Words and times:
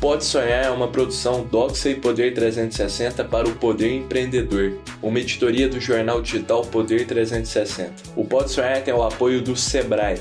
Pode 0.00 0.24
Sonhar 0.24 0.64
é 0.64 0.70
uma 0.70 0.86
produção 0.86 1.44
Doxa 1.44 1.90
e 1.90 1.96
Poder 1.96 2.32
360 2.32 3.24
para 3.24 3.48
o 3.48 3.54
Poder 3.56 3.92
Empreendedor, 3.92 4.78
uma 5.02 5.18
editoria 5.18 5.68
do 5.68 5.80
jornal 5.80 6.22
digital 6.22 6.62
Poder 6.62 7.04
360. 7.04 7.92
O 8.14 8.24
Pode 8.24 8.52
Sonhar 8.52 8.80
tem 8.80 8.94
o 8.94 9.02
apoio 9.02 9.42
do 9.42 9.56
Sebrae. 9.56 10.20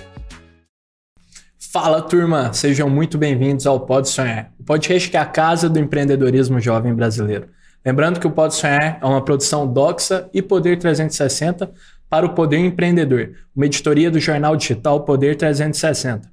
Fala 1.59 2.01
turma, 2.01 2.51
sejam 2.53 2.89
muito 2.89 3.19
bem-vindos 3.19 3.67
ao 3.67 3.81
Pode 3.81 4.09
Sonhar, 4.09 4.51
o 4.59 4.63
podcast 4.63 5.11
que 5.11 5.15
é 5.15 5.19
a 5.19 5.25
casa 5.27 5.69
do 5.69 5.77
empreendedorismo 5.77 6.59
jovem 6.59 6.95
brasileiro. 6.95 7.47
Lembrando 7.85 8.19
que 8.19 8.25
o 8.25 8.31
Pode 8.31 8.55
Sonhar 8.55 8.97
é 8.99 9.05
uma 9.05 9.23
produção 9.23 9.71
Doxa 9.71 10.27
e 10.33 10.41
Poder 10.41 10.79
360 10.79 11.71
para 12.09 12.25
o 12.25 12.33
Poder 12.33 12.57
Empreendedor, 12.57 13.35
uma 13.55 13.67
editoria 13.67 14.09
do 14.09 14.19
jornal 14.19 14.55
digital 14.55 15.01
Poder 15.01 15.35
360. 15.35 16.31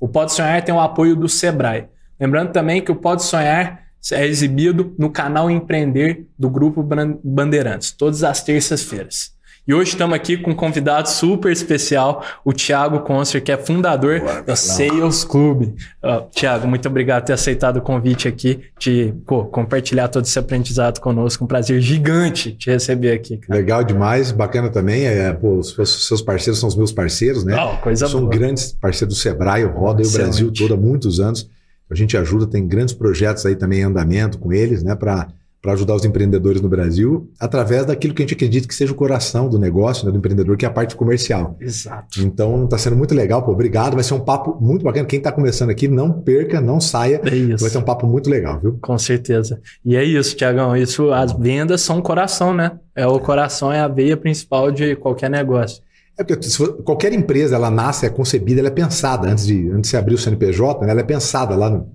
O 0.00 0.08
Pode 0.08 0.32
Sonhar 0.32 0.64
tem 0.64 0.74
o 0.74 0.80
apoio 0.80 1.14
do 1.14 1.28
Sebrae. 1.28 1.94
Lembrando 2.18 2.52
também 2.52 2.82
que 2.82 2.90
o 2.90 2.96
Pode 2.96 3.22
Sonhar 3.24 3.82
é 4.12 4.26
exibido 4.26 4.94
no 4.98 5.10
canal 5.10 5.50
Empreender 5.50 6.26
do 6.38 6.48
Grupo 6.48 6.82
Bandeirantes, 7.22 7.90
todas 7.90 8.22
as 8.22 8.42
terças-feiras. 8.42 9.36
E 9.68 9.74
hoje 9.74 9.90
estamos 9.90 10.14
aqui 10.14 10.36
com 10.36 10.52
um 10.52 10.54
convidado 10.54 11.08
super 11.08 11.50
especial, 11.50 12.24
o 12.44 12.52
Thiago 12.52 13.00
Concer, 13.00 13.42
que 13.42 13.50
é 13.50 13.56
fundador 13.56 14.20
Boa, 14.20 14.42
da 14.42 14.54
Sales 14.54 15.24
Club. 15.24 15.74
Uh, 16.04 16.30
Thiago, 16.30 16.68
muito 16.68 16.88
obrigado 16.88 17.22
por 17.22 17.26
ter 17.26 17.32
aceitado 17.32 17.78
o 17.78 17.80
convite 17.80 18.28
aqui, 18.28 18.60
de 18.78 19.12
pô, 19.26 19.44
compartilhar 19.46 20.06
todo 20.06 20.24
esse 20.24 20.38
aprendizado 20.38 21.00
conosco. 21.00 21.42
Um 21.42 21.48
prazer 21.48 21.80
gigante 21.80 22.52
te 22.52 22.70
receber 22.70 23.10
aqui. 23.10 23.38
Cara. 23.38 23.58
Legal 23.58 23.82
demais, 23.82 24.30
bacana 24.30 24.70
também. 24.70 25.04
É, 25.04 25.32
pô, 25.32 25.58
os 25.58 25.74
seus 26.06 26.22
parceiros 26.22 26.60
são 26.60 26.68
os 26.68 26.76
meus 26.76 26.92
parceiros, 26.92 27.42
né? 27.42 27.56
Oh, 27.60 27.76
coisa 27.78 28.06
são 28.06 28.20
boa. 28.20 28.30
grandes 28.30 28.70
parceiros 28.70 29.16
do 29.16 29.20
Sebrae, 29.20 29.62
eu 29.62 29.72
rodo 29.72 30.00
o 30.00 30.10
Brasil 30.12 30.52
todo 30.52 30.74
há 30.74 30.76
muitos 30.76 31.18
anos. 31.18 31.50
A 31.90 31.94
gente 31.94 32.16
ajuda, 32.16 32.46
tem 32.46 32.66
grandes 32.66 32.94
projetos 32.94 33.46
aí 33.46 33.56
também 33.56 33.80
em 33.80 33.84
andamento 33.84 34.38
com 34.38 34.52
eles, 34.52 34.82
né, 34.82 34.94
para 34.94 35.28
ajudar 35.68 35.96
os 35.96 36.04
empreendedores 36.04 36.60
no 36.60 36.68
Brasil, 36.68 37.28
através 37.40 37.84
daquilo 37.84 38.14
que 38.14 38.22
a 38.22 38.24
gente 38.24 38.34
acredita 38.34 38.68
que 38.68 38.74
seja 38.74 38.92
o 38.92 38.94
coração 38.94 39.48
do 39.48 39.58
negócio, 39.58 40.06
né, 40.06 40.12
do 40.12 40.18
empreendedor, 40.18 40.56
que 40.56 40.64
é 40.64 40.68
a 40.68 40.70
parte 40.70 40.94
comercial. 40.94 41.56
Exato. 41.60 42.20
Então 42.22 42.64
está 42.64 42.78
sendo 42.78 42.94
muito 42.94 43.12
legal, 43.12 43.42
pô, 43.42 43.50
obrigado. 43.50 43.94
Vai 43.94 44.04
ser 44.04 44.14
um 44.14 44.20
papo 44.20 44.56
muito 44.60 44.84
bacana. 44.84 45.06
Quem 45.06 45.18
está 45.18 45.32
começando 45.32 45.70
aqui, 45.70 45.88
não 45.88 46.12
perca, 46.22 46.60
não 46.60 46.80
saia. 46.80 47.20
É 47.24 47.34
isso. 47.34 47.62
Vai 47.64 47.70
ser 47.70 47.78
um 47.78 47.82
papo 47.82 48.06
muito 48.06 48.30
legal, 48.30 48.60
viu? 48.60 48.78
Com 48.80 48.96
certeza. 48.96 49.60
E 49.84 49.96
é 49.96 50.04
isso, 50.04 50.36
Tiagão. 50.36 50.76
Isso, 50.76 51.10
as 51.10 51.32
vendas 51.32 51.80
são 51.80 51.98
o 51.98 52.02
coração, 52.02 52.54
né? 52.54 52.78
É 52.94 53.04
o 53.04 53.18
coração, 53.18 53.72
é 53.72 53.80
a 53.80 53.88
veia 53.88 54.16
principal 54.16 54.70
de 54.70 54.94
qualquer 54.94 55.28
negócio. 55.28 55.82
É 56.18 56.24
porque 56.24 56.48
qualquer 56.82 57.12
empresa, 57.12 57.56
ela 57.56 57.70
nasce, 57.70 58.06
é 58.06 58.08
concebida, 58.08 58.60
ela 58.60 58.68
é 58.68 58.72
pensada 58.72 59.28
antes 59.28 59.46
de, 59.46 59.68
antes 59.68 59.82
de 59.82 59.88
se 59.88 59.96
abrir 59.96 60.14
o 60.14 60.18
CNPJ, 60.18 60.84
né? 60.84 60.90
ela 60.90 61.00
é 61.00 61.04
pensada 61.04 61.54
lá 61.54 61.68
no, 61.68 61.86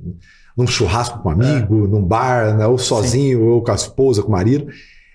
num 0.56 0.68
churrasco 0.68 1.20
com 1.20 1.30
um 1.30 1.32
amigo, 1.32 1.86
é. 1.86 1.88
num 1.88 2.04
bar, 2.04 2.56
né? 2.56 2.68
ou 2.68 2.78
sozinho, 2.78 3.40
Sim. 3.40 3.46
ou 3.46 3.64
com 3.64 3.72
a 3.72 3.76
esposa, 3.76 4.22
com 4.22 4.30
o 4.30 4.32
marido. 4.32 4.68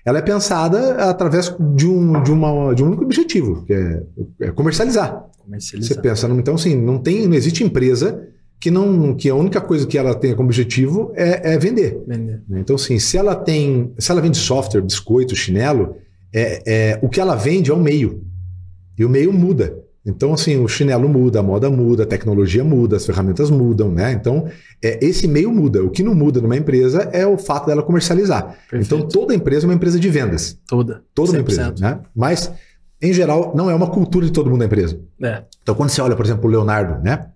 Ela 0.05 0.19
é 0.19 0.21
pensada 0.21 1.09
através 1.09 1.53
de 1.75 1.87
um, 1.87 2.21
de 2.21 2.31
uma, 2.31 2.73
de 2.73 2.83
um 2.83 2.87
único 2.87 3.03
objetivo, 3.03 3.63
que 3.65 3.73
é, 3.73 4.03
é 4.41 4.51
comercializar. 4.51 5.25
comercializar. 5.37 5.95
Você 5.95 6.01
pensa, 6.01 6.27
então 6.27 6.55
assim, 6.55 6.75
não 6.75 6.97
tem, 6.97 7.27
não 7.27 7.35
existe 7.35 7.63
empresa 7.63 8.27
que 8.59 8.71
não 8.71 9.13
que 9.15 9.29
a 9.29 9.35
única 9.35 9.61
coisa 9.61 9.85
que 9.85 9.97
ela 9.97 10.15
tenha 10.15 10.35
como 10.35 10.47
objetivo 10.47 11.11
é, 11.15 11.53
é 11.53 11.57
vender. 11.57 12.01
vender. 12.07 12.41
Então 12.51 12.75
assim, 12.75 12.97
se 12.99 13.17
ela 13.17 13.35
tem, 13.35 13.93
se 13.97 14.11
ela 14.11 14.21
vende 14.21 14.37
software, 14.37 14.81
biscoito, 14.81 15.35
chinelo, 15.35 15.95
é, 16.33 16.63
é 16.65 16.99
o 17.01 17.09
que 17.09 17.19
ela 17.19 17.35
vende 17.35 17.69
é 17.69 17.73
o 17.73 17.77
meio. 17.77 18.26
E 18.97 19.05
o 19.05 19.09
meio 19.09 19.31
muda. 19.31 19.83
Então, 20.07 20.33
assim, 20.33 20.57
o 20.57 20.69
chinelo 20.69 21.09
muda, 21.09 21.41
a 21.41 21.43
moda 21.43 21.69
muda, 21.69 22.03
a 22.03 22.05
tecnologia 22.05 22.63
muda, 22.63 22.95
as 22.95 23.05
ferramentas 23.05 23.49
mudam, 23.49 23.91
né? 23.91 24.13
Então, 24.13 24.47
é, 24.81 25.05
esse 25.05 25.27
meio 25.27 25.51
muda. 25.51 25.83
O 25.83 25.89
que 25.89 26.01
não 26.01 26.15
muda 26.15 26.39
numa 26.39 26.55
empresa 26.55 27.09
é 27.11 27.27
o 27.27 27.37
fato 27.37 27.67
dela 27.67 27.83
comercializar. 27.83 28.55
Perfeito. 28.69 28.85
Então, 28.85 29.05
toda 29.05 29.35
empresa 29.35 29.65
é 29.65 29.67
uma 29.67 29.73
empresa 29.73 29.99
de 29.99 30.09
vendas. 30.09 30.57
Toda. 30.65 31.03
Toda 31.13 31.31
uma 31.31 31.39
empresa, 31.39 31.75
né? 31.77 31.99
Mas, 32.15 32.49
em 33.01 33.11
geral, 33.11 33.53
não 33.53 33.69
é 33.69 33.75
uma 33.75 33.87
cultura 33.87 34.25
de 34.25 34.31
todo 34.31 34.49
mundo 34.49 34.59
da 34.59 34.65
empresa. 34.65 34.97
É. 35.21 35.43
Então, 35.61 35.75
quando 35.75 35.89
você 35.89 36.01
olha, 36.01 36.15
por 36.15 36.25
exemplo, 36.25 36.47
o 36.47 36.51
Leonardo, 36.51 37.03
né? 37.03 37.27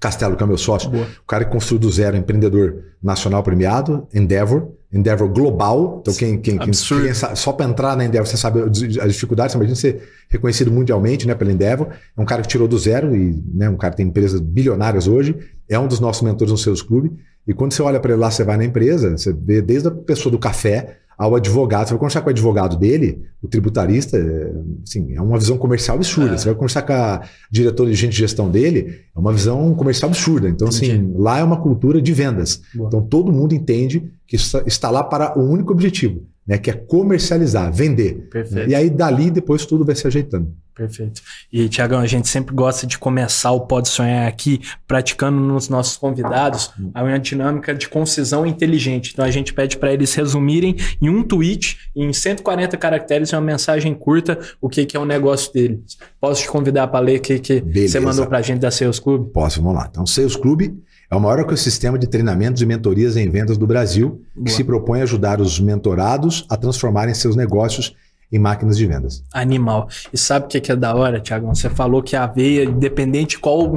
Castelo, 0.00 0.34
que 0.34 0.42
é 0.42 0.46
o 0.46 0.48
meu 0.48 0.56
sócio, 0.56 0.88
Boa. 0.88 1.04
o 1.04 1.26
cara 1.26 1.44
que 1.44 1.50
construiu 1.50 1.80
do 1.80 1.90
zero, 1.90 2.16
empreendedor 2.16 2.84
nacional 3.02 3.42
premiado, 3.42 4.08
Endeavor, 4.14 4.70
Endeavor 4.90 5.28
global. 5.28 5.98
Então, 6.00 6.14
quem, 6.14 6.38
quem, 6.38 6.56
quem, 6.56 6.70
quem 6.70 7.14
só 7.34 7.52
para 7.52 7.66
entrar 7.66 7.96
na 7.96 8.04
Endeavor, 8.04 8.26
você 8.26 8.36
sabe 8.36 8.60
as 8.62 9.12
dificuldades, 9.12 9.52
você 9.52 9.58
imagina 9.58 9.76
ser 9.76 10.08
reconhecido 10.28 10.70
mundialmente 10.70 11.26
né, 11.26 11.34
pela 11.34 11.52
Endeavor. 11.52 11.88
É 12.16 12.20
um 12.20 12.24
cara 12.24 12.40
que 12.40 12.48
tirou 12.48 12.66
do 12.66 12.78
zero 12.78 13.14
e 13.14 13.42
né, 13.52 13.68
um 13.68 13.76
cara 13.76 13.90
que 13.90 13.98
tem 13.98 14.06
empresas 14.06 14.40
bilionárias 14.40 15.06
hoje, 15.06 15.36
é 15.68 15.78
um 15.78 15.86
dos 15.86 16.00
nossos 16.00 16.22
mentores 16.22 16.50
no 16.50 16.58
Seus 16.58 16.80
Clube. 16.80 17.12
E 17.46 17.54
quando 17.54 17.72
você 17.72 17.82
olha 17.82 17.98
para 17.98 18.12
ele 18.12 18.20
lá, 18.20 18.30
você 18.30 18.44
vai 18.44 18.56
na 18.56 18.64
empresa, 18.64 19.16
você 19.16 19.32
vê 19.32 19.62
desde 19.62 19.88
a 19.88 19.90
pessoa 19.90 20.30
do 20.30 20.38
café 20.38 20.98
ao 21.18 21.34
advogado. 21.34 21.88
Você 21.88 21.94
vai 21.94 21.98
conversar 21.98 22.20
com 22.20 22.28
o 22.28 22.30
advogado 22.30 22.76
dele, 22.76 23.22
o 23.42 23.48
tributarista, 23.48 24.16
é, 24.16 24.52
assim, 24.84 25.14
é 25.14 25.20
uma 25.20 25.36
visão 25.36 25.58
comercial 25.58 25.96
absurda. 25.96 26.34
É. 26.34 26.38
Você 26.38 26.44
vai 26.44 26.54
conversar 26.54 26.82
com 26.82 26.92
a 26.92 27.22
diretora 27.50 27.90
de 27.90 27.96
gente 27.96 28.12
de 28.12 28.18
gestão 28.18 28.48
dele, 28.48 29.00
é 29.14 29.18
uma 29.18 29.32
visão 29.32 29.74
comercial 29.74 30.10
absurda. 30.10 30.48
Então, 30.48 30.68
assim, 30.68 30.86
Entendi. 30.86 31.04
assim, 31.06 31.14
lá 31.18 31.38
é 31.40 31.42
uma 31.42 31.60
cultura 31.60 32.00
de 32.00 32.12
vendas. 32.12 32.62
Boa. 32.72 32.86
Então, 32.86 33.02
todo 33.02 33.32
mundo 33.32 33.52
entende 33.52 34.08
que 34.26 34.36
está 34.36 34.90
lá 34.90 35.02
para 35.02 35.36
o 35.36 35.42
único 35.42 35.72
objetivo, 35.72 36.22
né, 36.46 36.56
que 36.56 36.70
é 36.70 36.74
comercializar, 36.74 37.72
vender. 37.72 38.28
Perfeito. 38.30 38.70
E 38.70 38.74
aí, 38.74 38.88
dali, 38.88 39.30
depois 39.30 39.66
tudo 39.66 39.84
vai 39.84 39.96
se 39.96 40.06
ajeitando. 40.06 40.52
Perfeito. 40.78 41.20
E, 41.52 41.68
Tiagão, 41.68 41.98
a 41.98 42.06
gente 42.06 42.28
sempre 42.28 42.54
gosta 42.54 42.86
de 42.86 42.96
começar 42.96 43.50
o 43.50 43.62
Pode 43.62 43.88
Sonhar 43.88 44.28
aqui 44.28 44.60
praticando 44.86 45.40
nos 45.40 45.68
nossos 45.68 45.96
convidados 45.96 46.70
uma 46.94 47.18
dinâmica 47.18 47.74
de 47.74 47.88
concisão 47.88 48.46
inteligente. 48.46 49.10
Então, 49.12 49.24
a 49.24 49.30
gente 49.30 49.52
pede 49.52 49.76
para 49.76 49.92
eles 49.92 50.14
resumirem 50.14 50.76
em 51.02 51.08
um 51.08 51.24
tweet, 51.24 51.90
em 51.96 52.12
140 52.12 52.76
caracteres, 52.76 53.32
uma 53.32 53.42
mensagem 53.42 53.92
curta, 53.92 54.38
o 54.60 54.68
que, 54.68 54.86
que 54.86 54.96
é 54.96 55.00
o 55.00 55.04
negócio 55.04 55.52
deles. 55.52 55.98
Posso 56.20 56.42
te 56.42 56.48
convidar 56.48 56.86
para 56.86 57.00
ler 57.00 57.18
o 57.18 57.22
que, 57.22 57.40
que 57.40 57.60
você 57.60 57.98
mandou 57.98 58.24
para 58.28 58.38
a 58.38 58.42
gente 58.42 58.60
da 58.60 58.70
Sales 58.70 59.00
Club? 59.00 59.32
Posso, 59.32 59.60
vamos 59.60 59.76
lá. 59.76 59.88
Então, 59.90 60.06
Sales 60.06 60.36
Club 60.36 60.78
é 61.10 61.16
o 61.16 61.20
maior 61.20 61.40
ecossistema 61.40 61.98
de 61.98 62.06
treinamentos 62.06 62.62
e 62.62 62.66
mentorias 62.66 63.16
em 63.16 63.28
vendas 63.28 63.58
do 63.58 63.66
Brasil, 63.66 64.22
Boa. 64.32 64.44
que 64.44 64.52
se 64.52 64.62
propõe 64.62 65.00
a 65.00 65.02
ajudar 65.02 65.40
os 65.40 65.58
mentorados 65.58 66.46
a 66.48 66.56
transformarem 66.56 67.14
seus 67.14 67.34
negócios 67.34 67.96
em 68.30 68.38
máquinas 68.38 68.76
de 68.76 68.86
vendas. 68.86 69.24
Animal. 69.32 69.88
E 70.12 70.18
sabe 70.18 70.46
o 70.46 70.48
que 70.48 70.70
é 70.70 70.76
da 70.76 70.94
hora, 70.94 71.20
Tiagão? 71.20 71.54
Você 71.54 71.70
falou 71.70 72.02
que 72.02 72.14
a 72.14 72.26
veia, 72.26 72.64
independente 72.64 73.38
qual, 73.38 73.72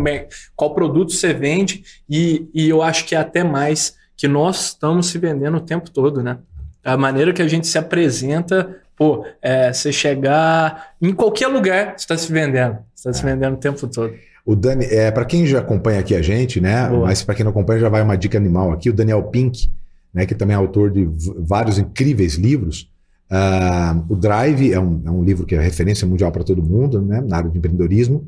qual 0.55 0.73
produto 0.73 1.13
você 1.13 1.33
vende, 1.33 1.83
e, 2.09 2.49
e 2.53 2.69
eu 2.69 2.81
acho 2.81 3.05
que 3.05 3.15
é 3.15 3.17
até 3.17 3.43
mais 3.43 3.95
que 4.17 4.27
nós 4.27 4.67
estamos 4.67 5.07
se 5.07 5.17
vendendo 5.17 5.57
o 5.57 5.61
tempo 5.61 5.89
todo, 5.89 6.21
né? 6.21 6.37
A 6.83 6.97
maneira 6.97 7.33
que 7.33 7.41
a 7.41 7.47
gente 7.47 7.65
se 7.67 7.77
apresenta, 7.77 8.77
pô, 8.95 9.25
é, 9.41 9.71
você 9.71 9.91
chegar 9.91 10.93
em 11.01 11.13
qualquer 11.13 11.47
lugar, 11.47 11.93
você 11.97 12.03
está 12.03 12.17
se 12.17 12.31
vendendo. 12.31 12.77
Você 12.93 13.09
está 13.09 13.09
é. 13.09 13.13
se 13.13 13.23
vendendo 13.23 13.53
o 13.55 13.57
tempo 13.57 13.87
todo. 13.87 14.13
O 14.45 14.55
Dani, 14.55 14.85
é, 14.85 15.11
para 15.11 15.25
quem 15.25 15.45
já 15.45 15.59
acompanha 15.59 15.99
aqui 15.99 16.15
a 16.15 16.21
gente, 16.21 16.59
né? 16.59 16.87
Boa. 16.89 17.05
Mas 17.05 17.23
para 17.23 17.35
quem 17.35 17.43
não 17.43 17.51
acompanha, 17.51 17.79
já 17.79 17.89
vai 17.89 18.01
uma 18.01 18.17
dica 18.17 18.37
animal 18.37 18.71
aqui. 18.71 18.89
O 18.89 18.93
Daniel 18.93 19.23
Pink, 19.23 19.71
né, 20.13 20.25
que 20.25 20.35
também 20.35 20.55
é 20.55 20.57
autor 20.57 20.91
de 20.91 21.07
vários 21.37 21.77
incríveis 21.77 22.35
livros. 22.35 22.90
Uh, 23.31 24.03
o 24.09 24.15
Drive 24.15 24.73
é 24.73 24.79
um, 24.79 25.01
é 25.05 25.09
um, 25.09 25.23
livro 25.23 25.45
que 25.45 25.55
é 25.55 25.61
referência 25.61 26.05
mundial 26.05 26.31
para 26.33 26.43
todo 26.43 26.61
mundo, 26.61 27.01
né, 27.01 27.23
na 27.25 27.37
área 27.37 27.49
de 27.49 27.57
empreendedorismo. 27.57 28.27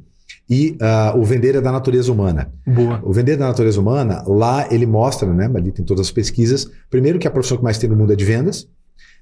E 0.49 0.77
uh, 0.81 1.19
o 1.19 1.23
Vender 1.25 1.55
é 1.55 1.61
da 1.61 1.71
Natureza 1.71 2.11
Humana. 2.11 2.49
Boa. 2.65 3.01
O 3.03 3.11
Vender 3.11 3.33
é 3.33 3.37
da 3.37 3.47
Natureza 3.47 3.81
Humana, 3.81 4.23
lá 4.25 4.67
ele 4.71 4.85
mostra, 4.85 5.31
né, 5.33 5.51
ali 5.53 5.71
tem 5.71 5.83
todas 5.83 6.07
as 6.07 6.11
pesquisas, 6.11 6.69
primeiro 6.89 7.19
que 7.19 7.27
a 7.27 7.31
profissão 7.31 7.57
que 7.57 7.63
mais 7.63 7.77
tem 7.77 7.89
no 7.89 7.97
mundo 7.97 8.13
é 8.13 8.15
de 8.15 8.23
vendas. 8.23 8.67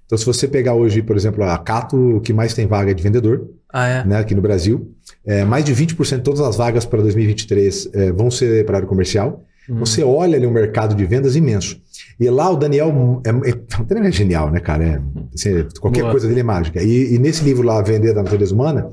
Então, 0.05 0.17
se 0.17 0.25
você 0.25 0.47
pegar 0.47 0.73
hoje, 0.73 1.01
por 1.01 1.15
exemplo, 1.15 1.43
a 1.43 1.57
Cato, 1.57 2.17
o 2.17 2.21
que 2.21 2.33
mais 2.33 2.53
tem 2.53 2.67
vaga 2.67 2.91
é 2.91 2.93
de 2.93 3.01
vendedor, 3.01 3.49
ah, 3.71 3.87
é? 3.87 4.05
né, 4.05 4.17
aqui 4.17 4.35
no 4.35 4.41
Brasil. 4.41 4.93
É, 5.25 5.45
mais 5.45 5.63
de 5.63 5.73
20% 5.73 6.17
de 6.17 6.21
todas 6.21 6.41
as 6.41 6.57
vagas 6.57 6.85
para 6.85 7.01
2023 7.01 7.89
é, 7.93 8.11
vão 8.11 8.29
ser 8.29 8.65
para 8.65 8.75
a 8.75 8.77
área 8.79 8.89
comercial. 8.89 9.41
Hum. 9.69 9.79
Você 9.79 10.03
olha 10.03 10.35
ali 10.35 10.45
um 10.45 10.51
mercado 10.51 10.93
de 10.95 11.05
vendas 11.05 11.35
imenso. 11.35 11.79
E 12.19 12.29
lá 12.29 12.49
o 12.49 12.55
Daniel 12.55 13.21
é, 13.25 13.29
é, 13.29 13.81
o 13.81 13.83
Daniel 13.83 14.07
é 14.07 14.11
genial, 14.11 14.51
né, 14.51 14.59
cara? 14.59 14.83
É, 14.83 15.01
assim, 15.33 15.67
qualquer 15.79 16.01
Boa. 16.01 16.11
coisa 16.11 16.27
dele 16.27 16.39
é 16.39 16.43
mágica. 16.43 16.81
E, 16.81 17.15
e, 17.15 17.19
nesse 17.19 17.43
livro 17.43 17.63
lá, 17.63 17.81
Vender 17.81 18.13
da 18.13 18.23
Natureza 18.23 18.53
Humana, 18.53 18.91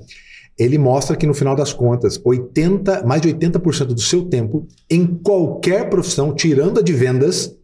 ele 0.59 0.79
mostra 0.79 1.17
que 1.17 1.27
no 1.27 1.35
final 1.35 1.55
das 1.55 1.73
contas, 1.73 2.21
80, 2.25 3.05
mais 3.05 3.23
de 3.23 3.29
80% 3.29 3.87
do 3.87 4.01
seu 4.01 4.23
tempo, 4.23 4.67
em 4.91 5.07
qualquer 5.07 5.89
profissão, 5.89 6.35
tirando 6.35 6.81
a 6.81 6.83
de 6.83 6.93
vendas, 6.93 7.55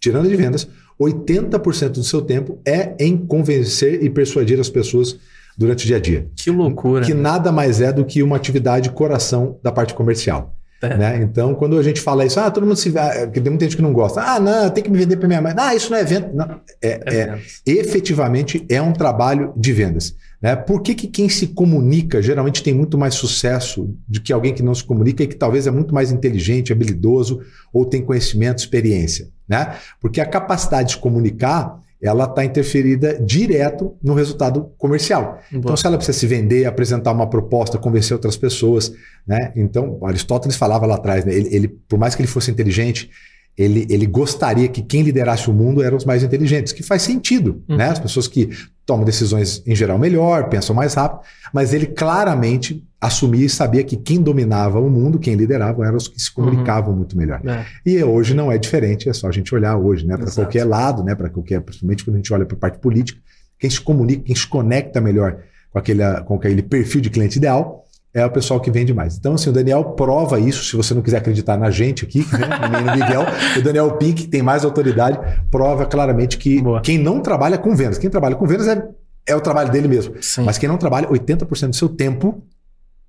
tirando 0.00 0.26
a 0.26 0.28
de 0.28 0.36
vendas, 0.36 0.68
80% 1.00 1.90
do 1.90 2.04
seu 2.04 2.22
tempo 2.22 2.60
é 2.66 2.94
em 3.00 3.16
convencer 3.16 4.02
e 4.02 4.10
persuadir 4.10 4.60
as 4.60 4.68
pessoas 4.68 5.18
durante 5.56 5.84
o 5.84 5.86
dia 5.86 5.96
a 5.96 6.00
dia. 6.00 6.28
Que 6.36 6.50
loucura. 6.50 7.04
Que 7.04 7.14
nada 7.14 7.50
mais 7.50 7.80
é 7.80 7.92
do 7.92 8.04
que 8.04 8.22
uma 8.22 8.36
atividade 8.36 8.90
coração 8.90 9.58
da 9.62 9.72
parte 9.72 9.94
comercial. 9.94 10.54
É. 10.82 10.96
Né? 10.96 11.22
Então, 11.22 11.54
quando 11.54 11.78
a 11.78 11.82
gente 11.82 12.00
fala 12.00 12.26
isso, 12.26 12.40
ah, 12.40 12.50
todo 12.50 12.66
mundo 12.66 12.76
se. 12.76 12.96
Ah, 12.98 13.22
porque 13.24 13.40
tem 13.40 13.50
muita 13.50 13.64
gente 13.64 13.76
que 13.76 13.82
não 13.82 13.92
gosta. 13.92 14.20
Ah, 14.20 14.40
não, 14.40 14.68
tem 14.68 14.82
que 14.82 14.90
me 14.90 14.98
vender 14.98 15.16
para 15.16 15.28
minha 15.28 15.40
mãe. 15.40 15.54
Ah, 15.56 15.74
isso 15.74 15.90
não 15.90 15.98
é 15.98 16.04
venda. 16.04 16.30
Não, 16.34 16.60
é, 16.82 17.00
é, 17.06 17.18
é 17.20 17.38
efetivamente 17.66 18.66
é 18.68 18.82
um 18.82 18.92
trabalho 18.92 19.52
de 19.56 19.72
vendas. 19.72 20.14
Né? 20.40 20.56
Por 20.56 20.82
que, 20.82 20.94
que 20.94 21.06
quem 21.06 21.28
se 21.28 21.48
comunica 21.48 22.20
geralmente 22.20 22.62
tem 22.62 22.74
muito 22.74 22.98
mais 22.98 23.14
sucesso 23.14 23.94
do 24.08 24.20
que 24.20 24.32
alguém 24.32 24.52
que 24.52 24.62
não 24.62 24.74
se 24.74 24.82
comunica 24.82 25.22
e 25.22 25.26
que 25.28 25.36
talvez 25.36 25.68
é 25.68 25.70
muito 25.70 25.94
mais 25.94 26.10
inteligente, 26.10 26.72
habilidoso 26.72 27.40
ou 27.72 27.86
tem 27.86 28.02
conhecimento, 28.02 28.58
experiência? 28.58 29.28
né? 29.52 29.76
Porque 30.00 30.20
a 30.20 30.26
capacidade 30.26 30.90
de 30.90 30.96
comunicar 30.96 31.80
ela 32.02 32.24
está 32.24 32.44
interferida 32.44 33.18
direto 33.20 33.96
no 34.02 34.12
resultado 34.12 34.72
comercial. 34.76 35.22
Boa. 35.50 35.60
Então, 35.60 35.76
se 35.76 35.86
ela 35.86 35.96
precisa 35.96 36.18
se 36.18 36.26
vender, 36.26 36.64
apresentar 36.64 37.12
uma 37.12 37.30
proposta, 37.30 37.78
convencer 37.78 38.12
outras 38.12 38.36
pessoas, 38.36 38.92
né? 39.26 39.52
Então, 39.54 40.00
Aristóteles 40.04 40.56
falava 40.56 40.84
lá 40.84 40.96
atrás, 40.96 41.24
né? 41.24 41.32
ele, 41.32 41.54
ele, 41.54 41.68
por 41.68 41.98
mais 41.98 42.14
que 42.16 42.22
ele 42.22 42.28
fosse 42.28 42.50
inteligente, 42.50 43.08
ele, 43.56 43.86
ele 43.88 44.06
gostaria 44.06 44.66
que 44.66 44.82
quem 44.82 45.02
liderasse 45.02 45.48
o 45.48 45.52
mundo 45.52 45.82
eram 45.82 45.96
os 45.96 46.04
mais 46.04 46.22
inteligentes, 46.22 46.72
que 46.72 46.82
faz 46.82 47.02
sentido, 47.02 47.62
uhum. 47.68 47.76
né? 47.76 47.88
As 47.88 48.00
pessoas 48.00 48.26
que 48.26 48.48
tomam 48.84 49.04
decisões 49.04 49.62
em 49.66 49.74
geral 49.74 49.98
melhor, 49.98 50.48
pensam 50.48 50.74
mais 50.74 50.94
rápido, 50.94 51.20
mas 51.52 51.72
ele 51.72 51.86
claramente 51.86 52.84
assumia 53.00 53.46
e 53.46 53.48
sabia 53.48 53.82
que 53.82 53.96
quem 53.96 54.20
dominava 54.20 54.78
o 54.78 54.88
mundo, 54.88 55.18
quem 55.18 55.34
liderava, 55.34 55.84
eram 55.84 55.96
os 55.96 56.06
que 56.06 56.20
se 56.20 56.28
uhum. 56.28 56.44
comunicavam 56.44 56.90
uhum. 56.90 56.98
muito 56.98 57.16
melhor. 57.16 57.40
É. 57.44 57.64
E 57.84 58.02
hoje 58.02 58.34
não 58.34 58.50
é 58.50 58.58
diferente, 58.58 59.08
é 59.08 59.12
só 59.12 59.28
a 59.28 59.32
gente 59.32 59.54
olhar 59.54 59.76
hoje, 59.76 60.06
né? 60.06 60.16
Para 60.16 60.30
qualquer 60.30 60.64
lado, 60.64 61.02
né? 61.02 61.14
Para 61.14 61.28
qualquer, 61.28 61.60
principalmente 61.60 62.04
quando 62.04 62.14
a 62.14 62.18
gente 62.18 62.32
olha 62.32 62.46
para 62.46 62.56
a 62.56 62.60
parte 62.60 62.78
política, 62.78 63.20
quem 63.58 63.70
se 63.70 63.80
comunica, 63.80 64.22
quem 64.24 64.36
se 64.36 64.46
conecta 64.46 65.00
melhor 65.00 65.38
com 65.70 65.78
aquele, 65.78 66.02
com 66.24 66.34
aquele 66.34 66.62
perfil 66.62 67.00
de 67.00 67.10
cliente 67.10 67.38
ideal 67.38 67.84
é 68.14 68.24
o 68.24 68.30
pessoal 68.30 68.60
que 68.60 68.70
vende 68.70 68.92
mais. 68.92 69.16
Então, 69.16 69.34
assim, 69.34 69.48
o 69.48 69.52
Daniel 69.52 69.84
prova 69.84 70.38
isso, 70.38 70.64
se 70.64 70.76
você 70.76 70.92
não 70.92 71.00
quiser 71.00 71.18
acreditar 71.18 71.56
na 71.56 71.70
gente 71.70 72.04
aqui, 72.04 72.26
né, 72.32 72.84
no 72.84 72.92
Miguel, 72.92 73.24
o 73.56 73.62
Daniel 73.62 73.92
Pink, 73.96 74.24
que 74.24 74.28
tem 74.28 74.42
mais 74.42 74.64
autoridade, 74.64 75.18
prova 75.50 75.86
claramente 75.86 76.36
que 76.36 76.60
Boa. 76.60 76.80
quem 76.80 76.98
não 76.98 77.20
trabalha 77.20 77.56
com 77.56 77.74
vendas, 77.74 77.98
quem 77.98 78.10
trabalha 78.10 78.34
com 78.34 78.46
vendas 78.46 78.68
é, 78.68 78.86
é 79.26 79.34
o 79.34 79.40
trabalho 79.40 79.70
dele 79.70 79.88
mesmo. 79.88 80.14
Sim. 80.20 80.44
Mas 80.44 80.58
quem 80.58 80.68
não 80.68 80.76
trabalha, 80.76 81.08
80% 81.08 81.70
do 81.70 81.76
seu 81.76 81.88
tempo 81.88 82.42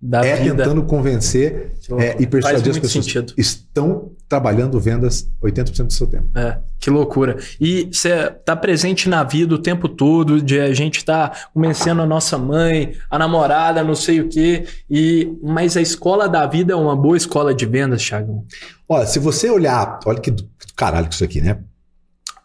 da 0.06 0.26
é 0.26 0.36
vida. 0.36 0.66
tentando 0.66 0.84
convencer 0.84 1.78
é, 1.98 2.22
e 2.22 2.28
persuadir 2.28 2.72
as 2.72 2.78
pessoas 2.78 3.06
sentido. 3.06 3.34
estão 3.38 4.12
trabalhando 4.28 4.78
vendas 4.78 5.30
80% 5.42 5.86
do 5.88 5.94
seu 5.94 6.06
tempo. 6.06 6.28
É, 6.36 6.60
que 6.78 6.90
loucura. 6.90 7.38
E 7.60 7.86
você 7.86 8.10
está 8.26 8.54
presente 8.54 9.08
na 9.08 9.24
vida 9.24 9.56
o 9.56 9.58
tempo 9.58 9.88
todo, 9.88 10.42
de 10.42 10.60
a 10.60 10.74
gente 10.74 10.98
estar 10.98 11.30
tá 11.30 11.48
convencendo 11.54 12.02
a 12.02 12.06
nossa 12.06 12.38
mãe, 12.38 12.98
a 13.10 13.18
namorada, 13.18 13.82
não 13.82 13.96
sei 13.96 14.20
o 14.20 14.28
quê. 14.28 14.66
E, 14.90 15.38
mas 15.42 15.78
a 15.78 15.82
escola 15.82 16.28
da 16.28 16.46
vida 16.46 16.74
é 16.74 16.76
uma 16.76 16.98
boa 16.98 17.16
escola 17.16 17.56
de 17.56 17.66
vendas, 17.66 18.06
Thiago? 18.06 18.46
Olha, 18.90 19.06
se 19.06 19.20
você 19.20 19.50
olhar, 19.50 20.02
olha 20.06 20.20
que 20.20 20.32
do 20.32 20.44
caralho 20.76 21.08
que 21.08 21.16
isso 21.16 21.24
aqui, 21.24 21.40
né? 21.40 21.60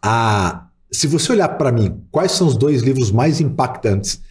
A, 0.01 0.69
se 0.93 1.09
você 1.09 1.33
olhar 1.33 1.49
para 1.49 1.73
mim, 1.73 2.05
quais 2.13 2.31
são 2.31 2.47
os 2.47 2.57
dois 2.57 2.83
livros 2.83 3.11
mais 3.11 3.41
impactantes? 3.41 4.23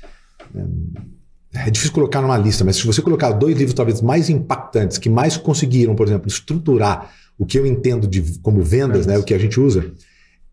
É 1.54 1.70
difícil 1.70 1.94
colocar 1.94 2.22
numa 2.22 2.38
lista, 2.38 2.64
mas 2.64 2.76
se 2.76 2.86
você 2.86 3.02
colocar 3.02 3.32
dois 3.32 3.58
livros 3.58 3.74
talvez 3.74 4.02
mais 4.02 4.30
impactantes, 4.30 4.98
que 4.98 5.10
mais 5.10 5.38
conseguiram, 5.38 5.96
por 5.96 6.06
exemplo, 6.08 6.28
estruturar 6.28 7.12
o 7.38 7.46
que 7.46 7.58
eu 7.58 7.66
entendo 7.66 8.08
de 8.08 8.40
como 8.40 8.62
vendas, 8.62 9.06
né, 9.06 9.18
o 9.18 9.24
que 9.24 9.34
a 9.34 9.38
gente 9.38 9.60
usa, 9.60 9.92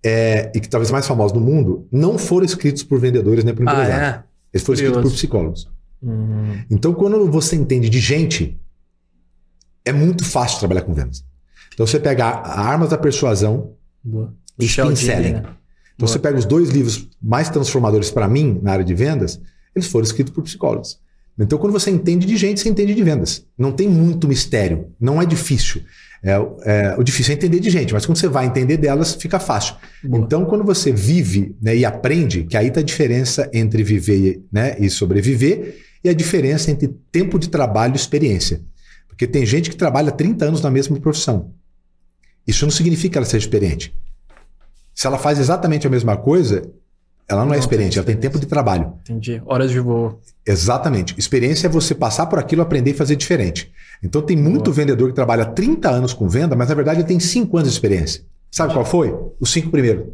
é, 0.04 0.52
e 0.54 0.60
que 0.60 0.68
talvez 0.68 0.90
mais 0.90 1.06
famosos 1.06 1.32
no 1.32 1.40
mundo, 1.40 1.88
não 1.90 2.18
foram 2.18 2.44
escritos 2.44 2.82
por 2.82 3.00
vendedores 3.00 3.42
nem 3.42 3.54
por 3.54 3.62
empresários. 3.62 3.94
Ah, 3.94 4.06
é? 4.06 4.22
Eles 4.52 4.64
foram 4.64 4.76
Curioso. 4.76 4.98
escritos 4.98 5.12
por 5.12 5.16
psicólogos. 5.16 5.70
Uhum. 6.02 6.62
Então, 6.70 6.92
quando 6.92 7.30
você 7.30 7.56
entende 7.56 7.88
de 7.88 7.98
gente, 7.98 8.60
é 9.84 9.92
muito 9.92 10.22
fácil 10.24 10.58
trabalhar 10.58 10.82
com 10.82 10.92
vendas. 10.92 11.24
Então, 11.72 11.86
você 11.86 11.98
pega 11.98 12.26
a 12.26 12.60
Armas 12.60 12.90
da 12.90 12.98
Persuasão 12.98 13.72
Boa. 14.02 14.32
e 14.58 14.66
Spin 14.66 14.94
Selling. 14.94 15.32
Né? 15.32 15.38
Então, 15.38 15.54
Boa. 15.98 16.08
você 16.08 16.18
pega 16.18 16.38
os 16.38 16.44
dois 16.44 16.68
livros 16.68 17.08
mais 17.20 17.48
transformadores 17.48 18.10
para 18.10 18.28
mim 18.28 18.60
na 18.62 18.72
área 18.72 18.84
de 18.84 18.94
vendas, 18.94 19.40
eles 19.74 19.88
foram 19.88 20.04
escritos 20.04 20.32
por 20.32 20.42
psicólogos. 20.42 20.98
Então, 21.38 21.58
quando 21.58 21.72
você 21.72 21.90
entende 21.90 22.26
de 22.26 22.36
gente, 22.36 22.60
você 22.60 22.68
entende 22.68 22.94
de 22.94 23.02
vendas. 23.02 23.44
Não 23.58 23.72
tem 23.72 23.88
muito 23.88 24.28
mistério, 24.28 24.92
não 25.00 25.20
é 25.20 25.26
difícil. 25.26 25.82
É, 26.22 26.32
é, 26.64 26.94
o 26.96 27.02
difícil 27.02 27.32
é 27.32 27.36
entender 27.36 27.60
de 27.60 27.68
gente, 27.68 27.92
mas 27.92 28.06
quando 28.06 28.16
você 28.16 28.28
vai 28.28 28.46
entender 28.46 28.76
delas, 28.76 29.14
fica 29.14 29.38
fácil. 29.38 29.74
Boa. 30.02 30.24
Então, 30.24 30.44
quando 30.44 30.64
você 30.64 30.92
vive 30.92 31.56
né, 31.60 31.76
e 31.76 31.84
aprende, 31.84 32.44
que 32.44 32.56
aí 32.56 32.68
está 32.68 32.80
a 32.80 32.84
diferença 32.84 33.50
entre 33.52 33.82
viver 33.82 34.42
né, 34.50 34.76
e 34.78 34.88
sobreviver, 34.88 35.82
e 36.02 36.08
a 36.08 36.14
diferença 36.14 36.70
entre 36.70 36.88
tempo 37.10 37.38
de 37.38 37.48
trabalho 37.48 37.94
e 37.94 37.96
experiência. 37.96 38.62
Porque 39.08 39.26
tem 39.26 39.44
gente 39.44 39.70
que 39.70 39.76
trabalha 39.76 40.10
30 40.10 40.44
anos 40.44 40.60
na 40.60 40.70
mesma 40.70 40.98
profissão. 40.98 41.52
Isso 42.46 42.64
não 42.64 42.70
significa 42.70 43.12
que 43.12 43.18
ela 43.18 43.26
seja 43.26 43.46
experiente. 43.46 43.94
Se 44.94 45.06
ela 45.06 45.18
faz 45.18 45.38
exatamente 45.38 45.86
a 45.86 45.90
mesma 45.90 46.16
coisa, 46.16 46.70
ela 47.28 47.40
não, 47.40 47.46
é 47.46 47.48
não 47.48 47.54
é 47.54 47.58
experiente, 47.58 47.98
ela 47.98 48.06
tem 48.06 48.16
tempo 48.16 48.38
de 48.38 48.46
trabalho. 48.46 48.92
Entendi. 49.02 49.40
Horas 49.46 49.70
de 49.70 49.80
voo. 49.80 50.20
Exatamente. 50.46 51.14
Experiência 51.18 51.66
é 51.66 51.70
você 51.70 51.94
passar 51.94 52.26
por 52.26 52.38
aquilo, 52.38 52.62
aprender 52.62 52.90
e 52.90 52.94
fazer 52.94 53.16
diferente. 53.16 53.72
Então 54.02 54.20
tem 54.20 54.36
muito 54.36 54.64
Boa. 54.64 54.74
vendedor 54.74 55.08
que 55.08 55.14
trabalha 55.14 55.44
30 55.46 55.88
anos 55.88 56.12
com 56.12 56.28
venda, 56.28 56.54
mas 56.54 56.68
na 56.68 56.74
verdade 56.74 57.00
ele 57.00 57.08
tem 57.08 57.18
5 57.18 57.56
anos 57.56 57.70
de 57.70 57.74
experiência. 57.74 58.22
Sabe 58.50 58.72
qual 58.72 58.84
foi? 58.84 59.14
Os 59.40 59.52
5 59.52 59.70
primeiros. 59.70 60.04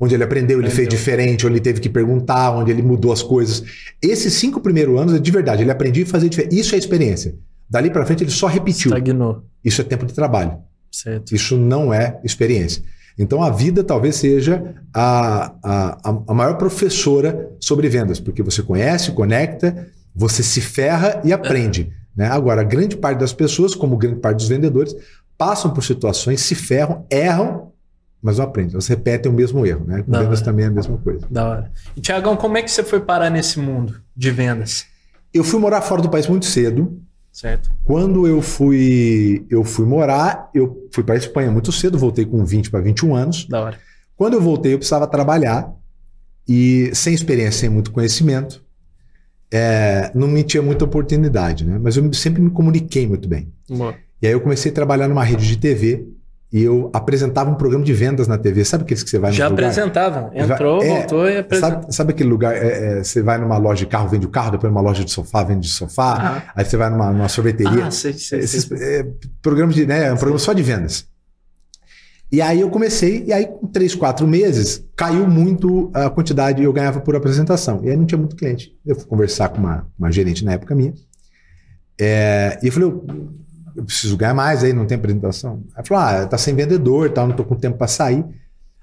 Onde 0.00 0.14
ele 0.14 0.24
aprendeu, 0.24 0.58
ele 0.58 0.68
aprendeu. 0.68 0.76
fez 0.76 0.88
diferente, 0.88 1.46
onde 1.46 1.56
ele 1.56 1.60
teve 1.60 1.78
que 1.78 1.88
perguntar, 1.88 2.52
onde 2.52 2.70
ele 2.70 2.80
mudou 2.80 3.12
as 3.12 3.22
coisas. 3.22 3.62
Esses 4.00 4.32
cinco 4.32 4.58
primeiros 4.58 4.98
anos, 4.98 5.12
é 5.12 5.18
de 5.18 5.30
verdade, 5.30 5.62
ele 5.62 5.70
aprendeu 5.70 6.04
a 6.04 6.06
fazer 6.06 6.30
diferente. 6.30 6.58
Isso 6.58 6.74
é 6.74 6.78
experiência. 6.78 7.34
Dali 7.68 7.90
para 7.90 8.06
frente 8.06 8.24
ele 8.24 8.30
só 8.30 8.46
repetiu. 8.46 8.90
Estagnou. 8.90 9.44
Isso 9.62 9.80
é 9.82 9.84
tempo 9.84 10.06
de 10.06 10.14
trabalho. 10.14 10.56
Certo. 10.90 11.34
Isso 11.34 11.56
não 11.56 11.92
é 11.92 12.18
experiência. 12.24 12.82
Então 13.20 13.42
a 13.42 13.50
vida 13.50 13.84
talvez 13.84 14.16
seja 14.16 14.74
a, 14.94 15.52
a, 15.62 16.22
a 16.26 16.34
maior 16.34 16.56
professora 16.56 17.50
sobre 17.60 17.86
vendas, 17.86 18.18
porque 18.18 18.42
você 18.42 18.62
conhece, 18.62 19.12
conecta, 19.12 19.88
você 20.16 20.42
se 20.42 20.62
ferra 20.62 21.20
e 21.22 21.30
aprende. 21.30 21.92
Né? 22.16 22.26
Agora, 22.26 22.62
a 22.62 22.64
grande 22.64 22.96
parte 22.96 23.18
das 23.18 23.34
pessoas, 23.34 23.74
como 23.74 23.98
grande 23.98 24.20
parte 24.20 24.38
dos 24.38 24.48
vendedores, 24.48 24.96
passam 25.36 25.70
por 25.70 25.84
situações, 25.84 26.40
se 26.40 26.54
ferram, 26.54 27.04
erram, 27.10 27.72
mas 28.22 28.38
não 28.38 28.44
aprendem. 28.46 28.72
Elas 28.72 28.86
repetem 28.86 29.30
o 29.30 29.34
mesmo 29.34 29.66
erro. 29.66 29.84
Né? 29.86 30.02
Com 30.02 30.10
da 30.10 30.22
vendas 30.22 30.38
hora. 30.38 30.44
também 30.46 30.64
é 30.64 30.68
a 30.68 30.70
mesma 30.70 30.96
coisa. 30.96 31.26
Da 31.30 31.46
hora. 31.46 31.72
E, 31.94 32.00
Tiagão, 32.00 32.36
como 32.36 32.56
é 32.56 32.62
que 32.62 32.70
você 32.70 32.82
foi 32.82 33.00
parar 33.00 33.28
nesse 33.28 33.58
mundo 33.58 34.00
de 34.16 34.30
vendas? 34.30 34.86
Eu 35.32 35.44
fui 35.44 35.60
morar 35.60 35.82
fora 35.82 36.00
do 36.00 36.08
país 36.08 36.26
muito 36.26 36.46
cedo. 36.46 36.98
Certo. 37.32 37.70
Quando 37.84 38.26
eu 38.26 38.42
fui, 38.42 39.46
eu 39.48 39.64
fui 39.64 39.86
morar, 39.86 40.50
eu 40.54 40.88
fui 40.92 41.04
para 41.04 41.14
a 41.14 41.18
Espanha 41.18 41.50
muito 41.50 41.70
cedo, 41.72 41.98
voltei 41.98 42.24
com 42.24 42.44
20 42.44 42.70
para 42.70 42.80
21 42.80 43.14
anos. 43.14 43.46
Da 43.46 43.62
hora. 43.62 43.78
Quando 44.16 44.34
eu 44.34 44.40
voltei, 44.40 44.74
eu 44.74 44.78
precisava 44.78 45.06
trabalhar 45.06 45.72
e 46.46 46.90
sem 46.94 47.14
experiência, 47.14 47.60
sem 47.60 47.70
muito 47.70 47.92
conhecimento, 47.92 48.64
é, 49.50 50.10
não 50.14 50.28
me 50.28 50.42
tinha 50.42 50.62
muita 50.62 50.84
oportunidade, 50.84 51.64
né? 51.64 51.78
Mas 51.80 51.96
eu 51.96 52.12
sempre 52.12 52.42
me 52.42 52.50
comuniquei 52.50 53.06
muito 53.06 53.28
bem. 53.28 53.52
Boa. 53.68 53.94
E 54.20 54.26
aí 54.26 54.32
eu 54.32 54.40
comecei 54.40 54.70
a 54.70 54.74
trabalhar 54.74 55.08
numa 55.08 55.24
rede 55.24 55.46
de 55.46 55.56
TV 55.56 56.06
e 56.52 56.62
eu 56.62 56.90
apresentava 56.92 57.48
um 57.48 57.54
programa 57.54 57.84
de 57.84 57.92
vendas 57.92 58.26
na 58.26 58.36
TV. 58.36 58.64
Sabe 58.64 58.82
aqueles 58.82 59.04
que 59.04 59.10
você 59.10 59.18
vai 59.18 59.30
no 59.30 59.36
Já 59.36 59.46
apresentava. 59.46 60.30
Entrou, 60.34 60.82
é, 60.82 60.88
voltou 60.88 61.28
e 61.28 61.38
apresentou. 61.38 61.80
Sabe, 61.80 61.94
sabe 61.94 62.12
aquele 62.12 62.28
lugar? 62.28 62.56
É, 62.56 62.98
é, 62.98 63.04
você 63.04 63.22
vai 63.22 63.38
numa 63.38 63.56
loja 63.56 63.84
de 63.84 63.86
carro, 63.86 64.08
vende 64.08 64.26
o 64.26 64.30
carro, 64.30 64.52
depois 64.52 64.72
numa 64.72 64.82
loja 64.82 65.04
de 65.04 65.12
sofá, 65.12 65.44
vende 65.44 65.68
de 65.68 65.72
sofá. 65.72 66.42
Ah. 66.46 66.52
Aí 66.56 66.64
você 66.64 66.76
vai 66.76 66.90
numa, 66.90 67.12
numa 67.12 67.28
sorveteria. 67.28 67.86
Ah, 67.86 67.90
sei, 67.92 68.14
sei, 68.14 68.40
Esses, 68.40 68.64
sei. 68.64 68.78
É, 68.78 69.06
programas 69.40 69.76
de, 69.76 69.86
né, 69.86 70.06
é 70.08 70.12
um 70.12 70.16
programa 70.16 70.40
só 70.40 70.52
de 70.52 70.62
vendas. 70.62 71.08
E 72.32 72.40
aí 72.40 72.60
eu 72.60 72.70
comecei, 72.70 73.24
e 73.26 73.32
aí 73.32 73.46
com 73.46 73.66
três, 73.66 73.94
quatro 73.94 74.26
meses, 74.26 74.84
caiu 74.96 75.26
muito 75.28 75.90
a 75.92 76.08
quantidade 76.10 76.62
eu 76.62 76.72
ganhava 76.72 77.00
por 77.00 77.14
apresentação. 77.14 77.80
E 77.84 77.90
aí 77.90 77.96
não 77.96 78.06
tinha 78.06 78.18
muito 78.18 78.34
cliente. 78.34 78.72
Eu 78.84 78.96
fui 78.96 79.04
conversar 79.06 79.50
com 79.50 79.58
uma, 79.58 79.86
uma 79.98 80.10
gerente 80.10 80.44
na 80.44 80.52
época 80.52 80.74
minha. 80.74 80.94
É, 82.00 82.58
e 82.62 82.66
eu 82.66 82.72
falei, 82.72 82.92
eu 83.76 83.84
preciso 83.84 84.16
ganhar 84.16 84.34
mais 84.34 84.64
aí, 84.64 84.72
não 84.72 84.86
tem 84.86 84.96
apresentação. 84.96 85.62
Ela 85.74 85.84
falou, 85.84 86.02
ah, 86.02 86.26
tá 86.26 86.38
sem 86.38 86.54
vendedor, 86.54 87.10
tal, 87.10 87.26
não 87.26 87.36
tô 87.36 87.44
com 87.44 87.54
tempo 87.54 87.78
para 87.78 87.86
sair. 87.86 88.24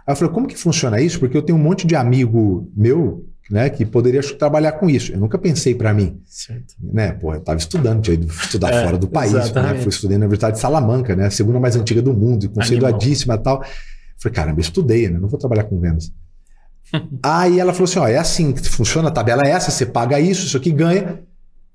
Aí 0.05 0.13
eu 0.13 0.15
falei, 0.15 0.33
como 0.33 0.47
que 0.47 0.57
funciona 0.57 1.01
isso? 1.01 1.19
Porque 1.19 1.35
eu 1.35 1.41
tenho 1.41 1.57
um 1.57 1.61
monte 1.61 1.85
de 1.85 1.95
amigo 1.95 2.71
meu, 2.75 3.25
né, 3.49 3.69
que 3.69 3.85
poderia 3.85 4.21
trabalhar 4.37 4.73
com 4.73 4.89
isso. 4.89 5.11
Eu 5.11 5.19
nunca 5.19 5.37
pensei 5.37 5.75
para 5.75 5.93
mim. 5.93 6.21
Certo. 6.25 6.75
Né, 6.81 7.11
pô, 7.11 7.33
eu 7.33 7.41
tava 7.41 7.57
estudando, 7.57 8.01
tinha 8.01 8.13
ido 8.13 8.27
estudar 8.27 8.73
é, 8.73 8.83
fora 8.83 8.97
do 8.97 9.07
país, 9.07 9.33
né? 9.33 9.75
Fui 9.81 9.89
estudei 9.89 10.17
na 10.17 10.25
Universidade 10.25 10.55
de 10.55 10.61
Salamanca, 10.61 11.15
né, 11.15 11.25
a 11.25 11.31
segunda 11.31 11.59
mais 11.59 11.75
antiga 11.75 12.01
do 12.01 12.13
mundo, 12.13 12.49
conceituadíssima 12.49 13.35
e 13.35 13.37
tal. 13.39 13.63
falei, 14.17 14.35
caramba, 14.35 14.59
eu 14.59 14.61
estudei, 14.61 15.09
né? 15.09 15.19
Não 15.19 15.27
vou 15.27 15.39
trabalhar 15.39 15.63
com 15.63 15.79
vendas. 15.79 16.11
Aí 17.23 17.59
ela 17.59 17.73
falou 17.73 17.85
assim: 17.85 17.99
ó, 17.99 18.07
é 18.07 18.17
assim 18.17 18.51
que 18.51 18.67
funciona, 18.67 19.09
a 19.09 19.11
tabela 19.11 19.45
é 19.45 19.51
essa, 19.51 19.71
você 19.71 19.85
paga 19.85 20.19
isso, 20.19 20.45
isso 20.45 20.57
aqui 20.57 20.71
ganha. 20.71 21.19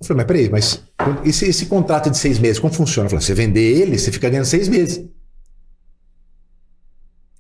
Eu 0.03 0.07
falei, 0.07 0.17
mas 0.17 0.27
peraí, 0.27 0.51
mas 0.51 0.83
esse, 1.25 1.47
esse 1.47 1.67
contrato 1.67 2.11
de 2.11 2.19
seis 2.19 2.37
meses, 2.41 2.59
como 2.59 2.75
funciona? 2.75 3.07
Eu 3.07 3.11
falei, 3.11 3.25
você 3.25 3.35
vender 3.35 3.61
ele, 3.61 3.97
você 3.97 4.11
fica 4.11 4.29
ganhando 4.29 4.47
seis 4.47 4.69
meses. 4.69 5.05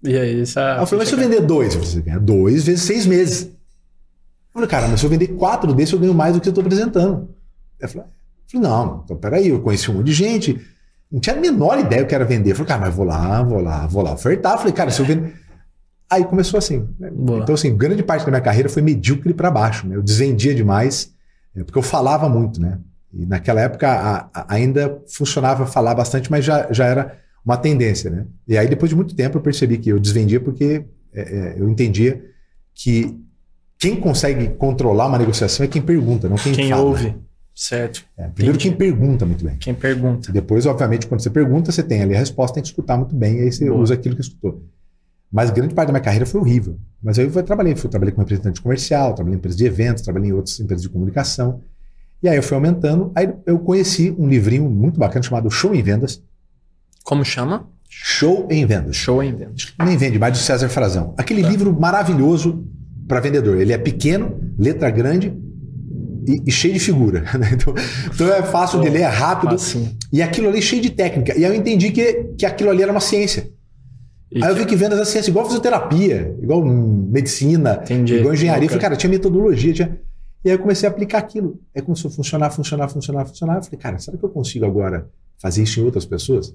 E 0.04 0.16
aí, 0.16 0.40
essa. 0.42 0.76
eu 0.78 0.86
falei, 0.86 1.00
mas 1.00 1.08
se 1.08 1.14
eu 1.14 1.18
vender 1.18 1.40
dois, 1.40 1.74
você 1.74 2.00
ganha 2.00 2.20
dois 2.20 2.64
vezes 2.64 2.82
seis 2.82 3.04
meses. 3.04 3.46
Eu 3.46 4.54
falei, 4.54 4.68
cara, 4.68 4.86
mas 4.86 5.00
se 5.00 5.06
eu 5.06 5.10
vender 5.10 5.26
quatro 5.28 5.74
desses, 5.74 5.92
eu 5.92 5.98
ganho 5.98 6.14
mais 6.14 6.34
do 6.34 6.40
que 6.40 6.48
eu 6.48 6.52
estou 6.52 6.62
apresentando. 6.62 7.28
Eu 7.80 7.88
falei, 7.88 8.06
não, 8.54 9.02
então 9.04 9.16
peraí, 9.16 9.48
eu 9.48 9.60
conheci 9.60 9.90
um 9.90 9.94
monte 9.94 10.06
de 10.06 10.12
gente, 10.12 10.60
não 11.10 11.20
tinha 11.20 11.34
a 11.34 11.40
menor 11.40 11.80
ideia 11.80 12.04
que 12.04 12.14
era 12.14 12.24
vender. 12.24 12.52
Eu 12.52 12.56
falei, 12.56 12.68
cara, 12.68 12.80
mas 12.82 12.94
vou 12.94 13.04
lá, 13.04 13.42
vou 13.42 13.60
lá, 13.60 13.86
vou 13.88 14.02
lá 14.04 14.12
ofertar. 14.12 14.52
Eu 14.52 14.58
falei, 14.58 14.72
cara, 14.72 14.90
se 14.92 15.00
eu 15.00 15.06
vender. 15.06 15.34
Aí 16.08 16.24
começou 16.24 16.58
assim. 16.58 16.88
Né? 16.96 17.10
Então, 17.42 17.56
assim, 17.56 17.76
grande 17.76 18.04
parte 18.04 18.24
da 18.24 18.30
minha 18.30 18.40
carreira 18.40 18.68
foi 18.68 18.82
medíocre 18.82 19.34
para 19.34 19.50
baixo. 19.50 19.88
Né? 19.88 19.96
Eu 19.96 20.02
desvendia 20.02 20.54
demais 20.54 21.12
porque 21.54 21.78
eu 21.78 21.82
falava 21.82 22.28
muito, 22.28 22.60
né? 22.60 22.78
E 23.12 23.26
naquela 23.26 23.60
época 23.60 23.88
a, 23.88 24.30
a, 24.32 24.54
ainda 24.54 25.02
funcionava 25.06 25.66
falar 25.66 25.94
bastante, 25.94 26.30
mas 26.30 26.44
já, 26.44 26.72
já 26.72 26.86
era 26.86 27.18
uma 27.44 27.56
tendência, 27.56 28.10
né? 28.10 28.26
E 28.48 28.56
aí, 28.56 28.66
depois 28.66 28.88
de 28.88 28.96
muito 28.96 29.14
tempo, 29.14 29.36
eu 29.36 29.42
percebi 29.42 29.76
que 29.78 29.90
eu 29.90 30.00
desvendia 30.00 30.40
porque 30.40 30.84
é, 31.12 31.20
é, 31.20 31.54
eu 31.58 31.68
entendia 31.68 32.24
que 32.74 33.20
quem 33.78 33.96
consegue 33.96 34.48
controlar 34.50 35.08
uma 35.08 35.18
negociação 35.18 35.64
é 35.64 35.68
quem 35.68 35.82
pergunta, 35.82 36.28
não 36.28 36.36
quem, 36.36 36.52
quem 36.52 36.70
fala. 36.70 36.82
ouve. 36.82 37.14
Certo. 37.54 38.02
É, 38.16 38.28
primeiro 38.28 38.56
Entendi. 38.56 38.70
quem 38.70 38.78
pergunta 38.78 39.26
muito 39.26 39.44
bem. 39.44 39.56
Quem 39.58 39.74
pergunta. 39.74 40.32
Depois, 40.32 40.64
obviamente, 40.64 41.06
quando 41.06 41.20
você 41.20 41.28
pergunta, 41.28 41.70
você 41.70 41.82
tem 41.82 42.00
ali 42.00 42.14
a 42.14 42.18
resposta, 42.18 42.54
tem 42.54 42.62
que 42.62 42.68
escutar 42.70 42.96
muito 42.96 43.14
bem, 43.14 43.38
e 43.38 43.40
aí 43.42 43.52
você 43.52 43.68
Boa. 43.68 43.80
usa 43.80 43.94
aquilo 43.94 44.14
que 44.14 44.22
escutou. 44.22 44.62
Mas 45.32 45.50
grande 45.50 45.74
parte 45.74 45.86
da 45.88 45.92
minha 45.94 46.02
carreira 46.02 46.26
foi 46.26 46.40
horrível. 46.40 46.76
Mas 47.02 47.18
aí 47.18 47.24
eu 47.24 47.30
fui- 47.30 47.42
trabalhei, 47.42 47.74
fui, 47.74 47.88
trabalhei 47.88 48.12
como 48.12 48.22
representante 48.22 48.60
comercial, 48.60 49.14
trabalhei 49.14 49.36
em 49.36 49.38
empresas 49.38 49.56
de 49.56 49.64
eventos, 49.64 50.02
trabalhei 50.02 50.28
em 50.30 50.32
outras 50.32 50.60
empresas 50.60 50.82
de 50.82 50.88
comunicação. 50.90 51.60
E 52.22 52.28
aí 52.28 52.36
eu 52.36 52.42
fui 52.42 52.54
aumentando. 52.54 53.10
Aí 53.14 53.32
eu 53.46 53.58
conheci 53.58 54.14
um 54.18 54.28
livrinho 54.28 54.68
muito 54.68 55.00
bacana 55.00 55.22
chamado 55.22 55.50
Show 55.50 55.74
em 55.74 55.82
Vendas. 55.82 56.22
Como 57.02 57.24
chama? 57.24 57.66
Show 57.88 58.46
em 58.50 58.64
Vendas. 58.64 58.94
Show 58.96 59.22
em 59.22 59.34
venda. 59.34 59.52
Nem 59.84 59.96
vende 59.96 60.18
mais 60.18 60.32
do 60.32 60.38
César 60.38 60.68
Frazão. 60.68 61.14
Aquele 61.18 61.42
Tá. 61.42 61.48
livro 61.48 61.72
maravilhoso 61.78 62.64
para 63.08 63.20
vendedor. 63.20 63.60
Ele 63.60 63.72
é 63.72 63.78
pequeno, 63.78 64.38
letra 64.58 64.88
grande 64.90 65.34
e, 66.26 66.42
e 66.46 66.52
cheio 66.52 66.72
de 66.74 66.80
figura. 66.80 67.20
né? 67.38 67.50
Então, 67.52 67.74
então 68.14 68.28
é 68.32 68.42
fácil 68.42 68.80
de 68.80 68.88
ler, 68.88 69.00
é 69.02 69.06
rápido. 69.06 69.56
E 70.12 70.22
aquilo 70.22 70.48
ali 70.48 70.62
cheio 70.62 70.80
de 70.80 70.90
técnica. 70.90 71.36
E 71.36 71.44
aí 71.44 71.52
eu 71.52 71.54
entendi 71.54 71.90
que, 71.90 72.24
que 72.38 72.46
aquilo 72.46 72.70
ali 72.70 72.82
era 72.82 72.92
uma 72.92 73.00
ciência. 73.00 73.50
E 74.34 74.42
Aí 74.42 74.50
eu 74.50 74.56
vi 74.56 74.64
que 74.64 74.74
vendas 74.74 74.98
é 74.98 75.04
ciência, 75.04 75.30
igual 75.30 75.44
fisioterapia, 75.44 76.34
igual 76.40 76.64
medicina, 76.64 77.80
Entendi. 77.82 78.14
igual 78.14 78.32
engenharia. 78.32 78.64
Eu 78.64 78.68
falei, 78.70 78.82
cara, 78.82 78.96
tinha 78.96 79.10
metodologia, 79.10 79.72
tinha. 79.74 80.00
E 80.44 80.48
aí 80.48 80.54
eu 80.56 80.58
comecei 80.58 80.88
a 80.88 80.92
aplicar 80.92 81.18
aquilo. 81.18 81.60
Aí 81.76 81.82
começou 81.82 82.10
a 82.10 82.14
funcionar, 82.14 82.50
funcionar, 82.50 82.88
funcionar, 82.88 83.26
funcionar. 83.26 83.56
Eu 83.56 83.62
falei, 83.62 83.78
cara, 83.78 83.98
será 83.98 84.16
que 84.16 84.24
eu 84.24 84.30
consigo 84.30 84.64
agora 84.64 85.08
fazer 85.38 85.62
isso 85.62 85.78
em 85.80 85.84
outras 85.84 86.04
pessoas? 86.06 86.54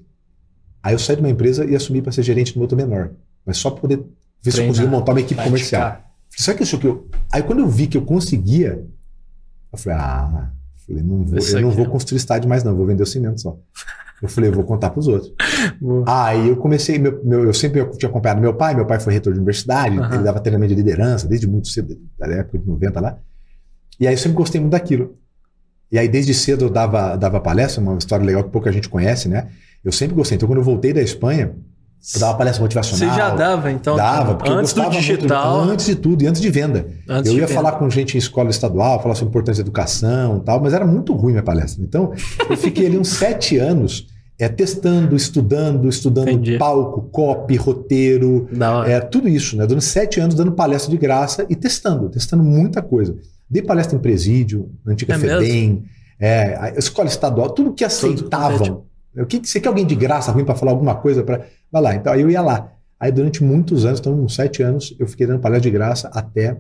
Aí 0.82 0.94
eu 0.94 1.00
saí 1.00 1.16
de 1.16 1.22
uma 1.22 1.30
empresa 1.30 1.66
e 1.66 1.76
assumi 1.76 2.02
para 2.02 2.12
ser 2.12 2.24
gerente 2.24 2.52
de 2.52 2.58
uma 2.58 2.64
outra 2.64 2.76
menor. 2.76 3.12
Mas 3.46 3.58
só 3.58 3.70
para 3.70 3.82
poder 3.82 3.98
ver 3.98 4.06
se 4.06 4.50
eu 4.50 4.52
Treinar, 4.54 4.70
conseguia 4.70 4.90
montar 4.92 5.12
uma 5.12 5.20
equipe 5.22 5.36
praticar. 5.36 5.52
comercial. 5.52 5.82
Falei, 5.92 6.04
será 6.32 6.58
que 6.58 6.64
isso 6.64 6.78
que 6.80 6.88
eu. 6.88 7.08
Aí 7.32 7.44
quando 7.44 7.60
eu 7.60 7.68
vi 7.68 7.88
que 7.88 7.98
eu 7.98 8.02
conseguia, 8.02 8.84
eu 9.72 9.78
falei, 9.78 10.00
ah, 10.00 10.52
falei, 10.86 11.04
não 11.04 11.24
vou, 11.24 11.40
eu 11.40 11.62
não 11.62 11.72
vou 11.72 11.86
ó. 11.86 11.90
construir 11.90 12.18
estádio 12.18 12.50
mais, 12.50 12.64
não, 12.64 12.76
vou 12.76 12.86
vender 12.86 13.04
o 13.04 13.08
cimento 13.08 13.40
só. 13.40 13.58
Eu 14.22 14.28
falei, 14.28 14.50
eu 14.50 14.54
vou 14.54 14.64
contar 14.64 14.90
para 14.90 15.00
os 15.00 15.08
outros. 15.08 15.32
Boa. 15.80 16.04
Aí 16.08 16.48
eu 16.50 16.58
comecei, 16.58 16.98
meu, 16.98 17.24
meu- 17.24 17.44
eu 17.44 17.54
sempre 17.54 17.86
tinha 17.98 18.10
acompanhado 18.10 18.42
meu 18.42 18.54
pai, 18.54 18.74
meu 18.74 18.86
pai 18.86 19.00
foi 19.00 19.14
reitor 19.14 19.32
de 19.34 19.38
universidade, 19.40 19.98
Aham. 19.98 20.16
ele 20.16 20.24
dava 20.24 20.40
treinamento 20.40 20.70
de 20.74 20.82
liderança 20.82 21.28
desde 21.28 21.48
muito 21.48 21.68
cedo, 21.68 21.96
da 22.18 22.26
época 22.28 22.58
de 22.58 22.68
90 22.68 23.00
lá. 23.00 23.18
E 24.00 24.08
aí 24.08 24.14
eu 24.14 24.18
sempre 24.18 24.38
gostei 24.38 24.60
muito 24.60 24.72
daquilo. 24.72 25.16
E 25.92 25.98
aí 26.00 26.08
desde 26.08 26.34
cedo 26.34 26.66
eu 26.66 26.70
dava, 26.70 27.16
dava 27.16 27.40
palestra, 27.40 27.82
uma 27.82 27.98
história 27.98 28.26
legal 28.26 28.44
que 28.44 28.50
pouca 28.50 28.72
gente 28.72 28.90
conhece, 28.90 29.30
né? 29.30 29.50
Eu 29.84 29.92
sempre 29.92 30.16
gostei. 30.16 30.36
Então 30.36 30.48
quando 30.48 30.58
eu 30.60 30.64
voltei 30.64 30.92
da 30.94 31.02
Espanha, 31.02 31.56
eu 32.14 32.20
dava 32.22 32.38
palestra 32.38 32.60
Você 32.60 32.64
motivacional. 32.64 33.16
já 33.18 33.30
dava, 33.36 33.72
então? 33.72 33.96
Dava, 33.96 34.36
porque 34.36 34.50
eu 34.52 34.56
antes 34.58 34.72
do 34.74 34.82
gostava 34.82 34.94
muito- 34.96 35.18
digital. 35.18 35.60
antes 35.62 35.86
de 35.86 35.96
tudo, 35.96 36.24
e 36.24 36.28
antes 36.28 36.42
de 36.42 36.50
venda. 36.50 36.88
antes 37.10 37.32
eu 37.32 37.38
ia 37.40 37.48
falar 37.48 37.74
com 37.74 37.90
gente 37.90 38.16
em 38.16 38.18
escola 38.18 38.50
estadual, 38.50 39.02
falar 39.02 39.16
sobre 39.16 39.30
a 39.30 39.32
importância 39.32 39.64
da 39.64 39.68
educação 39.68 40.38
e 40.38 40.42
tal, 40.42 40.62
mas 40.62 40.74
era 40.74 40.86
muito 40.86 41.14
ruim 41.14 41.34
minha 41.34 41.44
palestra. 41.44 41.84
Então, 41.84 42.14
eu 42.50 42.56
fiquei 42.58 42.86
ali 42.88 42.98
uns 42.98 43.10
sete 43.10 43.58
anos 43.58 44.08
é, 44.40 44.48
testando, 44.48 45.16
estudando, 45.16 45.90
estudando 45.90 46.30
Entendi. 46.30 46.58
palco, 46.60 47.02
copy, 47.12 47.56
roteiro, 47.56 48.48
é, 48.86 49.00
tudo 49.00 49.28
isso, 49.28 49.58
né? 49.58 49.66
Durante 49.66 49.86
sete 49.86 50.20
anos 50.20 50.36
dando 50.36 50.52
palestra 50.52 50.92
de 50.92 50.98
graça 50.98 51.46
e 51.50 51.56
testando, 51.56 52.08
testando 52.10 52.44
muita 52.44 52.82
coisa. 52.82 53.16
Dei 53.50 53.62
palestra 53.64 53.98
em 53.98 54.00
presídio, 54.00 54.70
na 54.86 54.92
antiga 54.94 55.16
É 55.16 55.18
FEBEM, 55.18 55.84
é, 56.20 56.74
escola 56.78 57.08
estadual, 57.08 57.50
tudo 57.50 57.74
que 57.74 57.84
aceitavam. 57.84 58.84
O 59.24 59.26
que, 59.26 59.46
você 59.46 59.60
quer 59.60 59.68
alguém 59.68 59.86
de 59.86 59.96
graça 59.96 60.32
ruim 60.32 60.46
para 60.46 60.56
falar 60.56 60.72
alguma 60.72 60.96
coisa? 60.96 61.24
para 61.24 61.46
Vai 61.72 61.82
lá. 61.82 61.96
Então 61.96 62.14
aí 62.14 62.22
eu 62.22 62.30
ia 62.30 62.42
lá. 62.42 62.72
Aí 63.00 63.12
durante 63.12 63.44
muitos 63.44 63.86
anos, 63.86 64.00
então 64.00 64.14
uns 64.14 64.36
sete 64.36 64.64
anos, 64.64 64.96
eu 65.00 65.08
fiquei 65.08 65.28
dando 65.28 65.40
palestra 65.40 65.70
de 65.70 65.72
graça 65.72 66.10
até, 66.14 66.58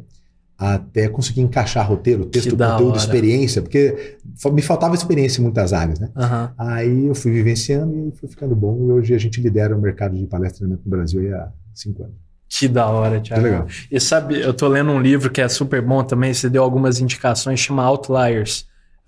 até 0.58 1.08
conseguir 1.08 1.42
encaixar 1.42 1.88
roteiro, 1.88 2.26
texto, 2.26 2.52
conteúdo, 2.52 2.90
hora. 2.90 2.98
experiência, 2.98 3.62
porque 3.62 4.18
me 4.52 4.62
faltava 4.62 4.94
experiência 4.94 5.40
em 5.40 5.44
muitas 5.44 5.74
áreas, 5.74 6.00
né? 6.00 6.10
Aham. 6.16 6.54
Aí 6.58 7.08
eu 7.08 7.16
fui 7.16 7.32
vivenciando 7.32 7.96
e 8.08 8.12
foi 8.12 8.30
ficando 8.30 8.56
bom. 8.56 8.88
E 8.88 8.92
hoje 8.92 9.16
a 9.16 9.18
gente 9.18 9.42
lidera 9.42 9.76
o 9.76 9.82
mercado 9.82 10.16
de 10.16 10.26
palestramento 10.28 10.82
no 10.86 10.92
Brasil 10.92 11.36
há 11.36 11.52
cinco 11.74 12.04
anos. 12.04 12.16
Que 12.50 12.68
da 12.68 12.88
hora, 12.88 13.20
Que 13.20 13.30
Thiago. 13.30 13.44
legal. 13.44 13.68
E 13.92 14.00
sabe, 14.00 14.40
eu 14.40 14.54
tô 14.54 14.68
lendo 14.68 14.92
um 14.92 15.02
livro 15.02 15.30
que 15.30 15.42
é 15.42 15.50
super 15.50 15.82
bom 15.82 16.04
também, 16.04 16.34
você 16.34 16.50
deu 16.50 16.64
algumas 16.64 17.00
indicações, 17.00 17.60
chama 17.60 17.84
Outliers. 17.84 18.66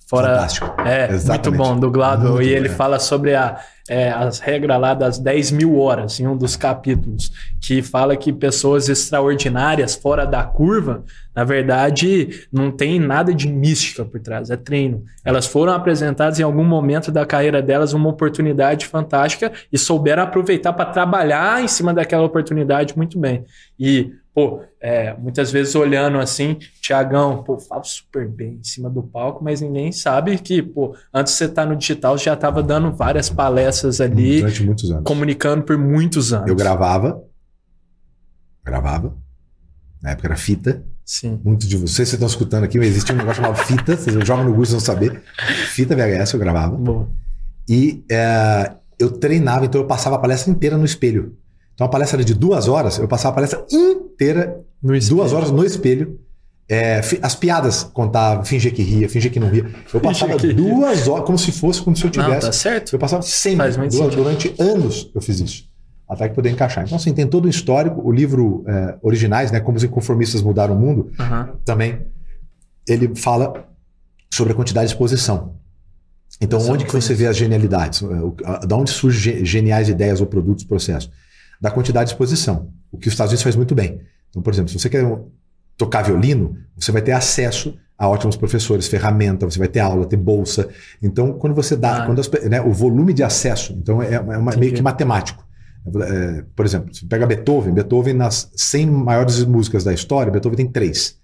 Fora, 0.09 0.29
Fantástico. 0.29 0.81
É, 0.81 1.11
Exatamente. 1.11 1.49
muito 1.49 1.63
bom, 1.63 1.79
do 1.79 1.91
Gladwell. 1.91 2.33
Muito 2.33 2.47
e 2.47 2.51
ele 2.51 2.67
fala 2.67 2.97
sobre 2.97 3.35
a, 3.35 3.59
é, 3.87 4.09
as 4.09 4.39
regras 4.39 4.81
lá 4.81 4.95
das 4.95 5.19
10 5.19 5.51
mil 5.51 5.77
horas, 5.77 6.19
em 6.19 6.25
um 6.25 6.35
dos 6.35 6.55
capítulos, 6.55 7.31
que 7.61 7.83
fala 7.83 8.17
que 8.17 8.33
pessoas 8.33 8.89
extraordinárias, 8.89 9.93
fora 9.93 10.25
da 10.25 10.43
curva, 10.43 11.03
na 11.35 11.43
verdade, 11.43 12.47
não 12.51 12.71
tem 12.71 12.99
nada 12.99 13.31
de 13.31 13.47
mística 13.47 14.03
por 14.03 14.19
trás, 14.19 14.49
é 14.49 14.57
treino. 14.57 15.03
Elas 15.23 15.45
foram 15.45 15.73
apresentadas 15.73 16.39
em 16.39 16.43
algum 16.43 16.63
momento 16.63 17.11
da 17.11 17.23
carreira 17.23 17.61
delas 17.61 17.93
uma 17.93 18.09
oportunidade 18.09 18.87
fantástica 18.87 19.51
e 19.71 19.77
souberam 19.77 20.23
aproveitar 20.23 20.73
para 20.73 20.89
trabalhar 20.89 21.63
em 21.63 21.67
cima 21.67 21.93
daquela 21.93 22.23
oportunidade 22.23 22.97
muito 22.97 23.19
bem. 23.19 23.45
E, 23.79 24.11
pô, 24.39 24.61
é, 24.79 25.13
muitas 25.17 25.51
vezes 25.51 25.75
olhando 25.75 26.17
assim, 26.17 26.57
Tiagão, 26.81 27.43
pô, 27.43 27.59
fala 27.59 27.83
super 27.83 28.25
bem 28.25 28.53
em 28.53 28.63
cima 28.63 28.89
do 28.89 29.03
palco, 29.03 29.43
mas 29.43 29.59
ninguém 29.59 29.91
sabe 29.91 30.37
que, 30.37 30.61
pô, 30.63 30.95
antes 31.13 31.33
de 31.33 31.39
você 31.39 31.45
estar 31.45 31.65
no 31.65 31.75
digital, 31.75 32.17
já 32.17 32.35
estava 32.35 32.63
dando 32.63 32.89
várias 32.93 33.29
palestras 33.29 33.99
ali, 33.99 34.39
Durante 34.39 34.63
muitos 34.63 34.91
anos. 34.91 35.03
comunicando 35.03 35.63
por 35.63 35.77
muitos 35.77 36.31
anos. 36.31 36.47
Eu 36.47 36.55
gravava. 36.55 37.21
Gravava. 38.63 39.13
Na 40.01 40.11
época 40.11 40.29
era 40.29 40.37
fita. 40.37 40.85
Sim. 41.03 41.41
Muitos 41.43 41.67
de 41.67 41.75
vocês, 41.75 41.91
vocês 41.91 42.13
estão 42.13 42.27
escutando 42.27 42.63
aqui, 42.63 42.77
mas 42.77 42.87
existia 42.87 43.13
um 43.13 43.17
negócio 43.17 43.41
chamado 43.41 43.57
fita. 43.57 43.97
Vocês 43.97 44.25
jogam 44.25 44.45
no 44.45 44.51
Google, 44.51 44.65
vocês 44.65 44.81
vão 44.81 44.95
saber. 44.95 45.21
Fita 45.73 45.97
VHS 45.97 46.31
eu 46.31 46.39
gravava. 46.39 46.77
Boa. 46.77 47.09
E 47.67 48.05
é, 48.09 48.71
eu 48.97 49.11
treinava, 49.11 49.65
então 49.65 49.81
eu 49.81 49.87
passava 49.87 50.15
a 50.15 50.19
palestra 50.19 50.49
inteira 50.49 50.77
no 50.77 50.85
espelho. 50.85 51.35
Então 51.73 51.85
a 51.85 51.89
palestra 51.89 52.17
era 52.17 52.23
de 52.25 52.33
duas 52.33 52.69
horas, 52.69 52.99
eu 52.99 53.07
passava 53.07 53.33
a 53.33 53.35
palestra 53.35 53.65
inteira, 53.69 54.08
Espelho. 54.19 54.65
duas 55.09 55.33
horas 55.33 55.51
no 55.51 55.63
espelho. 55.65 56.19
É, 56.71 57.01
as 57.23 57.35
piadas 57.35 57.83
contava, 57.83 58.45
fingia 58.45 58.69
que 58.69 58.83
ria, 58.83 59.09
fingia 59.09 59.31
que 59.31 59.39
não 59.39 59.49
ria. 59.49 59.65
Eu 59.91 59.99
passava 59.99 60.37
duas 60.37 61.07
horas, 61.07 61.25
como 61.25 61.37
se 61.37 61.51
fosse 61.51 61.81
como 61.81 61.95
se 61.95 62.03
eu 62.05 62.11
Não, 62.15 62.23
tivesse. 62.25 62.45
tá 62.45 62.51
certo. 62.51 62.93
Eu 62.93 62.99
passava 62.99 63.23
sempre, 63.23 63.71
duas- 63.87 64.15
durante 64.15 64.53
anos 64.59 65.09
eu 65.15 65.19
fiz 65.21 65.39
isso. 65.39 65.67
Até 66.07 66.29
que 66.29 66.35
poder 66.35 66.49
encaixar. 66.51 66.83
Então, 66.85 66.95
assim, 66.95 67.11
tem 67.13 67.25
todo 67.25 67.45
um 67.45 67.49
histórico. 67.49 68.01
O 68.07 68.11
livro 68.11 68.63
é, 68.67 68.95
Originais, 69.01 69.51
né? 69.51 69.59
Como 69.59 69.77
os 69.77 69.83
inconformistas 69.83 70.41
mudaram 70.43 70.75
o 70.75 70.79
mundo, 70.79 71.11
também 71.65 72.01
ele 72.87 73.15
fala 73.15 73.67
sobre 74.31 74.53
a 74.53 74.55
quantidade 74.55 74.87
de 74.87 74.93
exposição. 74.93 75.53
Então, 76.41 76.59
eu 76.59 76.65
onde 76.71 76.83
não 76.83 76.91
que 76.91 76.95
você 77.01 77.13
vê 77.15 77.25
as 77.27 77.35
genialidades? 77.35 78.01
O- 78.03 78.35
Da 78.67 78.75
onde 78.77 78.91
surgem 78.91 79.37
ge- 79.39 79.45
geniais 79.45 79.89
ideias 79.89 80.19
ou 80.21 80.27
produtos, 80.27 80.63
processos? 80.63 81.09
Da 81.59 81.69
quantidade 81.71 82.05
de 82.09 82.13
exposição. 82.13 82.69
O 82.91 82.97
que 82.97 83.07
os 83.07 83.13
Estados 83.13 83.31
Unidos 83.31 83.43
faz 83.43 83.55
muito 83.55 83.75
bem. 83.75 84.01
Então, 84.29 84.41
por 84.41 84.53
exemplo, 84.53 84.69
se 84.71 84.79
você 84.79 84.89
quer 84.89 85.05
tocar 85.77 86.03
violino, 86.03 86.55
você 86.75 86.91
vai 86.91 87.01
ter 87.01 87.11
acesso 87.11 87.77
a 87.97 88.07
ótimos 88.07 88.37
professores, 88.37 88.87
ferramenta, 88.87 89.45
você 89.49 89.59
vai 89.59 89.67
ter 89.67 89.79
aula, 89.81 90.05
ter 90.05 90.15
bolsa. 90.17 90.69
Então, 91.01 91.33
quando 91.33 91.53
você 91.53 91.75
dá, 91.75 92.03
Ah. 92.03 92.05
quando 92.05 92.19
as 92.19 92.29
né, 92.49 92.61
o 92.61 92.71
volume 92.71 93.13
de 93.13 93.23
acesso, 93.23 93.73
então 93.73 94.01
é, 94.01 94.13
é 94.13 94.19
uma- 94.19 94.55
meio 94.55 94.73
que 94.73 94.81
matemático. 94.81 95.45
É, 95.85 96.43
por 96.55 96.65
exemplo, 96.65 96.93
você 96.93 97.05
pega 97.05 97.25
Beethoven, 97.25 97.73
Beethoven 97.73 98.13
nas 98.13 98.51
100 98.55 98.85
maiores 98.87 99.43
músicas 99.43 99.83
da 99.83 99.93
história, 99.93 100.31
Beethoven 100.31 100.57
tem 100.57 100.67
três. 100.67 101.17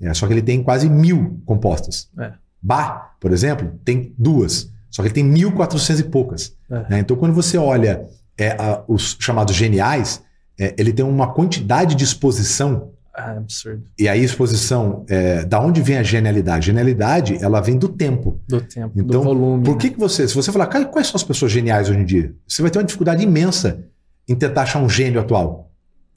É, 0.00 0.12
só 0.14 0.26
que 0.26 0.32
ele 0.32 0.42
tem 0.42 0.62
quase 0.62 0.88
mil 0.88 1.40
compostas. 1.44 2.08
É. 2.18 2.32
Bach, 2.62 3.12
por 3.20 3.32
exemplo, 3.32 3.72
tem 3.84 4.12
duas. 4.18 4.70
Só 4.90 5.02
que 5.02 5.08
ele 5.08 5.14
tem 5.14 5.24
1.400 5.24 6.00
e 6.00 6.04
poucas. 6.04 6.54
É. 6.70 6.90
né? 6.90 6.98
Então, 7.00 7.16
quando 7.16 7.34
você 7.34 7.56
olha 7.58 8.04
é, 8.38 8.50
a- 8.58 8.82
os 8.88 9.16
chamados 9.20 9.54
geniais, 9.54 10.22
é, 10.58 10.74
ele 10.78 10.92
tem 10.92 11.04
uma 11.04 11.32
quantidade 11.32 11.94
de 11.94 12.04
exposição. 12.04 12.90
Ah, 13.14 13.32
absurdo. 13.38 13.82
E 13.98 14.08
aí, 14.08 14.22
exposição, 14.22 15.04
é, 15.08 15.42
da 15.44 15.58
onde 15.58 15.80
vem 15.80 15.96
a 15.96 16.02
genialidade? 16.02 16.66
Genialidade, 16.66 17.38
ela 17.42 17.60
vem 17.62 17.78
do 17.78 17.88
tempo. 17.88 18.38
Do 18.46 18.60
tempo, 18.60 18.92
Então, 18.94 19.20
do 19.20 19.22
volume. 19.22 19.64
Por 19.64 19.74
né? 19.74 19.80
que, 19.80 19.90
que 19.90 19.98
você, 19.98 20.28
se 20.28 20.34
você 20.34 20.52
falar, 20.52 20.66
"Cara, 20.66 20.84
quais 20.84 21.06
são 21.06 21.16
as 21.16 21.22
pessoas 21.24 21.50
geniais 21.50 21.88
hoje 21.88 21.98
em 21.98 22.04
dia? 22.04 22.34
Você 22.46 22.60
vai 22.60 22.70
ter 22.70 22.78
uma 22.78 22.84
dificuldade 22.84 23.22
imensa 23.22 23.80
em 24.28 24.34
tentar 24.34 24.62
achar 24.62 24.80
um 24.82 24.88
gênio 24.88 25.18
atual. 25.20 25.70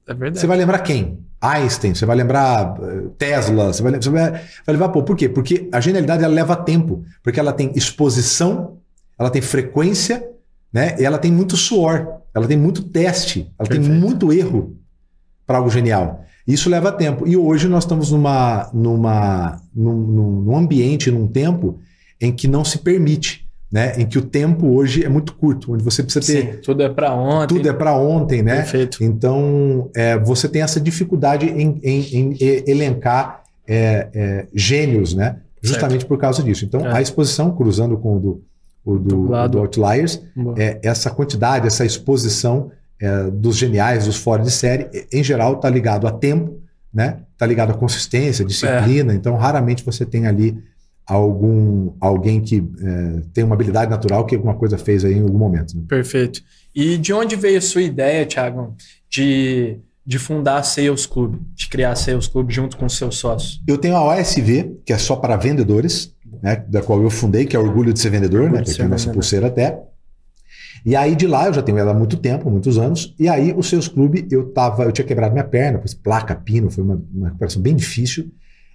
É 0.08 0.14
verdade. 0.14 0.40
Você 0.40 0.48
vai 0.48 0.58
lembrar 0.58 0.80
quem? 0.80 1.20
Einstein, 1.42 1.96
você 1.96 2.06
vai 2.06 2.18
lembrar 2.18 2.76
eh, 2.82 3.04
Tesla, 3.18 3.72
você 3.72 3.82
vai, 3.82 3.94
você 3.94 4.10
vai, 4.10 4.32
vai 4.32 4.42
levar, 4.68 4.90
pô, 4.90 5.02
por 5.04 5.16
quê? 5.16 5.30
Porque 5.30 5.70
a 5.72 5.80
genialidade 5.80 6.22
ela 6.22 6.34
leva 6.34 6.54
tempo, 6.54 7.06
porque 7.24 7.40
ela 7.40 7.54
tem 7.54 7.72
exposição, 7.76 8.78
ela 9.18 9.30
tem 9.30 9.42
frequência, 9.42 10.22
né? 10.74 10.96
E 11.00 11.06
ela 11.06 11.18
tem 11.18 11.32
muito 11.32 11.56
suor, 11.58 12.08
ela 12.34 12.48
tem 12.48 12.58
muito 12.58 12.84
teste, 12.84 13.52
ela 13.58 13.68
tem 13.68 13.80
Perfeito. 13.80 14.02
muito 14.02 14.32
erro 14.34 14.76
para 15.46 15.58
algo 15.58 15.70
genial. 15.70 16.24
Isso 16.48 16.70
leva 16.70 16.92
tempo. 16.92 17.28
E 17.28 17.36
hoje 17.38 17.68
nós 17.68 17.84
estamos 17.84 18.12
numa, 18.12 18.70
numa, 18.74 19.62
num, 19.76 19.94
num- 19.96 20.42
num 20.42 20.56
ambiente, 20.58 21.12
num 21.12 21.28
tempo 21.28 21.80
em 22.22 22.32
que 22.32 22.48
não 22.48 22.64
se 22.66 22.80
permite. 22.80 23.48
né, 23.72 23.94
em 24.02 24.06
que 24.08 24.18
o 24.18 24.22
tempo 24.24 24.66
hoje 24.76 25.06
é 25.06 25.10
muito 25.10 25.36
curto, 25.36 25.72
onde 25.74 25.84
você 25.84 26.02
precisa 26.02 26.26
ter. 26.26 26.54
Sim, 26.56 26.62
tudo 26.64 26.82
é 26.82 26.90
para 26.90 27.14
ontem. 27.14 27.56
Tudo 27.56 27.70
é 27.70 27.74
para 27.74 27.94
ontem, 27.96 28.42
né? 28.42 28.56
Perfeito. 28.64 29.04
Então, 29.04 29.92
é, 29.96 30.18
você 30.18 30.50
tem 30.50 30.64
essa 30.64 30.82
dificuldade 30.82 31.46
em, 31.46 31.80
em, 31.84 32.00
em 32.34 32.36
elencar 32.68 33.44
é, 33.68 34.08
é, 34.12 34.48
gênios, 34.56 35.14
né? 35.14 35.36
Justamente 35.62 36.00
certo. 36.02 36.08
por 36.08 36.18
causa 36.18 36.42
disso. 36.42 36.66
Então, 36.66 36.82
é. 36.84 36.94
a 36.98 37.00
exposição, 37.00 37.52
cruzando 37.56 37.96
com 37.96 38.18
o 38.18 38.20
do, 38.20 38.44
o 38.94 39.00
do, 39.00 39.28
do, 39.28 39.48
do 39.48 39.60
Outliers, 39.60 40.22
é, 40.58 40.80
essa 40.84 41.10
quantidade, 41.10 41.68
essa 41.68 41.86
exposição 41.86 42.72
é, 43.00 43.30
dos 43.32 43.56
geniais, 43.56 44.06
dos 44.06 44.18
fora 44.18 44.44
de 44.44 44.52
série, 44.52 44.90
em 45.12 45.24
geral, 45.24 45.54
está 45.54 45.70
ligado 45.70 46.08
a 46.08 46.12
tempo, 46.12 46.60
né? 46.94 47.20
Está 47.34 47.46
ligado 47.46 47.72
a 47.72 47.74
consistência, 47.74 48.44
disciplina. 48.44 49.14
Então, 49.14 49.36
raramente 49.38 49.86
você 49.86 50.06
tem 50.06 50.28
ali 50.28 50.58
algum 51.06 51.94
alguém 52.00 52.40
que 52.40 52.58
é, 52.58 53.22
tem 53.34 53.44
uma 53.44 53.56
habilidade 53.56 53.90
natural 53.90 54.26
que 54.26 54.36
alguma 54.36 54.54
coisa 54.54 54.78
fez 54.78 55.04
aí 55.04 55.16
em 55.16 55.22
algum 55.22 55.38
momento. 55.38 55.76
Né? 55.76 55.84
Perfeito. 55.88 56.42
E 56.76 56.98
de 56.98 57.12
onde 57.14 57.36
veio 57.36 57.58
a 57.58 57.62
sua 57.62 57.82
ideia, 57.82 58.26
Thiago, 58.26 58.76
de, 59.10 59.80
de 60.06 60.20
fundar 60.20 60.58
a 60.58 60.64
Sales 60.64 61.06
Club, 61.06 61.40
de 61.56 61.68
criar 61.68 61.94
a 61.94 61.96
Sales 61.96 62.28
Club 62.28 62.52
junto 62.52 62.78
com 62.78 62.88
seus 62.88 63.18
sócios? 63.18 63.62
Eu 63.68 63.78
tenho 63.78 63.96
a 63.96 64.04
OSV, 64.04 64.82
que 64.86 64.94
é 64.94 64.98
só 64.98 65.16
para 65.16 65.36
vendedores, 65.36 66.14
né, 66.42 66.64
da 66.68 66.82
qual 66.82 67.02
eu 67.02 67.10
fundei, 67.10 67.46
que 67.46 67.56
é 67.56 67.60
Orgulho 67.60 67.94
de 67.94 68.00
Ser 68.00 68.10
Vendedor, 68.10 68.44
Orgulho 68.44 68.60
né, 68.60 68.64
que 68.64 68.82
é 68.82 68.86
a 68.86 68.88
nossa 68.88 69.12
pulseira 69.12 69.48
até. 69.48 69.80
E 70.86 70.96
aí 70.96 71.16
de 71.16 71.28
lá, 71.28 71.48
eu 71.48 71.54
já 71.54 71.62
tenho 71.62 71.78
ela 71.78 71.92
há 71.92 71.94
muito 71.94 72.18
tempo, 72.18 72.50
muitos 72.50 72.78
anos, 72.78 73.14
e 73.20 73.28
aí 73.28 73.54
o 73.56 73.62
Seus 73.62 73.88
Clube, 73.88 74.28
eu 74.32 74.52
tava, 74.52 74.84
eu 74.84 74.92
tinha 74.92 75.06
quebrado 75.06 75.34
minha 75.34 75.44
perna, 75.44 75.78
pois 75.78 75.94
placa, 75.94 76.36
pino, 76.36 76.72
foi 76.72 76.84
uma, 76.84 77.02
uma 77.14 77.28
recuperação 77.28 77.62
bem 77.62 77.76
difícil. 77.76 78.32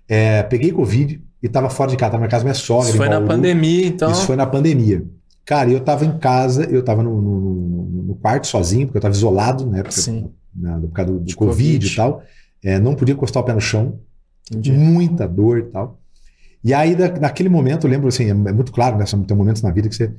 É, 0.06 0.42
peguei 0.42 0.70
Covid, 0.70 1.20
e 1.44 1.48
tava 1.48 1.68
fora 1.68 1.90
de 1.90 1.96
casa, 1.98 2.12
tava 2.12 2.22
na 2.22 2.28
casa 2.28 2.42
da 2.42 2.48
minha 2.48 2.54
sogra. 2.54 2.88
Isso 2.88 2.96
foi 2.96 3.08
na 3.08 3.20
pandemia, 3.20 3.86
então. 3.86 4.10
Isso 4.10 4.24
foi 4.24 4.34
na 4.34 4.46
pandemia. 4.46 5.04
Cara, 5.44 5.70
eu 5.70 5.78
tava 5.78 6.06
em 6.06 6.16
casa, 6.16 6.64
eu 6.64 6.82
tava 6.82 7.02
no, 7.02 7.20
no, 7.20 8.02
no 8.02 8.14
quarto 8.14 8.46
sozinho, 8.46 8.86
porque 8.86 8.96
eu 8.96 9.02
tava 9.02 9.14
isolado, 9.14 9.66
né? 9.66 9.82
Porque, 9.82 10.00
Sim. 10.00 10.30
Na, 10.56 10.78
por 10.78 10.90
causa 10.92 11.12
do, 11.12 11.20
do 11.20 11.36
COVID, 11.36 11.36
COVID, 11.36 11.86
e 11.86 11.96
tal. 11.96 12.22
É, 12.62 12.78
não 12.78 12.94
podia 12.94 13.14
encostar 13.14 13.42
o 13.42 13.46
pé 13.46 13.52
no 13.52 13.60
chão. 13.60 13.98
Entendi. 14.50 14.72
Muita 14.72 15.28
dor 15.28 15.58
e 15.58 15.62
tal. 15.64 16.00
E 16.64 16.72
aí, 16.72 16.96
da, 16.96 17.08
naquele 17.20 17.50
momento, 17.50 17.86
eu 17.86 17.90
lembro 17.90 18.08
assim, 18.08 18.24
é, 18.24 18.30
é 18.30 18.52
muito 18.52 18.72
claro, 18.72 18.96
né? 18.96 19.04
Tem 19.04 19.36
momentos 19.36 19.60
na 19.60 19.70
vida 19.70 19.88
que 19.88 19.94
você. 19.94 20.10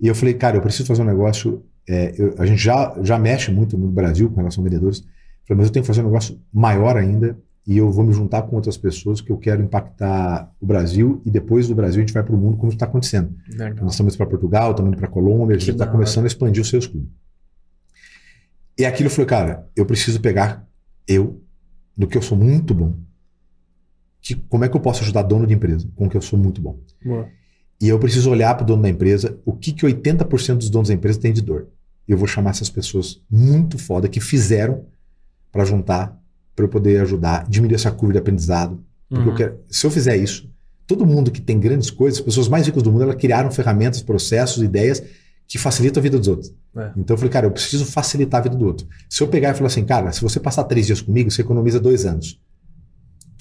E 0.00 0.08
eu 0.08 0.14
falei, 0.14 0.34
cara, 0.34 0.56
eu 0.56 0.60
preciso 0.60 0.88
fazer 0.88 1.02
um 1.02 1.06
negócio. 1.06 1.64
É, 1.88 2.12
eu, 2.18 2.34
a 2.38 2.44
gente 2.44 2.60
já, 2.60 2.94
já 3.02 3.16
mexe 3.18 3.52
muito 3.52 3.78
no 3.78 3.86
Brasil 3.88 4.28
com 4.28 4.36
relação 4.36 4.62
a 4.62 4.64
vendedores. 4.64 4.98
Eu 4.98 5.06
falei, 5.46 5.58
mas 5.58 5.66
eu 5.66 5.72
tenho 5.72 5.84
que 5.84 5.86
fazer 5.86 6.00
um 6.00 6.06
negócio 6.06 6.40
maior 6.52 6.96
ainda 6.96 7.38
e 7.66 7.78
eu 7.78 7.90
vou 7.90 8.04
me 8.04 8.12
juntar 8.12 8.42
com 8.42 8.56
outras 8.56 8.76
pessoas 8.76 9.20
que 9.20 9.30
eu 9.30 9.38
quero 9.38 9.62
impactar 9.62 10.52
o 10.60 10.66
Brasil 10.66 11.22
e 11.24 11.30
depois 11.30 11.68
do 11.68 11.74
Brasil 11.74 12.02
a 12.02 12.06
gente 12.06 12.12
vai 12.12 12.22
para 12.22 12.34
o 12.34 12.38
mundo 12.38 12.56
como 12.56 12.72
está 12.72 12.86
acontecendo. 12.86 13.34
Legal. 13.48 13.84
Nós 13.84 13.92
estamos 13.92 14.16
para 14.16 14.26
Portugal, 14.26 14.72
estamos 14.72 14.90
indo 14.90 14.98
para 14.98 15.06
Colômbia, 15.06 15.56
a 15.56 15.58
gente 15.58 15.70
está 15.70 15.86
começando 15.86 16.24
a 16.24 16.26
expandir 16.26 16.60
os 16.60 16.68
seus 16.68 16.86
clubes. 16.86 17.08
E 18.76 18.84
aquilo 18.84 19.06
eu 19.06 19.10
falei, 19.12 19.26
cara, 19.26 19.68
eu 19.76 19.86
preciso 19.86 20.20
pegar 20.20 20.66
eu, 21.06 21.40
do 21.96 22.06
que 22.08 22.16
eu 22.16 22.22
sou 22.22 22.36
muito 22.36 22.74
bom, 22.74 22.96
como 24.48 24.64
é 24.64 24.68
que 24.68 24.76
eu 24.76 24.80
posso 24.80 25.02
ajudar 25.02 25.22
dono 25.22 25.46
de 25.46 25.54
empresa 25.54 25.88
com 25.96 26.06
o 26.06 26.10
que 26.10 26.16
eu 26.16 26.22
sou 26.22 26.38
muito 26.38 26.60
bom? 26.60 26.78
Boa. 27.04 27.28
E 27.80 27.88
eu 27.88 27.98
preciso 27.98 28.30
olhar 28.30 28.54
para 28.54 28.62
o 28.62 28.66
dono 28.66 28.82
da 28.82 28.88
empresa, 28.88 29.36
o 29.44 29.52
que, 29.52 29.72
que 29.72 29.84
80% 29.84 30.56
dos 30.56 30.70
donos 30.70 30.88
da 30.88 30.94
empresa 30.94 31.18
tem 31.18 31.32
de 31.32 31.42
dor. 31.42 31.66
Eu 32.06 32.16
vou 32.16 32.28
chamar 32.28 32.50
essas 32.50 32.70
pessoas 32.70 33.20
muito 33.28 33.78
foda 33.78 34.08
que 34.08 34.20
fizeram 34.20 34.84
para 35.50 35.64
juntar 35.64 36.16
para 36.54 36.64
eu 36.64 36.68
poder 36.68 37.00
ajudar, 37.00 37.48
diminuir 37.48 37.74
essa 37.74 37.90
curva 37.90 38.12
de 38.12 38.18
aprendizado. 38.18 38.82
Porque 39.08 39.24
uhum. 39.24 39.30
eu 39.30 39.36
quero, 39.36 39.58
se 39.68 39.86
eu 39.86 39.90
fizer 39.90 40.16
isso, 40.16 40.48
todo 40.86 41.06
mundo 41.06 41.30
que 41.30 41.40
tem 41.40 41.58
grandes 41.58 41.90
coisas, 41.90 42.20
as 42.20 42.24
pessoas 42.24 42.48
mais 42.48 42.66
ricas 42.66 42.82
do 42.82 42.92
mundo, 42.92 43.02
elas 43.02 43.16
criaram 43.16 43.50
ferramentas, 43.50 44.02
processos, 44.02 44.62
ideias 44.62 45.02
que 45.46 45.58
facilitam 45.58 46.00
a 46.00 46.02
vida 46.02 46.18
dos 46.18 46.28
outros. 46.28 46.54
É. 46.76 46.92
Então 46.96 47.14
eu 47.14 47.18
falei, 47.18 47.32
cara, 47.32 47.46
eu 47.46 47.50
preciso 47.50 47.84
facilitar 47.84 48.40
a 48.40 48.42
vida 48.44 48.56
do 48.56 48.64
outro. 48.64 48.86
Se 49.08 49.22
eu 49.22 49.28
pegar 49.28 49.50
e 49.50 49.54
falar 49.54 49.66
assim, 49.66 49.84
cara, 49.84 50.12
se 50.12 50.22
você 50.22 50.40
passar 50.40 50.64
três 50.64 50.86
dias 50.86 51.00
comigo, 51.00 51.30
você 51.30 51.42
economiza 51.42 51.80
dois 51.80 52.06
anos. 52.06 52.40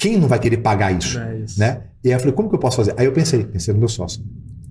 Quem 0.01 0.17
não 0.17 0.27
vai 0.27 0.39
querer 0.39 0.57
pagar 0.57 0.91
isso? 0.91 1.19
É 1.19 1.37
isso. 1.41 1.59
Né? 1.59 1.83
E 2.03 2.07
aí 2.07 2.15
eu 2.15 2.19
falei, 2.19 2.33
como 2.33 2.49
que 2.49 2.55
eu 2.55 2.59
posso 2.59 2.77
fazer? 2.77 2.95
Aí 2.97 3.05
eu 3.05 3.13
pensei, 3.13 3.45
pensei 3.45 3.71
no 3.71 3.79
meu 3.79 3.87
sócio. 3.87 4.23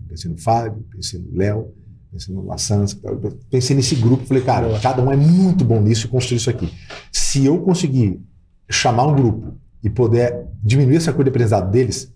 Pensei 0.09 0.29
no 0.29 0.37
Fábio, 0.37 0.85
pensei 0.90 1.21
no 1.21 1.38
Léo, 1.38 1.73
pensei 2.11 2.35
no 2.35 2.45
Lassans, 2.45 3.01
pensei 3.49 3.77
nesse 3.77 3.95
grupo, 3.95 4.27
falei, 4.27 4.43
cara, 4.43 4.66
Boa. 4.66 4.81
cada 4.81 5.01
um 5.01 5.12
é 5.12 5.14
muito 5.14 5.64
bom 5.64 5.81
nisso 5.81 6.07
e 6.07 6.09
construir 6.11 6.38
isso 6.38 6.51
aqui. 6.51 6.75
Se 7.12 7.47
eu 7.47 7.61
conseguir 7.61 8.21
chamar 8.69 9.07
um 9.07 9.14
grupo 9.14 9.55
e 9.85 9.88
puder 9.88 10.49
diminuir 10.61 10.97
essa 10.97 11.12
curva 11.12 11.23
de 11.23 11.31
aprendizado 11.31 11.71
deles, 11.71 12.12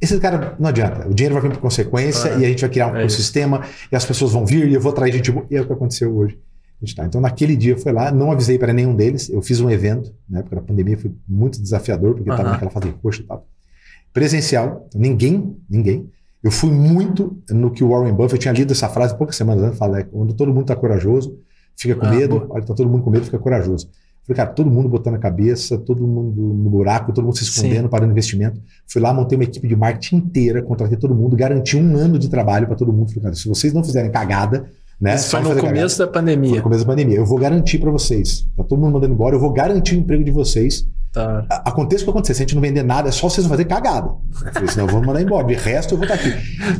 esse 0.00 0.16
cara 0.20 0.54
não 0.60 0.68
adianta. 0.68 1.08
O 1.08 1.14
dinheiro 1.14 1.34
vai 1.34 1.42
vir 1.42 1.56
por 1.56 1.60
consequência 1.60 2.28
e 2.34 2.44
a 2.44 2.48
gente 2.48 2.60
vai 2.60 2.70
criar 2.70 2.92
um 2.92 2.96
é 2.96 3.00
ecossistema 3.00 3.64
e 3.90 3.96
as 3.96 4.04
pessoas 4.04 4.30
vão 4.30 4.46
vir 4.46 4.68
e 4.68 4.74
eu 4.74 4.80
vou 4.80 4.92
atrair 4.92 5.12
gente 5.12 5.32
boa. 5.32 5.44
E 5.50 5.56
é 5.56 5.60
o 5.60 5.66
que 5.66 5.72
aconteceu 5.72 6.16
hoje. 6.16 6.38
Tá. 6.94 7.04
Então, 7.04 7.20
naquele 7.20 7.56
dia 7.56 7.72
eu 7.72 7.78
fui 7.78 7.90
lá, 7.90 8.12
não 8.12 8.30
avisei 8.30 8.56
para 8.56 8.72
nenhum 8.72 8.94
deles. 8.94 9.28
Eu 9.28 9.42
fiz 9.42 9.60
um 9.60 9.68
evento, 9.68 10.14
na 10.28 10.38
época 10.38 10.56
da 10.56 10.62
pandemia, 10.62 10.96
foi 10.96 11.12
muito 11.28 11.60
desafiador, 11.60 12.14
porque 12.14 12.30
estava 12.30 12.50
naquela 12.50 12.70
fase 12.70 12.86
de 12.86 12.92
coxa 12.92 13.20
e 13.20 13.24
tal. 13.24 13.46
Presencial, 14.12 14.86
então 14.88 15.00
ninguém, 15.00 15.56
ninguém. 15.68 16.08
Eu 16.42 16.52
fui 16.52 16.70
muito 16.70 17.36
no 17.50 17.70
que 17.72 17.82
o 17.82 17.88
Warren 17.88 18.14
Buffett 18.14 18.42
tinha 18.42 18.54
lido 18.54 18.72
essa 18.72 18.88
frase 18.88 19.16
poucas 19.16 19.34
semanas 19.34 19.64
antes, 19.64 19.78
fala, 19.78 19.98
é, 19.98 20.02
quando 20.04 20.32
todo 20.34 20.48
mundo 20.48 20.62
está 20.62 20.76
corajoso, 20.76 21.36
fica 21.76 21.96
com 21.96 22.06
ah, 22.06 22.10
medo, 22.10 22.38
boa. 22.38 22.52
olha, 22.52 22.60
está 22.60 22.74
todo 22.74 22.88
mundo 22.88 23.02
com 23.02 23.10
medo, 23.10 23.24
fica 23.24 23.38
corajoso. 23.40 23.90
Falei, 24.24 24.36
cara, 24.36 24.50
todo 24.50 24.70
mundo 24.70 24.88
botando 24.88 25.14
a 25.14 25.18
cabeça, 25.18 25.78
todo 25.78 26.06
mundo 26.06 26.40
no 26.40 26.70
buraco, 26.70 27.12
todo 27.12 27.24
mundo 27.24 27.36
se 27.36 27.44
escondendo, 27.44 27.84
Sim. 27.84 27.88
parando 27.88 28.12
investimento. 28.12 28.60
Fui 28.86 29.00
lá, 29.02 29.12
montei 29.12 29.36
uma 29.36 29.44
equipe 29.44 29.66
de 29.66 29.74
marketing 29.74 30.16
inteira, 30.16 30.62
contratei 30.62 30.96
todo 30.96 31.14
mundo, 31.14 31.34
garanti 31.34 31.76
um 31.76 31.96
ano 31.96 32.18
de 32.18 32.28
trabalho 32.28 32.66
para 32.66 32.76
todo 32.76 32.92
mundo. 32.92 33.08
Falei, 33.08 33.22
cara, 33.22 33.34
se 33.34 33.48
vocês 33.48 33.72
não 33.72 33.82
fizerem 33.82 34.10
cagada, 34.12 34.70
né? 35.00 35.14
Isso 35.14 35.30
foi 35.30 35.40
no 35.40 35.56
começo 35.56 35.98
cagada, 35.98 36.06
da 36.06 36.06
pandemia. 36.08 36.48
Foi 36.50 36.58
no 36.58 36.62
começo 36.62 36.84
da 36.84 36.90
pandemia. 36.90 37.16
Eu 37.16 37.26
vou 37.26 37.38
garantir 37.38 37.78
para 37.78 37.90
vocês. 37.90 38.46
Tá 38.56 38.64
todo 38.64 38.80
mundo 38.80 38.94
mandando 38.94 39.14
embora, 39.14 39.36
eu 39.36 39.40
vou 39.40 39.52
garantir 39.52 39.94
o 39.94 39.98
emprego 39.98 40.24
de 40.24 40.30
vocês 40.30 40.86
Tá. 41.12 41.46
Aconteça 41.64 42.02
o 42.02 42.04
que 42.04 42.10
acontecer, 42.10 42.34
se 42.34 42.42
a 42.42 42.44
gente 42.44 42.54
não 42.54 42.62
vender 42.62 42.82
nada, 42.82 43.08
é 43.08 43.12
só 43.12 43.28
vocês 43.28 43.44
não 43.44 43.50
fazer 43.50 43.64
cagada. 43.64 44.10
Falei, 44.52 44.68
senão 44.68 44.86
vamos 44.86 45.06
mandar 45.06 45.22
embora. 45.22 45.46
De 45.46 45.54
resto, 45.54 45.94
eu 45.94 45.98
vou 45.98 46.06
estar 46.06 46.14
aqui. 46.14 46.32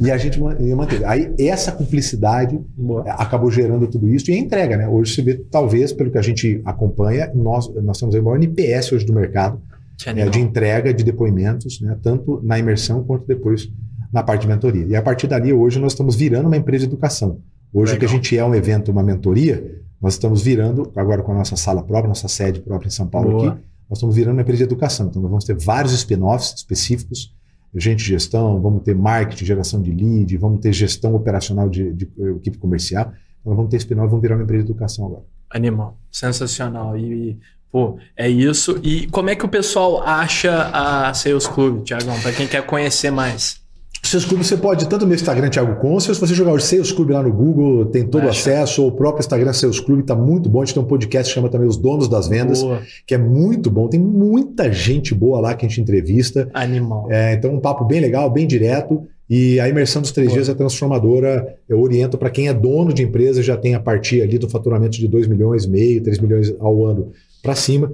E 0.03 0.11
a 0.11 0.19
gente 0.19 0.39
ia 0.61 0.77
manter. 0.77 1.05
Aí 1.05 1.33
essa 1.39 1.73
cumplicidade 1.73 2.59
Boa. 2.77 3.05
É, 3.07 3.11
acabou 3.11 3.51
gerando 3.51 3.87
tudo 3.87 4.09
isso 4.09 4.31
e 4.31 4.35
a 4.35 4.39
entrega, 4.39 4.77
né? 4.77 4.87
Hoje 4.87 5.15
você 5.15 5.23
vê, 5.23 5.35
talvez, 5.51 5.93
pelo 5.93 6.11
que 6.11 6.19
a 6.19 6.23
gente 6.23 6.61
acompanha, 6.65 7.31
nós, 7.35 7.73
nós 7.83 7.99
temos 7.99 8.15
o 8.15 8.23
maior 8.23 8.37
NPS 8.37 8.93
hoje 8.93 9.07
do 9.07 9.13
mercado 9.13 9.61
é, 10.07 10.29
de 10.29 10.41
entrega 10.41 10.93
de 10.93 11.03
depoimentos, 11.03 11.81
né? 11.81 11.97
tanto 12.03 12.41
na 12.45 12.59
imersão 12.59 13.03
quanto 13.03 13.27
depois 13.27 13.69
na 14.13 14.23
parte 14.23 14.43
de 14.43 14.49
mentoria. 14.49 14.87
E 14.87 14.95
a 14.95 15.03
partir 15.03 15.27
dali, 15.27 15.53
hoje, 15.53 15.79
nós 15.79 15.93
estamos 15.93 16.15
virando 16.15 16.47
uma 16.47 16.57
empresa 16.57 16.87
de 16.87 16.93
educação. 16.93 17.41
Hoje, 17.73 17.93
Legal. 17.93 17.97
o 17.97 17.99
que 17.99 18.05
a 18.05 18.09
gente 18.09 18.39
é 18.39 18.45
um 18.45 18.55
evento, 18.55 18.91
uma 18.91 19.03
mentoria, 19.03 19.83
nós 20.01 20.15
estamos 20.15 20.43
virando, 20.43 20.91
agora 20.97 21.23
com 21.23 21.33
a 21.33 21.35
nossa 21.35 21.57
sala 21.57 21.83
própria, 21.83 22.09
nossa 22.09 22.29
sede 22.29 22.61
própria 22.61 22.89
em 22.89 22.91
São 22.91 23.07
Paulo 23.07 23.31
Boa. 23.31 23.49
aqui, 23.53 23.63
nós 23.89 23.99
estamos 23.99 24.15
virando 24.15 24.35
uma 24.35 24.43
empresa 24.43 24.59
de 24.59 24.65
educação. 24.65 25.07
Então, 25.07 25.21
nós 25.21 25.31
vamos 25.31 25.45
ter 25.45 25.57
vários 25.57 25.93
spin-offs 25.93 26.55
específicos, 26.57 27.35
gente 27.75 27.99
de 27.99 28.05
gestão, 28.05 28.61
vamos 28.61 28.83
ter 28.83 28.95
marketing, 28.95 29.45
geração 29.45 29.83
de 29.83 29.91
lead, 29.91 30.37
vamos 30.37 30.61
ter 30.61 30.73
gestão 30.73 31.15
operacional 31.15 31.69
de, 31.69 31.93
de, 31.93 32.07
de 32.07 32.31
equipe 32.37 32.59
comercial. 32.59 33.13
Então, 33.41 33.51
nós 33.51 33.57
vamos 33.57 33.71
ter 33.71 33.79
spin-off, 33.79 34.09
vamos 34.09 34.23
virar 34.23 34.37
uma 34.37 34.45
empresa 34.45 34.65
de 34.65 34.71
educação 34.71 35.07
agora. 35.07 35.25
Animal, 35.51 35.99
sensacional. 36.11 36.97
E, 36.97 37.39
pô, 37.73 37.99
é 38.17 38.29
isso. 38.29 38.79
E 38.83 39.07
como 39.09 39.31
é 39.31 39.35
que 39.35 39.45
o 39.45 39.49
pessoal 39.49 40.03
acha 40.03 40.71
a 40.73 41.13
Sales 41.15 41.47
Club, 41.47 41.83
Tiagão, 41.83 42.19
para 42.21 42.33
quem 42.33 42.47
quer 42.47 42.65
conhecer 42.65 43.11
mais? 43.11 43.61
Seus 44.03 44.25
clubes 44.25 44.47
você 44.47 44.57
pode, 44.57 44.89
tanto 44.89 45.03
no 45.03 45.09
meu 45.09 45.17
Instagram, 45.17 45.51
Thiago 45.51 45.77
Conce, 45.81 46.15
se 46.15 46.21
você 46.21 46.35
jogar 46.35 46.53
o 46.53 46.61
Seus 46.61 46.91
Clube 46.91 47.13
lá 47.13 47.23
no 47.23 47.33
Google, 47.33 47.87
tem 47.87 48.07
todo 48.07 48.25
o 48.25 48.29
acesso, 48.29 48.83
ou 48.83 48.89
o 48.89 48.93
próprio 48.93 49.21
Instagram 49.21 49.53
Seus 49.53 49.81
Clube, 49.81 50.03
está 50.03 50.15
muito 50.15 50.49
bom. 50.49 50.63
A 50.63 50.65
gente 50.65 50.75
tem 50.75 50.83
um 50.83 50.87
podcast 50.87 51.31
que 51.31 51.35
chama 51.35 51.51
também 51.51 51.69
Os 51.69 51.77
Donos 51.77 52.09
das 52.09 52.27
Vendas, 52.27 52.63
boa. 52.63 52.81
que 53.07 53.15
é 53.15 53.19
muito 53.19 53.71
bom. 53.71 53.89
Tem 53.89 54.01
muita 54.01 54.73
gente 54.73 55.15
boa 55.15 55.41
lá 55.41 55.55
que 55.55 55.67
a 55.67 55.69
gente 55.69 55.81
entrevista. 55.81 56.49
Animal. 56.55 57.07
É, 57.11 57.35
então, 57.35 57.55
um 57.55 57.61
papo 57.61 57.85
bem 57.85 58.01
legal, 58.01 58.31
bem 58.31 58.47
direto. 58.47 59.07
E 59.29 59.61
a 59.61 59.69
imersão 59.69 60.01
dos 60.01 60.11
três 60.11 60.29
boa. 60.29 60.37
dias 60.37 60.49
é 60.49 60.55
transformadora. 60.55 61.57
Eu 61.69 61.79
oriento 61.81 62.17
para 62.17 62.31
quem 62.31 62.49
é 62.49 62.55
dono 62.55 62.95
de 62.95 63.03
empresa, 63.03 63.43
já 63.43 63.59
tem 63.59 63.75
a 63.75 63.81
partir 63.81 64.23
ali 64.23 64.39
do 64.39 64.49
faturamento 64.49 64.97
de 64.97 65.07
2 65.07 65.27
milhões, 65.27 65.67
meio, 65.67 66.03
3 66.03 66.19
milhões 66.19 66.55
ao 66.59 66.87
ano 66.87 67.13
para 67.43 67.55
cima, 67.55 67.93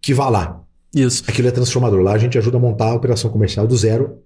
que 0.00 0.14
vá 0.14 0.28
lá. 0.28 0.62
Isso. 0.94 1.24
Aquilo 1.26 1.48
é 1.48 1.50
transformador. 1.50 2.00
Lá 2.00 2.12
a 2.12 2.18
gente 2.18 2.38
ajuda 2.38 2.56
a 2.56 2.60
montar 2.60 2.90
a 2.90 2.94
operação 2.94 3.30
comercial 3.30 3.66
do 3.66 3.76
zero 3.76 4.18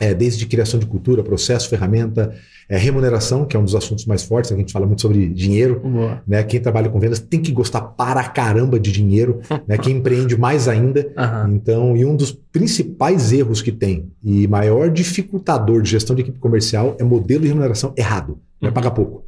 é, 0.00 0.14
desde 0.14 0.46
criação 0.46 0.78
de 0.78 0.86
cultura, 0.86 1.22
processo, 1.22 1.68
ferramenta, 1.68 2.32
é, 2.68 2.76
remuneração, 2.76 3.44
que 3.44 3.56
é 3.56 3.60
um 3.60 3.64
dos 3.64 3.74
assuntos 3.74 4.04
mais 4.06 4.22
fortes, 4.22 4.52
a 4.52 4.56
gente 4.56 4.72
fala 4.72 4.86
muito 4.86 5.02
sobre 5.02 5.28
dinheiro. 5.28 5.82
Né? 6.26 6.42
Quem 6.44 6.60
trabalha 6.60 6.88
com 6.88 7.00
vendas 7.00 7.18
tem 7.18 7.40
que 7.40 7.50
gostar 7.50 7.80
para 7.80 8.22
caramba 8.24 8.78
de 8.78 8.92
dinheiro, 8.92 9.40
né? 9.66 9.76
quem 9.76 9.96
empreende 9.96 10.36
mais 10.36 10.68
ainda. 10.68 11.12
Uhum. 11.16 11.54
Então, 11.54 11.96
e 11.96 12.04
um 12.04 12.14
dos 12.14 12.30
principais 12.30 13.32
erros 13.32 13.60
que 13.60 13.72
tem 13.72 14.10
e 14.22 14.46
maior 14.46 14.90
dificultador 14.90 15.82
de 15.82 15.90
gestão 15.90 16.14
de 16.14 16.22
equipe 16.22 16.38
comercial 16.38 16.96
é 16.98 17.04
modelo 17.04 17.42
de 17.42 17.48
remuneração 17.48 17.92
errado. 17.96 18.38
Não 18.60 18.68
é 18.68 18.72
pagar 18.72 18.92
pouco. 18.92 19.24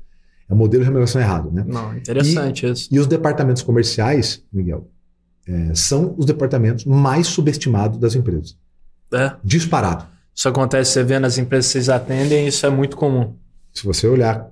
É 0.49 0.55
modelo 0.55 0.83
de 0.83 0.87
remuneração 0.87 1.21
errado. 1.21 1.51
Né? 1.51 1.65
Não, 1.67 1.97
interessante 1.97 2.67
e, 2.67 2.71
isso. 2.71 2.89
E 2.93 2.99
os 2.99 3.07
departamentos 3.07 3.63
comerciais, 3.63 4.43
Miguel, 4.53 4.89
é, 5.47 5.75
são 5.75 6.15
os 6.17 6.27
departamentos 6.27 6.85
mais 6.85 7.27
subestimados 7.27 7.99
das 7.99 8.15
empresas. 8.15 8.57
É. 9.13 9.33
Disparado. 9.43 10.07
Isso 10.35 10.49
acontece, 10.49 10.93
você 10.93 11.05
vê 11.05 11.19
nas 11.19 11.39
empresas 11.39 11.67
que 11.67 11.73
vocês 11.73 11.89
atendem, 11.89 12.47
isso 12.47 12.65
é 12.65 12.71
muito 12.71 12.97
comum. 12.97 13.35
Se 13.73 13.85
você 13.85 14.07
olhar 14.07 14.51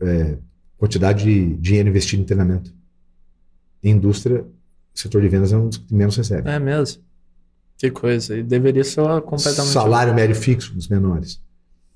é, 0.00 0.36
quantidade 0.78 1.24
de 1.24 1.56
dinheiro 1.56 1.88
investido 1.88 2.22
em 2.22 2.24
treinamento 2.24 2.72
em 3.82 3.90
indústria, 3.90 4.42
o 4.94 4.98
setor 4.98 5.20
de 5.20 5.28
vendas 5.28 5.52
é 5.52 5.56
um 5.56 5.68
dos 5.68 5.78
que 5.78 5.94
menos 5.94 6.16
recebe. 6.16 6.48
É 6.48 6.58
mesmo. 6.58 7.02
Que 7.76 7.90
coisa. 7.90 8.36
E 8.36 8.42
deveria 8.42 8.84
ser 8.84 9.02
completamente. 9.22 9.72
Salário 9.72 10.14
médio 10.14 10.34
fixo, 10.34 10.72
dos 10.74 10.88
menores. 10.88 11.40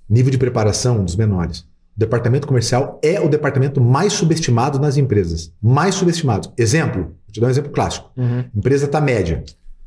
Nível 0.08 0.30
de 0.30 0.38
preparação, 0.38 1.04
dos 1.04 1.16
menores. 1.16 1.60
O 1.60 1.98
departamento 1.98 2.46
comercial 2.46 3.00
é 3.02 3.20
o 3.20 3.28
departamento 3.28 3.80
mais 3.80 4.12
subestimado 4.12 4.78
nas 4.78 4.96
empresas. 4.96 5.52
Mais 5.62 5.94
subestimado. 5.94 6.52
Exemplo, 6.56 7.02
vou 7.02 7.32
te 7.32 7.40
dar 7.40 7.46
um 7.46 7.50
exemplo 7.50 7.72
clássico. 7.72 8.10
Uhum. 8.16 8.44
empresa 8.54 8.86
está 8.86 9.00
média. 9.00 9.44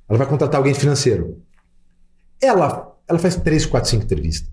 Ela 0.08 0.18
vai 0.18 0.28
contratar 0.28 0.58
alguém 0.58 0.74
financeiro. 0.74 1.42
Ela, 2.42 2.91
ela 3.12 3.20
faz 3.20 3.36
3, 3.36 3.66
4, 3.66 3.90
5 3.90 4.04
entrevistas. 4.04 4.50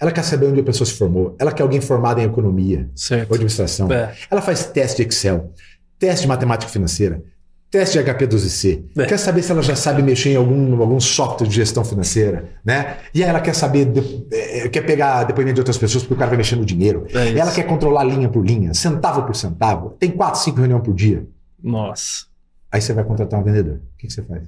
Ela 0.00 0.12
quer 0.12 0.22
saber 0.22 0.46
onde 0.46 0.60
a 0.60 0.64
pessoa 0.64 0.86
se 0.86 0.94
formou. 0.94 1.34
Ela 1.38 1.50
quer 1.52 1.62
alguém 1.62 1.80
formado 1.80 2.20
em 2.20 2.24
economia 2.24 2.88
Certo. 2.94 3.30
ou 3.30 3.34
administração. 3.34 3.90
É. 3.92 4.14
Ela 4.30 4.40
faz 4.40 4.64
teste 4.66 5.02
de 5.02 5.08
Excel, 5.08 5.52
teste 5.98 6.22
de 6.22 6.28
matemática 6.28 6.70
financeira, 6.70 7.20
teste 7.68 7.98
de 8.02 8.04
HP12C. 8.08 8.84
É. 8.96 9.06
Quer 9.06 9.18
saber 9.18 9.42
se 9.42 9.50
ela 9.50 9.60
já 9.60 9.74
sabe 9.74 10.00
mexer 10.02 10.30
em 10.30 10.36
algum, 10.36 10.80
algum 10.80 11.00
software 11.00 11.48
de 11.48 11.54
gestão 11.56 11.84
financeira, 11.84 12.48
né? 12.64 12.98
E 13.12 13.24
aí 13.24 13.28
ela 13.28 13.40
quer 13.40 13.54
saber, 13.56 13.86
de- 13.86 14.24
eh, 14.32 14.68
quer 14.68 14.82
pegar 14.82 15.24
depoimento 15.24 15.54
de 15.56 15.60
outras 15.62 15.76
pessoas 15.76 16.04
porque 16.04 16.14
o 16.14 16.16
cara 16.16 16.28
vai 16.30 16.38
mexer 16.38 16.54
no 16.56 16.64
dinheiro. 16.64 17.04
É 17.12 17.36
ela 17.36 17.50
quer 17.50 17.64
controlar 17.64 18.04
linha 18.04 18.28
por 18.28 18.46
linha, 18.46 18.72
centavo 18.74 19.24
por 19.24 19.34
centavo. 19.34 19.90
Tem 19.98 20.10
4, 20.12 20.40
5 20.40 20.58
reuniões 20.58 20.82
por 20.84 20.94
dia. 20.94 21.26
Nossa. 21.60 22.26
Aí 22.70 22.80
você 22.80 22.92
vai 22.92 23.02
contratar 23.02 23.40
um 23.40 23.42
vendedor. 23.42 23.74
O 23.76 23.98
que, 23.98 24.06
que 24.06 24.12
você 24.12 24.22
faz? 24.22 24.42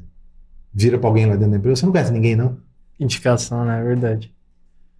Vira 0.73 0.97
pra 0.97 1.09
alguém 1.11 1.27
lá 1.27 1.33
dentro 1.35 1.51
da 1.51 1.57
empresa. 1.57 1.81
Você 1.81 1.87
não 1.87 1.93
conhece 1.93 2.13
ninguém, 2.13 2.37
não? 2.37 2.57
Indicação, 3.01 3.65
né? 3.65 3.81
É 3.81 3.83
verdade. 3.83 4.33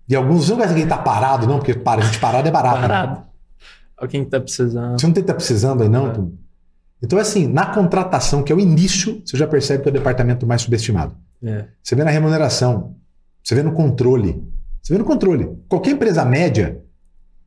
E 0.09 0.17
alguns 0.17 0.49
não 0.49 0.57
ninguém 0.57 0.83
que 0.83 0.89
tá 0.89 0.99
parado, 0.99 1.47
não, 1.47 1.59
porque 1.59 1.75
para, 1.75 2.03
a 2.03 2.05
gente 2.05 2.19
parado 2.19 2.49
é 2.49 2.51
barato. 2.51 2.81
né? 2.81 2.89
Parado. 2.89 3.23
Alguém 3.97 4.25
que 4.25 4.31
tá 4.31 4.41
precisando. 4.41 4.99
Você 4.99 5.07
não 5.07 5.13
tem 5.15 5.23
que 5.23 5.31
estar 5.31 5.35
precisando 5.35 5.83
aí, 5.83 5.89
não? 5.89 6.09
É. 6.09 6.11
Tu- 6.15 6.39
Então, 7.03 7.19
assim, 7.19 7.47
na 7.47 7.67
contratação, 7.67 8.43
que 8.43 8.51
é 8.53 8.57
o 8.57 8.59
início, 8.61 9.23
você 9.25 9.37
já 9.37 9.47
percebe 9.47 9.83
que 9.83 9.89
é 9.89 9.91
o 9.91 9.93
departamento 9.93 10.47
mais 10.47 10.63
subestimado. 10.63 11.15
É. 11.43 11.67
Você 11.83 11.95
vê 11.95 12.03
na 12.03 12.11
remuneração, 12.11 12.97
você 13.45 13.55
vê 13.55 13.63
no 13.63 13.73
controle. 13.73 14.43
Você 14.83 14.93
vê 14.95 14.99
no 14.99 15.05
controle. 15.05 15.57
Qualquer 15.69 15.91
empresa 15.93 16.25
média 16.25 16.83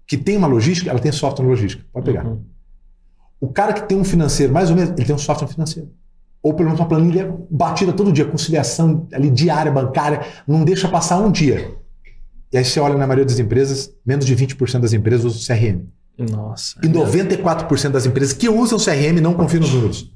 que 0.07 0.17
tem 0.17 0.37
uma 0.37 0.47
logística, 0.47 0.89
ela 0.89 0.99
tem 0.99 1.11
software 1.11 1.45
logística. 1.45 1.83
Pode 1.91 2.05
pegar. 2.05 2.25
Uhum. 2.25 2.43
O 3.39 3.49
cara 3.49 3.73
que 3.73 3.83
tem 3.83 3.97
um 3.97 4.03
financeiro, 4.03 4.53
mais 4.53 4.69
ou 4.69 4.75
menos, 4.75 4.91
ele 4.91 5.05
tem 5.05 5.15
um 5.15 5.19
software 5.19 5.47
financeiro. 5.47 5.89
Ou 6.43 6.53
pelo 6.53 6.65
menos 6.69 6.79
uma 6.81 6.87
planilha 6.89 7.33
batida 7.49 7.93
todo 7.93 8.11
dia, 8.11 8.25
conciliação 8.25 9.07
ali 9.13 9.29
diária, 9.29 9.71
bancária, 9.71 10.21
não 10.45 10.65
deixa 10.65 10.87
passar 10.89 11.17
um 11.17 11.31
dia. 11.31 11.71
E 12.51 12.57
aí 12.57 12.65
você 12.65 12.79
olha 12.79 12.95
na 12.95 13.07
maioria 13.07 13.25
das 13.25 13.39
empresas, 13.39 13.89
menos 14.05 14.25
de 14.25 14.35
20% 14.35 14.79
das 14.81 14.91
empresas 14.93 15.23
usam 15.25 15.55
CRM. 15.55 15.85
Nossa. 16.29 16.75
E 16.83 16.87
94% 16.87 17.89
das 17.89 18.05
empresas 18.05 18.33
que 18.33 18.47
usam 18.49 18.77
CRM 18.77 19.19
não 19.21 19.33
confiam 19.33 19.61
nos 19.61 19.73
números. 19.73 20.11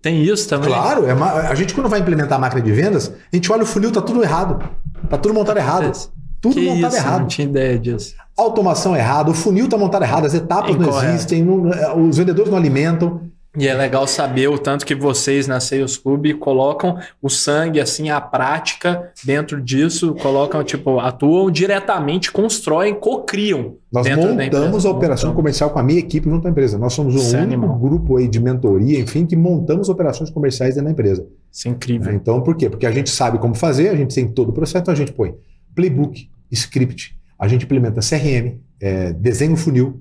Tem 0.00 0.22
isso 0.22 0.48
também? 0.48 0.68
Claro, 0.70 1.04
é 1.04 1.12
ma- 1.14 1.32
a 1.32 1.54
gente 1.54 1.74
quando 1.74 1.88
vai 1.90 2.00
implementar 2.00 2.38
a 2.38 2.40
máquina 2.40 2.62
de 2.62 2.72
vendas, 2.72 3.12
a 3.30 3.36
gente 3.36 3.52
olha 3.52 3.64
o 3.64 3.66
funil, 3.66 3.90
tá 3.92 4.00
tudo 4.00 4.22
errado. 4.22 4.64
Tá 5.10 5.18
tudo 5.18 5.34
montado 5.34 5.58
errado. 5.58 5.92
Tudo 6.40 6.54
que 6.54 6.64
montado 6.64 6.92
isso? 6.94 7.02
Não 7.02 7.10
errado. 7.12 7.26
tinha 7.28 7.46
ideia 7.46 7.78
disso. 7.78 8.14
Automação 8.34 8.96
errada, 8.96 9.30
o 9.30 9.34
funil 9.34 9.68
tá 9.68 9.76
montado 9.76 10.02
errado, 10.02 10.24
as 10.24 10.32
etapas 10.32 10.74
não 10.76 10.86
Incorreto. 10.86 11.12
existem, 11.12 11.44
não- 11.44 11.70
é, 11.70 11.94
os 11.94 12.16
vendedores 12.16 12.50
não 12.50 12.56
alimentam. 12.56 13.20
E 13.58 13.66
é 13.66 13.74
legal 13.74 14.06
saber 14.06 14.48
o 14.48 14.56
tanto 14.56 14.86
que 14.86 14.94
vocês 14.94 15.48
na 15.48 15.58
Sales 15.58 15.96
Club 15.96 16.34
colocam 16.38 16.96
o 17.20 17.28
sangue, 17.28 17.80
assim, 17.80 18.08
a 18.08 18.20
prática 18.20 19.10
dentro 19.24 19.60
disso, 19.60 20.14
colocam, 20.14 20.62
tipo, 20.62 21.00
atuam 21.00 21.50
diretamente, 21.50 22.30
constroem, 22.30 22.94
cocriam. 22.94 23.74
Nós 23.92 24.06
montamos 24.08 24.86
a 24.86 24.90
operação 24.90 25.30
Montamos. 25.30 25.36
comercial 25.36 25.70
com 25.70 25.80
a 25.80 25.82
minha 25.82 25.98
equipe 25.98 26.30
junto 26.30 26.46
à 26.46 26.50
empresa. 26.50 26.78
Nós 26.78 26.92
somos 26.92 27.12
o 27.14 27.18
Isso 27.18 27.34
é 27.34 27.40
único 27.40 27.54
animal. 27.54 27.78
grupo 27.78 28.16
aí 28.18 28.28
de 28.28 28.38
mentoria, 28.38 29.00
enfim, 29.00 29.26
que 29.26 29.34
montamos 29.34 29.88
operações 29.88 30.30
comerciais 30.30 30.76
dentro 30.76 30.86
da 30.86 30.92
empresa. 30.92 31.26
Isso 31.50 31.66
é 31.66 31.72
incrível. 31.72 32.12
Então, 32.14 32.40
por 32.40 32.56
quê? 32.56 32.70
Porque 32.70 32.86
a 32.86 32.92
gente 32.92 33.10
sabe 33.10 33.38
como 33.40 33.56
fazer, 33.56 33.88
a 33.88 33.96
gente 33.96 34.14
tem 34.14 34.28
todo 34.28 34.50
o 34.50 34.52
processo, 34.52 34.82
então 34.82 34.94
a 34.94 34.96
gente 34.96 35.12
põe 35.12 35.34
playbook, 35.74 36.30
script, 36.52 37.16
a 37.36 37.48
gente 37.48 37.64
implementa 37.64 38.00
CRM, 38.00 38.60
é, 38.80 39.12
desenho 39.12 39.56
funil. 39.56 40.00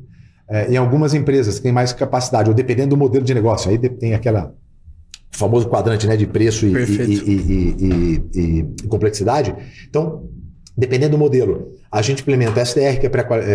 É, 0.49 0.71
em 0.71 0.77
algumas 0.77 1.13
empresas 1.13 1.57
que 1.57 1.63
têm 1.63 1.71
mais 1.71 1.93
capacidade, 1.93 2.49
ou 2.49 2.55
dependendo 2.55 2.89
do 2.89 2.97
modelo 2.97 3.23
de 3.23 3.33
negócio, 3.33 3.69
aí 3.69 3.77
tem 3.77 4.13
aquela 4.15 4.53
famoso 5.31 5.69
quadrante 5.69 6.07
né, 6.07 6.17
de 6.17 6.25
preço 6.25 6.65
e, 6.65 6.73
e- 6.73 7.75
e- 7.79 8.39
e- 8.83 8.87
complexidade. 8.87 9.55
Então, 9.87 10.23
dependendo 10.75 11.11
do 11.11 11.17
modelo, 11.19 11.73
a 11.91 12.01
gente 12.01 12.21
implementa 12.21 12.61
SDR, 12.61 12.99
que 12.99 13.05
é 13.07 13.11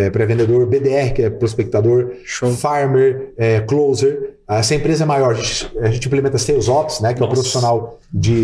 é 0.06 0.10
pré-vendedor, 0.10 0.66
BDR, 0.66 1.12
que 1.12 1.22
é 1.22 1.30
prospectador, 1.30 2.12
Show. 2.24 2.50
Farmer, 2.52 3.32
é, 3.36 3.60
Closer. 3.60 4.34
Se 4.62 4.74
a 4.74 4.76
empresa 4.76 5.04
é 5.04 5.06
maior, 5.06 5.30
a 5.30 5.34
gente, 5.34 5.72
a 5.78 5.90
gente 5.90 6.06
implementa 6.06 6.36
Sales 6.38 6.68
Ops, 6.68 7.00
né, 7.00 7.14
que 7.14 7.22
é 7.22 7.24
o 7.24 7.28
Nossa. 7.28 7.40
profissional 7.40 7.98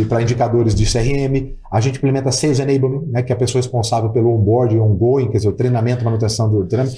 para 0.09 0.23
indicadores 0.23 0.75
de 0.75 0.85
CRM. 0.91 1.55
A 1.71 1.81
gente 1.81 1.99
implementa 1.99 2.33
Sales 2.33 2.59
Enablement, 2.59 3.03
né, 3.07 3.23
que 3.23 3.33
é 3.33 3.35
a 3.37 3.39
pessoa 3.39 3.61
responsável 3.61 4.11
pelo 4.11 4.35
onboard, 4.35 4.79
ongoing, 4.79 5.29
quer 5.31 5.37
dizer, 5.39 5.49
o 5.49 5.53
treinamento, 5.53 6.05
manutenção 6.05 6.51
do 6.51 6.65
treinamento. 6.67 6.97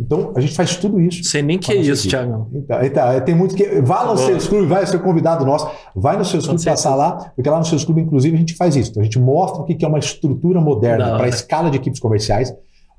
Então, 0.00 0.32
a 0.34 0.40
gente 0.40 0.54
faz 0.54 0.76
tudo 0.76 0.98
isso. 0.98 1.22
Sei 1.24 1.42
nem 1.42 1.58
que 1.58 1.70
é 1.70 1.74
a 1.74 1.78
isso. 1.78 2.08
Thiagão. 2.08 2.48
Então, 2.54 2.82
então, 2.82 3.20
tem 3.20 3.34
muito 3.34 3.54
que. 3.54 3.82
Vá 3.82 4.00
no 4.06 4.14
Boa. 4.14 4.16
Sales 4.16 4.48
Club, 4.48 4.66
vai 4.66 4.86
ser 4.86 4.98
convidado 5.00 5.44
nosso. 5.44 5.68
Vai 5.94 6.16
no 6.16 6.24
Sales 6.24 6.46
Com 6.46 6.54
Club 6.54 6.64
passar 6.64 6.94
lá, 6.94 7.30
porque 7.36 7.50
lá 7.50 7.58
no 7.58 7.64
Sales 7.66 7.84
Club, 7.84 7.98
inclusive, 7.98 8.34
a 8.34 8.38
gente 8.38 8.54
faz 8.54 8.74
isso. 8.76 8.90
Então, 8.92 9.02
a 9.02 9.04
gente 9.04 9.18
mostra 9.18 9.60
o 9.60 9.64
que 9.66 9.84
é 9.84 9.88
uma 9.88 9.98
estrutura 9.98 10.60
moderna 10.60 11.16
para 11.18 11.28
escala 11.28 11.70
de 11.70 11.76
equipes 11.76 12.00
comerciais. 12.00 12.52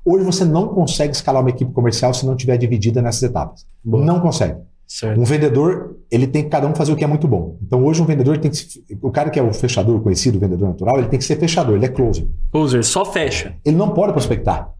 Hoje 0.04 0.24
você 0.24 0.44
não 0.44 0.68
consegue 0.68 1.14
escalar 1.14 1.42
uma 1.42 1.50
equipe 1.50 1.72
comercial 1.72 2.12
se 2.14 2.24
não 2.26 2.36
tiver 2.36 2.56
dividida 2.56 3.02
nessas 3.02 3.22
etapas. 3.24 3.66
Boa. 3.84 4.04
Não 4.04 4.20
consegue. 4.20 4.58
Certo. 4.86 5.18
Um 5.20 5.24
vendedor, 5.24 5.96
ele 6.10 6.26
tem 6.26 6.42
que 6.44 6.50
cada 6.50 6.66
um 6.66 6.74
fazer 6.74 6.92
o 6.92 6.96
que 6.96 7.02
é 7.04 7.06
muito 7.06 7.26
bom. 7.26 7.56
Então 7.62 7.82
hoje 7.84 8.02
um 8.02 8.04
vendedor 8.04 8.36
tem 8.36 8.50
que 8.50 8.56
se- 8.58 8.84
o 9.00 9.10
cara 9.10 9.30
que 9.30 9.38
é 9.38 9.42
o 9.42 9.52
fechador 9.52 9.98
conhecido, 10.00 10.36
o 10.36 10.40
vendedor 10.40 10.68
natural, 10.68 10.98
ele 10.98 11.06
tem 11.08 11.18
que 11.18 11.24
ser 11.24 11.36
fechador, 11.36 11.76
ele 11.76 11.86
é 11.86 11.88
closer. 11.88 12.26
User, 12.52 12.84
só 12.84 13.04
fecha. 13.04 13.54
Ele 13.64 13.76
não 13.76 13.90
pode 13.90 14.12
prospectar. 14.12 14.70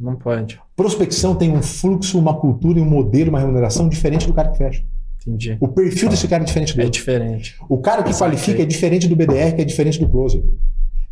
Não 0.00 0.16
pode. 0.16 0.58
Prospecção 0.74 1.34
tem 1.34 1.50
um 1.54 1.62
fluxo, 1.62 2.18
uma 2.18 2.34
cultura 2.34 2.78
e 2.78 2.82
um 2.82 2.86
modelo, 2.86 3.28
uma 3.30 3.38
remuneração 3.38 3.88
diferente 3.88 4.26
do 4.26 4.32
cara 4.32 4.48
que 4.48 4.58
fecha. 4.58 4.82
Entendi. 5.26 5.58
O 5.60 5.68
perfil 5.68 6.08
desse 6.08 6.26
cara 6.26 6.42
é 6.42 6.46
diferente 6.46 6.72
É 6.72 6.76
dele. 6.76 6.90
diferente. 6.90 7.56
O 7.68 7.78
cara 7.78 8.02
que 8.02 8.14
qualifica 8.16 8.62
é 8.62 8.64
diferente 8.66 9.06
do 9.06 9.14
BDR, 9.14 9.54
que 9.54 9.60
é 9.60 9.64
diferente 9.64 10.00
do 10.00 10.08
closer. 10.08 10.42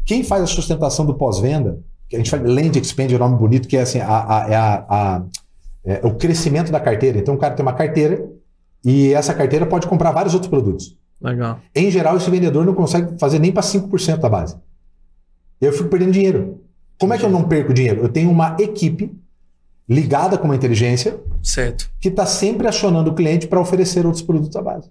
Quem 0.07 0.25
faz 0.25 0.43
a 0.43 0.47
sustentação 0.47 1.05
do 1.05 1.15
pós-venda, 1.15 1.79
que 2.09 2.17
a 2.17 2.19
gente 2.19 2.31
faz 2.31 2.43
land 2.43 2.79
expand, 2.79 3.13
é 3.13 3.17
um 3.17 3.19
nome 3.19 3.37
bonito, 3.37 3.69
que 3.69 3.77
é 3.77 3.83
assim, 3.83 4.01
a, 4.01 4.07
a- 4.07 4.51
é 4.51 4.57
a- 4.57 4.87
a- 4.89 5.23
é 5.85 6.01
o 6.07 6.15
crescimento 6.15 6.73
da 6.73 6.81
carteira. 6.81 7.19
Então 7.19 7.35
o 7.35 7.39
cara 7.39 7.55
tem 7.55 7.63
uma 7.65 7.75
carteira 7.75 8.27
e 8.83 9.13
essa 9.13 9.35
carteira 9.35 9.67
pode 9.67 9.87
comprar 9.87 10.11
vários 10.13 10.33
outros 10.33 10.49
produtos. 10.49 10.97
Legal. 11.21 11.61
Em 11.75 11.91
geral, 11.91 12.17
esse 12.17 12.31
vendedor 12.31 12.65
não 12.65 12.73
consegue 12.75 13.19
fazer 13.19 13.39
nem 13.39 13.53
para 13.53 13.63
5% 13.63 14.17
da 14.21 14.29
base. 14.31 14.57
Eu 15.61 15.73
fico 15.73 15.91
perdendo 15.91 16.13
dinheiro. 16.13 16.63
Como 16.99 17.15
é 17.15 17.19
que 17.19 17.25
eu 17.25 17.31
não 17.31 17.45
perco 17.45 17.73
dinheiro? 17.73 18.03
Eu 18.03 18.09
tenho 18.09 18.31
uma 18.31 18.57
equipe 18.59 19.13
ligada 19.89 20.37
com 20.37 20.45
uma 20.47 20.57
inteligência 20.57 21.19
Certo. 21.43 21.91
que 22.01 22.09
está 22.09 22.27
sempre 22.27 22.67
acionando 22.69 23.11
o 23.11 23.15
cliente 23.15 23.47
para 23.47 23.61
oferecer 23.61 24.05
outros 24.05 24.23
produtos 24.23 24.55
à 24.57 24.63
base. 24.63 24.91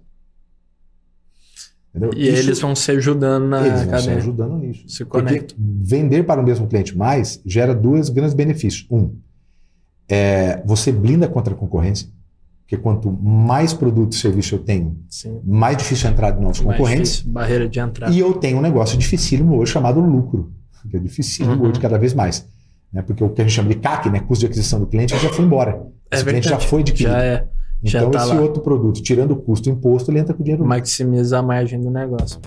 Entendeu? 1.94 2.10
E 2.16 2.28
Isso- 2.28 2.38
eles 2.42 2.60
vão 2.60 2.74
se 2.74 2.90
ajudando 2.92 3.46
na 3.48 3.66
eles 3.66 3.84
vão 3.84 3.98
se 3.98 4.10
ajudando 4.10 4.56
nisso. 4.58 4.84
Se 4.88 5.04
conectam. 5.04 5.56
vender 5.58 6.24
para 6.24 6.40
o 6.40 6.44
mesmo 6.44 6.66
cliente 6.66 6.96
mais 6.96 7.40
gera 7.44 7.74
dois 7.74 8.08
grandes 8.08 8.34
benefícios. 8.34 8.86
Um, 8.90 9.14
é, 10.08 10.62
você 10.64 10.92
blinda 10.92 11.26
contra 11.28 11.54
a 11.54 11.56
concorrência, 11.56 12.08
porque 12.62 12.76
quanto 12.76 13.10
mais 13.10 13.72
produto 13.72 14.12
e 14.12 14.16
serviço 14.16 14.54
eu 14.54 14.58
tenho, 14.58 14.98
Sim. 15.08 15.40
mais 15.44 15.76
difícil 15.76 16.08
é 16.08 16.12
entrar 16.12 16.30
de 16.32 16.40
novos 16.40 16.60
Mais 16.60 16.76
concorrentes. 16.78 17.10
difícil, 17.12 17.32
Barreira 17.32 17.68
de 17.68 17.78
entrada. 17.80 18.12
E 18.12 18.18
eu 18.18 18.34
tenho 18.34 18.58
um 18.58 18.62
negócio 18.62 18.98
dificílimo 18.98 19.56
hoje 19.58 19.72
chamado 19.72 20.00
lucro, 20.00 20.52
que 20.90 20.96
é 20.96 21.00
dificílimo 21.00 21.62
Uhum. 21.64 21.70
hoje 21.70 21.80
cada 21.80 21.98
vez 21.98 22.14
mais. 22.14 22.46
Né? 22.92 23.02
Porque 23.02 23.22
o 23.22 23.28
que 23.30 23.40
a 23.40 23.44
gente 23.44 23.54
chama 23.54 23.68
de 23.68 23.76
CAC, 23.76 24.08
né? 24.10 24.20
custo 24.20 24.40
de 24.40 24.46
aquisição 24.46 24.80
do 24.80 24.86
cliente, 24.86 25.14
ele 25.14 25.22
já 25.22 25.30
foi 25.30 25.44
embora. 25.44 25.82
É 26.10 26.16
Esse 26.16 26.24
cliente 26.24 26.48
já 26.48 26.58
foi 26.58 26.80
adquirido. 26.80 27.12
Já 27.12 27.22
é. 27.22 27.44
já 27.82 27.98
então, 28.00 28.10
tá 28.10 28.18
esse 28.24 28.34
lá. 28.34 28.40
outro 28.40 28.62
produto, 28.62 29.02
tirando 29.02 29.32
o 29.32 29.36
custo 29.36 29.68
e 29.68 29.72
imposto, 29.72 30.10
ele 30.10 30.18
entra 30.20 30.32
com 30.34 30.40
o 30.40 30.44
dinheiro. 30.44 30.64
Maximiza 30.64 31.38
a 31.38 31.42
margem 31.42 31.80
do 31.80 31.90
negócio. 31.90 32.40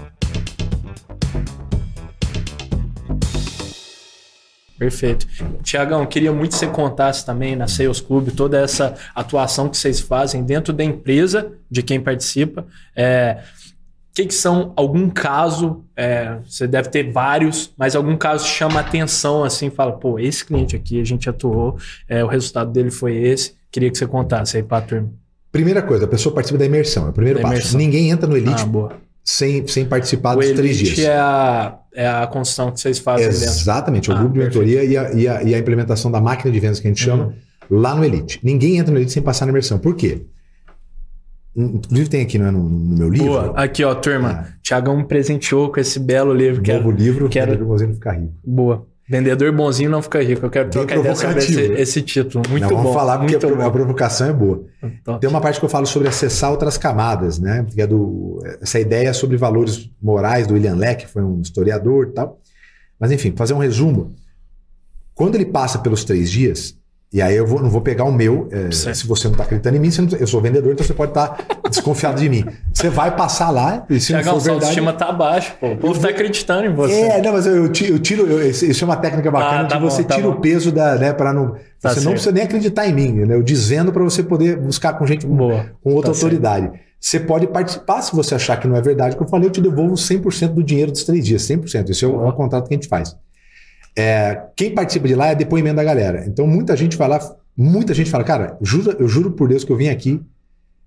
Perfeito. 4.77 5.27
Tiagão, 5.61 6.03
queria 6.07 6.33
muito 6.33 6.53
que 6.53 6.57
você 6.57 6.65
contasse 6.65 7.23
também 7.23 7.55
na 7.55 7.67
Sales 7.67 8.01
Club 8.01 8.29
toda 8.29 8.59
essa 8.59 8.95
atuação 9.13 9.69
que 9.69 9.77
vocês 9.77 9.99
fazem 9.99 10.43
dentro 10.43 10.73
da 10.73 10.83
empresa 10.83 11.51
de 11.69 11.83
quem 11.83 12.01
participa. 12.01 12.65
É, 12.95 13.43
o 13.70 13.70
que, 14.13 14.25
que 14.25 14.33
são 14.33 14.73
algum 14.75 15.09
caso? 15.09 15.83
é, 15.95 16.37
você 16.45 16.65
deve 16.67 16.89
ter 16.89 17.11
vários, 17.11 17.71
mas 17.77 17.95
algum 17.95 18.17
caso 18.17 18.45
chama 18.47 18.79
atenção 18.79 19.43
assim, 19.43 19.69
fala, 19.69 19.91
pô, 19.91 20.17
esse 20.17 20.43
cliente 20.43 20.75
aqui 20.75 20.99
a 20.99 21.03
gente 21.03 21.29
atuou, 21.29 21.77
é, 22.09 22.23
o 22.23 22.27
resultado 22.27 22.71
dele 22.71 22.89
foi 22.89 23.15
esse. 23.15 23.53
Queria 23.71 23.89
que 23.91 23.97
você 23.97 24.07
contasse 24.07 24.57
aí 24.57 24.63
para 24.63 24.79
a 24.79 24.81
turma. 24.81 25.09
Primeira 25.51 25.81
coisa, 25.81 26.05
a 26.05 26.07
pessoa 26.07 26.33
participa 26.33 26.57
da 26.57 26.65
imersão, 26.65 27.05
é 27.05 27.09
o 27.09 27.13
primeiro 27.13 27.37
Da 27.39 27.43
passo. 27.43 27.55
imersão. 27.55 27.77
Ninguém 27.79 28.09
entra 28.09 28.27
no 28.27 28.35
Elite 28.35 28.63
Ah, 28.63 28.95
sem, 29.23 29.67
sem 29.67 29.85
participar 29.85 30.35
O 30.35 30.39
dos 30.39 30.51
três 30.53 30.77
Elite 30.79 30.95
dias. 30.95 31.07
é 31.07 31.15
a, 31.17 31.77
é 31.93 32.07
a 32.07 32.25
construção 32.27 32.71
que 32.71 32.79
vocês 32.81 32.97
fazem 32.99 33.27
dentro. 33.29 33.43
Exatamente, 33.45 34.09
é 34.09 34.13
o 34.13 34.17
Ah, 34.17 34.19
grupo 34.19 34.33
de 34.33 34.39
mentoria 34.39 34.83
e 34.83 34.97
a, 34.97 35.13
e, 35.13 35.27
a, 35.27 35.43
e 35.43 35.53
a 35.55 35.59
implementação 35.59 36.09
da 36.09 36.19
máquina 36.19 36.51
de 36.51 36.59
vendas 36.59 36.79
que 36.79 36.87
a 36.87 36.89
gente 36.89 37.03
chama 37.03 37.33
lá 37.69 37.93
no 37.93 38.03
Elite. 38.03 38.39
Ninguém 38.41 38.77
entra 38.77 38.91
no 38.91 38.97
Elite 38.97 39.11
sem 39.11 39.21
passar 39.21 39.45
na 39.45 39.51
imersão. 39.51 39.77
Por 39.77 39.95
quê? 39.95 40.21
Inclusive 41.55 42.09
tem 42.09 42.21
aqui 42.21 42.37
né, 42.39 42.49
no, 42.49 42.63
no 42.63 42.97
meu 42.97 43.09
livro, 43.09 43.27
Boa. 43.27 43.53
Aqui, 43.57 43.83
ó, 43.83 43.93
turma. 43.93 44.47
Tiagão 44.61 44.95
me 44.97 45.03
presenteou 45.03 45.69
com 45.71 45.79
esse 45.79 45.99
belo 45.99 46.33
livro. 46.33 46.61
um 46.61 46.63
Que 46.63 46.73
novo 46.73 46.91
é... 46.91 46.95
livro, 46.95 47.27
quero- 47.29 47.51
Vendedor 47.51 47.67
Bonzinho 47.67 47.93
ficar 47.93 48.11
rico. 48.13 48.33
Boa. 48.43 48.87
Vendedor 49.09 49.51
bonzinho 49.51 49.89
não 49.89 50.01
fica 50.01 50.23
rico. 50.23 50.45
Eu 50.45 50.49
quero 50.49 50.65
Bem 50.69 50.71
trocar 50.71 50.97
ideia 50.97 51.15
sobre 51.15 51.39
esse, 51.39 51.67
né? 51.67 51.81
esse 51.81 52.01
título. 52.01 52.41
Muito 52.49 52.61
Não, 52.63 52.69
bom. 52.69 52.77
vamos 52.77 52.93
falar 52.93 53.17
porque 53.19 53.37
muito 53.45 53.61
a, 53.61 53.65
a 53.67 53.69
provocação 53.69 54.29
é 54.29 54.31
boa. 54.31 54.63
Top. 55.03 55.19
Tem 55.19 55.29
uma 55.29 55.41
parte 55.41 55.59
que 55.59 55.65
eu 55.65 55.69
falo 55.69 55.85
sobre 55.85 56.07
acessar 56.07 56.49
outras 56.49 56.77
camadas, 56.77 57.37
né? 57.37 57.65
Que 57.69 57.81
é 57.81 57.87
do, 57.87 58.41
essa 58.61 58.79
ideia 58.79 59.13
sobre 59.13 59.35
valores 59.35 59.89
morais 60.01 60.47
do 60.47 60.53
William 60.53 60.75
Leck, 60.75 61.05
que 61.05 61.11
foi 61.11 61.21
um 61.23 61.41
historiador 61.41 62.07
e 62.07 62.11
tal. 62.13 62.39
Mas 62.97 63.11
enfim, 63.11 63.33
fazer 63.35 63.53
um 63.53 63.57
resumo. 63.57 64.13
Quando 65.13 65.35
ele 65.35 65.45
passa 65.45 65.79
pelos 65.79 66.05
três 66.05 66.31
dias, 66.31 66.77
e 67.13 67.21
aí 67.21 67.35
eu 67.35 67.45
vou- 67.45 67.61
não 67.61 67.69
vou 67.69 67.81
pegar 67.81 68.03
o 68.05 68.11
meu, 68.11 68.47
é, 68.51 68.71
se 68.71 69.05
você 69.07 69.25
não 69.27 69.33
está 69.33 69.43
acreditando 69.43 69.75
em 69.75 69.79
mim, 69.79 69.89
não- 69.99 70.17
eu 70.17 70.25
sou 70.27 70.39
vendedor, 70.41 70.71
então 70.73 70.85
você 70.85 70.93
pode 70.93 71.11
estar 71.11 71.37
desconfiado 71.69 72.19
de 72.21 72.29
mim. 72.29 72.45
Você 72.73 72.89
vai 72.89 73.15
passar 73.15 73.49
lá, 73.49 73.85
e 73.89 73.99
se 73.99 74.13
não 74.13 74.19
Tiagão, 74.21 74.39
for 74.39 74.43
verdade... 74.45 74.65
autoestima 74.65 74.93
tá 74.93 75.11
baixo, 75.11 75.53
pô. 75.59 75.71
O 75.71 75.77
povo 75.77 75.99
tá 75.99 76.09
acreditando 76.09 76.65
em 76.67 76.73
você. 76.73 76.93
É, 76.93 77.21
não, 77.21 77.33
mas 77.33 77.45
eu, 77.45 77.55
eu 77.55 77.69
ti- 77.69 77.89
eu 77.89 77.99
tiro, 77.99 78.25
eu- 78.27 78.49
isso 78.49 78.83
é 78.83 78.85
uma 78.85 78.95
técnica 78.95 79.29
bacana 79.29 79.61
Ah, 79.61 79.65
tá 79.65 79.75
que 79.75 79.81
bom, 79.83 79.89
você 79.89 80.03
tá 80.03 80.15
tira 80.15 80.27
bom. 80.27 80.33
o 80.35 80.39
peso 80.41 80.71
da, 80.71 80.95
né, 80.95 81.11
para 81.13 81.33
não, 81.33 81.55
Tá 81.81 81.89
você 81.93 81.99
não 82.01 82.11
precisa 82.11 82.31
nem 82.31 82.43
acreditar 82.43 82.87
em 82.87 82.93
mim, 82.93 83.11
né? 83.25 83.35
Eu 83.35 83.41
dizendo 83.41 83.91
para 83.91 84.03
você 84.03 84.21
poder 84.21 84.55
buscar 84.57 84.93
com 84.93 85.05
gente 85.07 85.25
com, 85.25 85.35
Boa. 85.35 85.65
com 85.83 85.93
outra 85.93 86.11
Tá 86.11 86.13
certo. 86.13 86.23
autoridade. 86.25 86.71
Você 86.99 87.19
pode 87.19 87.47
participar 87.47 88.03
se 88.03 88.15
você 88.15 88.35
achar 88.35 88.57
que 88.57 88.67
não 88.67 88.75
é 88.75 88.81
verdade, 88.81 89.15
que 89.15 89.23
eu 89.23 89.27
falei, 89.27 89.47
eu 89.47 89.51
te 89.51 89.59
devolvo 89.59 89.95
100% 89.97 90.53
do 90.53 90.63
dinheiro 90.63 90.91
dos 90.91 91.03
três 91.03 91.25
dias, 91.25 91.41
100%. 91.41 91.89
Esse 91.89 92.05
é 92.05 92.07
o, 92.07 92.23
é 92.23 92.29
o 92.29 92.33
contrato 92.33 92.67
que 92.67 92.73
a 92.75 92.77
gente 92.77 92.87
faz. 92.87 93.15
É, 93.97 94.41
quem 94.55 94.73
participa 94.73 95.07
de 95.07 95.15
lá 95.15 95.27
é 95.27 95.35
depoimento 95.35 95.75
da 95.75 95.83
galera. 95.83 96.25
Então 96.27 96.47
muita 96.47 96.75
gente 96.75 96.97
vai 96.97 97.07
lá, 97.07 97.19
muita 97.55 97.93
gente 97.93 98.09
fala, 98.09 98.23
cara, 98.23 98.57
juro, 98.61 98.95
eu 98.97 99.07
juro 99.07 99.31
por 99.31 99.49
Deus 99.49 99.63
que 99.63 99.71
eu 99.71 99.77
vim 99.77 99.89
aqui 99.89 100.21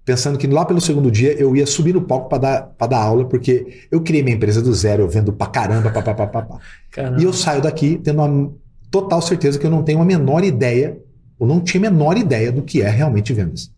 pensando 0.04 0.38
que 0.38 0.46
lá 0.46 0.64
pelo 0.64 0.80
segundo 0.80 1.10
dia 1.10 1.32
eu 1.32 1.56
ia 1.56 1.66
subir 1.66 1.94
no 1.94 2.02
palco 2.02 2.28
para 2.28 2.38
dar, 2.38 2.62
pra 2.76 2.86
dar 2.86 2.98
aula, 2.98 3.24
porque 3.24 3.86
eu 3.90 4.02
criei 4.02 4.22
minha 4.22 4.36
empresa 4.36 4.60
do 4.60 4.72
zero, 4.74 5.02
eu 5.02 5.08
vendo 5.08 5.32
pra 5.32 5.46
caramba, 5.46 5.90
pá, 5.90 6.02
pá, 6.02 6.14
pá, 6.14 6.26
pá, 6.26 6.42
pá. 6.42 6.58
Caramba. 6.90 7.20
E 7.20 7.24
eu 7.24 7.32
saio 7.32 7.62
daqui 7.62 7.98
tendo 8.02 8.22
uma 8.22 8.52
total 8.90 9.22
certeza 9.22 9.58
que 9.58 9.66
eu 9.66 9.70
não 9.70 9.82
tenho 9.82 10.00
a 10.00 10.04
menor 10.04 10.44
ideia, 10.44 10.98
ou 11.38 11.46
não 11.46 11.60
tinha 11.60 11.88
a 11.88 11.90
menor 11.90 12.18
ideia 12.18 12.52
do 12.52 12.62
que 12.62 12.82
é 12.82 12.88
realmente 12.88 13.32
vendas. 13.32 13.72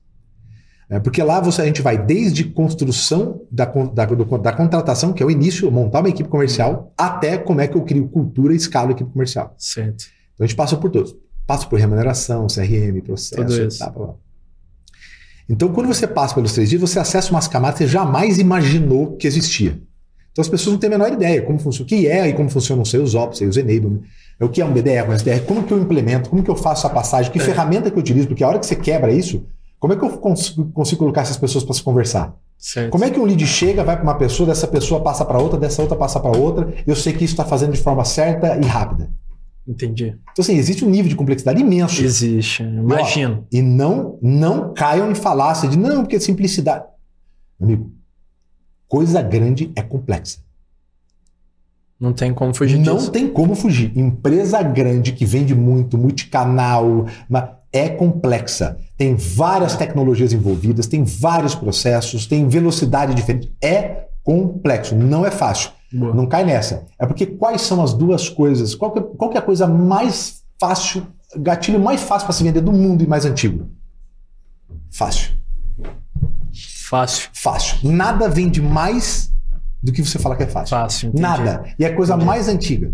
É, 0.88 1.00
porque 1.00 1.20
lá 1.20 1.40
você, 1.40 1.62
a 1.62 1.64
gente 1.64 1.82
vai 1.82 1.98
desde 1.98 2.44
construção 2.44 3.42
da, 3.50 3.64
da, 3.64 4.04
da 4.04 4.52
contratação, 4.52 5.12
que 5.12 5.22
é 5.22 5.26
o 5.26 5.30
início, 5.30 5.70
montar 5.70 6.00
uma 6.00 6.08
equipe 6.08 6.28
comercial, 6.28 6.92
até 6.96 7.36
como 7.36 7.60
é 7.60 7.66
que 7.66 7.76
eu 7.76 7.82
crio 7.82 8.08
cultura 8.08 8.52
e 8.52 8.56
escalo 8.56 8.90
a 8.90 8.92
equipe 8.92 9.10
comercial. 9.10 9.52
Certo. 9.58 10.04
Então 10.34 10.44
a 10.44 10.46
gente 10.46 10.56
passa 10.56 10.76
por 10.76 10.90
todos. 10.90 11.16
Passa 11.44 11.66
por 11.66 11.78
remuneração, 11.78 12.46
CRM, 12.46 13.00
processo, 13.04 13.42
Tudo 13.42 13.66
isso. 13.66 13.78
tá, 13.78 13.90
blá, 13.90 14.06
blá. 14.06 14.14
Então, 15.48 15.72
quando 15.72 15.86
você 15.86 16.08
passa 16.08 16.34
pelos 16.34 16.52
três 16.52 16.68
dias, 16.68 16.80
você 16.80 16.98
acessa 16.98 17.30
umas 17.30 17.46
camadas 17.46 17.78
que 17.78 17.84
você 17.84 17.90
jamais 17.90 18.38
imaginou 18.38 19.16
que 19.16 19.28
existia. 19.28 19.80
Então 20.36 20.42
as 20.42 20.50
pessoas 20.50 20.74
não 20.74 20.78
têm 20.80 20.88
a 20.88 20.98
menor 20.98 21.10
ideia 21.10 21.40
como 21.40 21.58
funciona, 21.58 21.86
o 21.86 21.88
que 21.88 22.06
é 22.06 22.28
e 22.28 22.34
como 22.34 22.50
funcionam 22.50 22.82
os 22.82 22.90
seus 22.90 23.14
ops, 23.14 23.40
os 23.40 23.56
enablement, 23.56 24.02
é 24.38 24.44
o 24.44 24.50
que 24.50 24.60
é 24.60 24.66
um 24.66 24.70
BDR, 24.70 25.08
um 25.08 25.14
SDR, 25.14 25.40
como 25.46 25.62
que 25.62 25.72
eu 25.72 25.78
implemento, 25.78 26.28
como 26.28 26.42
que 26.42 26.50
eu 26.50 26.56
faço 26.56 26.86
a 26.86 26.90
passagem, 26.90 27.32
que 27.32 27.38
ferramenta 27.38 27.90
que 27.90 27.96
eu 27.96 28.00
utilizo, 28.00 28.28
porque 28.28 28.44
a 28.44 28.48
hora 28.48 28.58
que 28.58 28.66
você 28.66 28.76
quebra 28.76 29.10
isso, 29.10 29.46
como 29.78 29.92
é 29.92 29.96
que 29.96 30.04
eu 30.04 30.10
consigo, 30.18 30.70
consigo 30.72 30.98
colocar 31.00 31.22
essas 31.22 31.36
pessoas 31.36 31.64
para 31.64 31.74
se 31.74 31.82
conversar? 31.82 32.34
Certo. 32.58 32.90
Como 32.90 33.04
é 33.04 33.10
que 33.10 33.20
um 33.20 33.24
lead 33.24 33.46
chega, 33.46 33.84
vai 33.84 33.96
para 33.96 34.02
uma 34.02 34.16
pessoa, 34.16 34.46
dessa 34.46 34.66
pessoa 34.66 35.02
passa 35.02 35.24
para 35.24 35.38
outra, 35.38 35.58
dessa 35.58 35.82
outra 35.82 35.96
passa 35.96 36.18
para 36.18 36.36
outra, 36.36 36.72
eu 36.86 36.96
sei 36.96 37.12
que 37.12 37.24
isso 37.24 37.34
está 37.34 37.44
fazendo 37.44 37.72
de 37.72 37.80
forma 37.80 38.04
certa 38.04 38.56
e 38.56 38.64
rápida. 38.64 39.10
Entendi. 39.68 40.16
Então, 40.32 40.42
assim, 40.42 40.56
existe 40.56 40.84
um 40.84 40.88
nível 40.88 41.08
de 41.08 41.16
complexidade 41.16 41.60
imenso. 41.60 42.02
Existe. 42.02 42.62
Imagino. 42.62 43.46
E 43.50 43.60
não, 43.60 44.18
não 44.22 44.72
caiam 44.72 45.10
em 45.10 45.14
falácia 45.14 45.68
de 45.68 45.76
não, 45.76 46.02
porque 46.02 46.16
é 46.16 46.20
simplicidade. 46.20 46.84
Amigo, 47.60 47.90
coisa 48.88 49.20
grande 49.20 49.72
é 49.74 49.82
complexa. 49.82 50.38
Não 51.98 52.12
tem 52.12 52.32
como 52.32 52.54
fugir 52.54 52.78
não 52.78 52.96
disso. 52.96 53.10
tem 53.10 53.26
como 53.26 53.54
fugir. 53.54 53.96
Empresa 53.96 54.62
grande 54.62 55.12
que 55.12 55.24
vende 55.24 55.54
muito, 55.54 55.96
multicanal, 55.96 57.06
é 57.72 57.88
complexa. 57.88 58.78
Tem 58.96 59.14
várias 59.14 59.76
tecnologias 59.76 60.32
envolvidas, 60.32 60.86
tem 60.86 61.04
vários 61.04 61.54
processos, 61.54 62.26
tem 62.26 62.48
velocidade 62.48 63.14
diferente. 63.14 63.52
É 63.62 64.06
complexo, 64.24 64.94
não 64.96 65.24
é 65.26 65.30
fácil. 65.30 65.70
Boa. 65.92 66.12
Não 66.14 66.26
cai 66.26 66.44
nessa. 66.44 66.86
É 66.98 67.06
porque 67.06 67.26
quais 67.26 67.60
são 67.62 67.82
as 67.82 67.92
duas 67.94 68.28
coisas? 68.28 68.74
Qual 68.74 68.90
que, 68.92 68.98
é- 68.98 69.02
qual 69.02 69.30
que 69.30 69.36
é 69.36 69.40
a 69.40 69.42
coisa 69.42 69.66
mais 69.66 70.42
fácil, 70.60 71.06
gatilho 71.36 71.78
mais 71.78 72.00
fácil 72.02 72.26
para 72.26 72.34
se 72.34 72.42
vender 72.42 72.60
do 72.60 72.72
mundo 72.72 73.04
e 73.04 73.06
mais 73.06 73.24
antigo? 73.24 73.68
Fácil. 74.90 75.32
Fácil. 76.88 77.28
Fácil. 77.32 77.90
Nada 77.90 78.28
vende 78.28 78.60
mais 78.62 79.32
do 79.82 79.92
que 79.92 80.02
você 80.04 80.18
fala 80.18 80.36
que 80.36 80.42
é 80.44 80.46
fácil. 80.46 80.76
Fácil. 80.76 81.08
entendi. 81.08 81.22
Nada. 81.22 81.64
E 81.78 81.84
é 81.84 81.88
a 81.88 81.94
coisa 81.94 82.16
mais 82.16 82.48
antiga. 82.48 82.92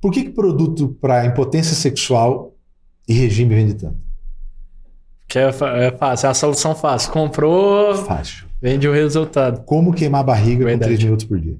Por 0.00 0.12
que, 0.12 0.24
que 0.24 0.30
produto 0.30 0.96
para 1.00 1.26
impotência 1.26 1.74
sexual 1.74 2.52
e 3.08 3.12
regime 3.14 3.54
vende 3.54 3.74
tanto? 3.74 3.96
Que 5.26 5.38
é, 5.38 5.48
é 5.48 5.92
fácil. 5.92 6.26
É 6.26 6.30
a 6.30 6.34
solução 6.34 6.74
fácil. 6.74 7.10
Comprou, 7.12 7.94
Fácil. 8.04 8.46
vende 8.62 8.86
o 8.88 8.92
resultado. 8.92 9.62
Como 9.64 9.92
queimar 9.92 10.20
a 10.20 10.24
barriga 10.24 10.64
Verdade. 10.64 10.78
com 10.92 10.96
3 10.96 11.04
minutos 11.04 11.24
por 11.26 11.40
dia? 11.40 11.56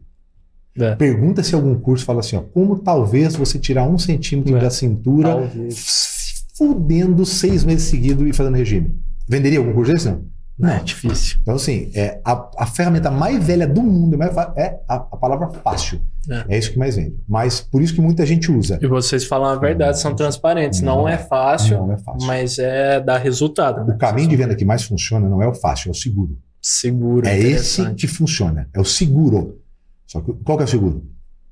É. 0.78 0.94
Pergunta 0.94 1.42
se 1.42 1.54
algum 1.54 1.74
curso 1.78 2.04
fala 2.04 2.20
assim, 2.20 2.36
ó, 2.36 2.40
como 2.40 2.78
talvez 2.78 3.34
você 3.34 3.58
tirar 3.58 3.84
um 3.84 3.98
centímetro 3.98 4.56
É. 4.56 4.60
da 4.60 4.70
cintura 4.70 5.30
Talvez. 5.30 6.44
fudendo 6.56 7.24
seis 7.26 7.64
meses 7.64 7.88
seguidos 7.88 8.26
e 8.28 8.32
fazendo 8.32 8.54
regime. 8.56 8.94
Venderia 9.28 9.58
algum 9.58 9.72
curso 9.72 9.92
desse? 9.92 10.08
Não. 10.08 10.24
Não, 10.58 10.70
é 10.70 10.80
difícil. 10.82 11.38
Então, 11.42 11.54
assim, 11.54 11.90
é, 11.94 12.20
a, 12.24 12.50
a 12.58 12.66
ferramenta 12.66 13.10
mais 13.10 13.42
velha 13.44 13.66
do 13.66 13.80
mundo 13.82 14.18
fa- 14.32 14.52
é 14.56 14.80
a, 14.88 14.96
a 14.96 15.16
palavra 15.16 15.48
fácil. 15.50 16.00
É. 16.28 16.56
É. 16.56 16.58
isso 16.58 16.72
que 16.72 16.78
mais 16.78 16.96
vende. 16.96 17.16
Mas 17.28 17.60
por 17.60 17.80
isso 17.80 17.94
que 17.94 18.00
muita 18.00 18.26
gente 18.26 18.50
usa. 18.50 18.78
E 18.82 18.86
vocês 18.88 19.24
falam 19.24 19.48
a 19.48 19.54
verdade, 19.56 20.00
são 20.00 20.14
transparentes. 20.16 20.80
Não, 20.80 20.98
Não 21.02 21.08
é 21.08 21.16
fácil, 21.16 21.78
Não 21.78 21.92
é 21.92 21.98
fácil. 21.98 22.26
mas 22.26 22.58
é 22.58 23.00
dar 23.00 23.18
resultado. 23.18 23.86
Né? 23.86 23.94
O 23.94 23.98
caminho 23.98 24.28
de 24.28 24.36
venda 24.36 24.54
que 24.56 24.64
mais 24.64 24.82
funciona 24.82 25.28
não 25.28 25.40
é 25.40 25.46
o 25.46 25.54
fácil, 25.54 25.88
é 25.88 25.92
o 25.92 25.94
seguro. 25.94 26.36
Seguro. 26.60 27.26
É 27.26 27.38
esse 27.38 27.94
que 27.94 28.06
funciona. 28.08 28.68
É 28.74 28.80
o 28.80 28.84
seguro. 28.84 29.60
Só 30.06 30.20
que 30.20 30.32
qual 30.44 30.58
que 30.58 30.64
é 30.64 30.66
o 30.66 30.68
seguro? 30.68 31.06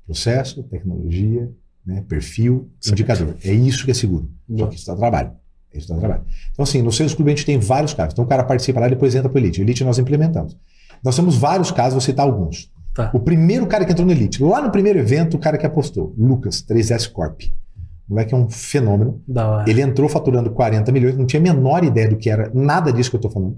Processo, 0.05 0.63
tecnologia, 0.63 1.49
né, 1.85 2.03
perfil, 2.07 2.69
Certo. 2.79 2.93
indicador. 2.93 3.35
É 3.43 3.51
isso 3.53 3.85
que 3.85 3.91
é 3.91 3.93
seguro. 3.93 4.29
Só 4.57 4.67
que 4.67 4.75
isso 4.75 4.85
dá 4.87 4.95
trabalho. 4.95 5.31
Trabalho. 5.85 6.21
Então, 6.51 6.63
assim, 6.63 6.81
no 6.81 6.91
Sales 6.91 7.13
Club 7.13 7.27
a 7.27 7.31
gente 7.31 7.45
tem 7.45 7.59
vários 7.59 7.93
casos. 7.93 8.13
Então, 8.13 8.25
o 8.25 8.27
cara 8.27 8.43
participa 8.43 8.79
lá 8.79 8.87
e 8.87 8.91
depois 8.91 9.13
entra 9.13 9.29
para 9.29 9.37
o 9.37 9.41
Elite. 9.41 9.61
Elite 9.61 9.83
nós 9.83 9.99
implementamos. 9.99 10.57
Nós 11.03 11.15
temos 11.15 11.35
vários 11.35 11.71
casos, 11.71 11.93
vou 11.93 12.01
citar 12.01 12.25
alguns. 12.25 12.71
Tá. 12.95 13.11
O 13.13 13.19
primeiro 13.19 13.67
cara 13.67 13.85
que 13.85 13.91
entrou 13.91 14.05
no 14.05 14.11
Elite, 14.11 14.41
lá 14.41 14.61
no 14.61 14.71
primeiro 14.71 14.97
evento, 14.97 15.35
o 15.35 15.39
cara 15.39 15.57
que 15.57 15.65
apostou, 15.65 16.15
Lucas, 16.17 16.63
3S 16.67 17.11
Corp. 17.11 17.43
O 18.09 18.13
moleque 18.13 18.33
é 18.33 18.37
um 18.37 18.49
fenômeno. 18.49 19.21
Ele 19.67 19.81
entrou 19.81 20.09
faturando 20.09 20.49
40 20.49 20.91
milhões, 20.91 21.15
não 21.15 21.25
tinha 21.25 21.39
a 21.39 21.43
menor 21.43 21.83
ideia 21.83 22.09
do 22.09 22.15
que 22.15 22.29
era, 22.29 22.49
nada 22.53 22.91
disso 22.91 23.09
que 23.09 23.15
eu 23.15 23.19
estou 23.19 23.29
falando. 23.29 23.57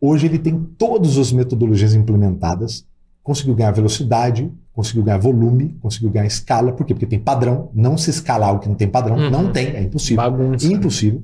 Hoje 0.00 0.26
ele 0.26 0.38
tem 0.38 0.56
todas 0.78 1.18
as 1.18 1.32
metodologias 1.32 1.92
implementadas, 1.94 2.86
conseguiu 3.20 3.54
ganhar 3.54 3.72
velocidade, 3.72 4.50
conseguiu 4.72 5.02
ganhar 5.02 5.18
volume, 5.18 5.76
conseguiu 5.80 6.10
ganhar 6.10 6.26
escala. 6.26 6.70
Por 6.70 6.86
quê? 6.86 6.94
Porque 6.94 7.06
tem 7.06 7.18
padrão. 7.18 7.70
Não 7.74 7.98
se 7.98 8.10
escala 8.10 8.46
algo 8.46 8.60
que 8.60 8.68
não 8.68 8.76
tem 8.76 8.86
padrão. 8.86 9.16
Uhum. 9.16 9.30
Não 9.30 9.50
tem, 9.50 9.66
é 9.74 9.82
impossível. 9.82 10.16
Bagunça. 10.16 10.66
Impossível. 10.66 11.22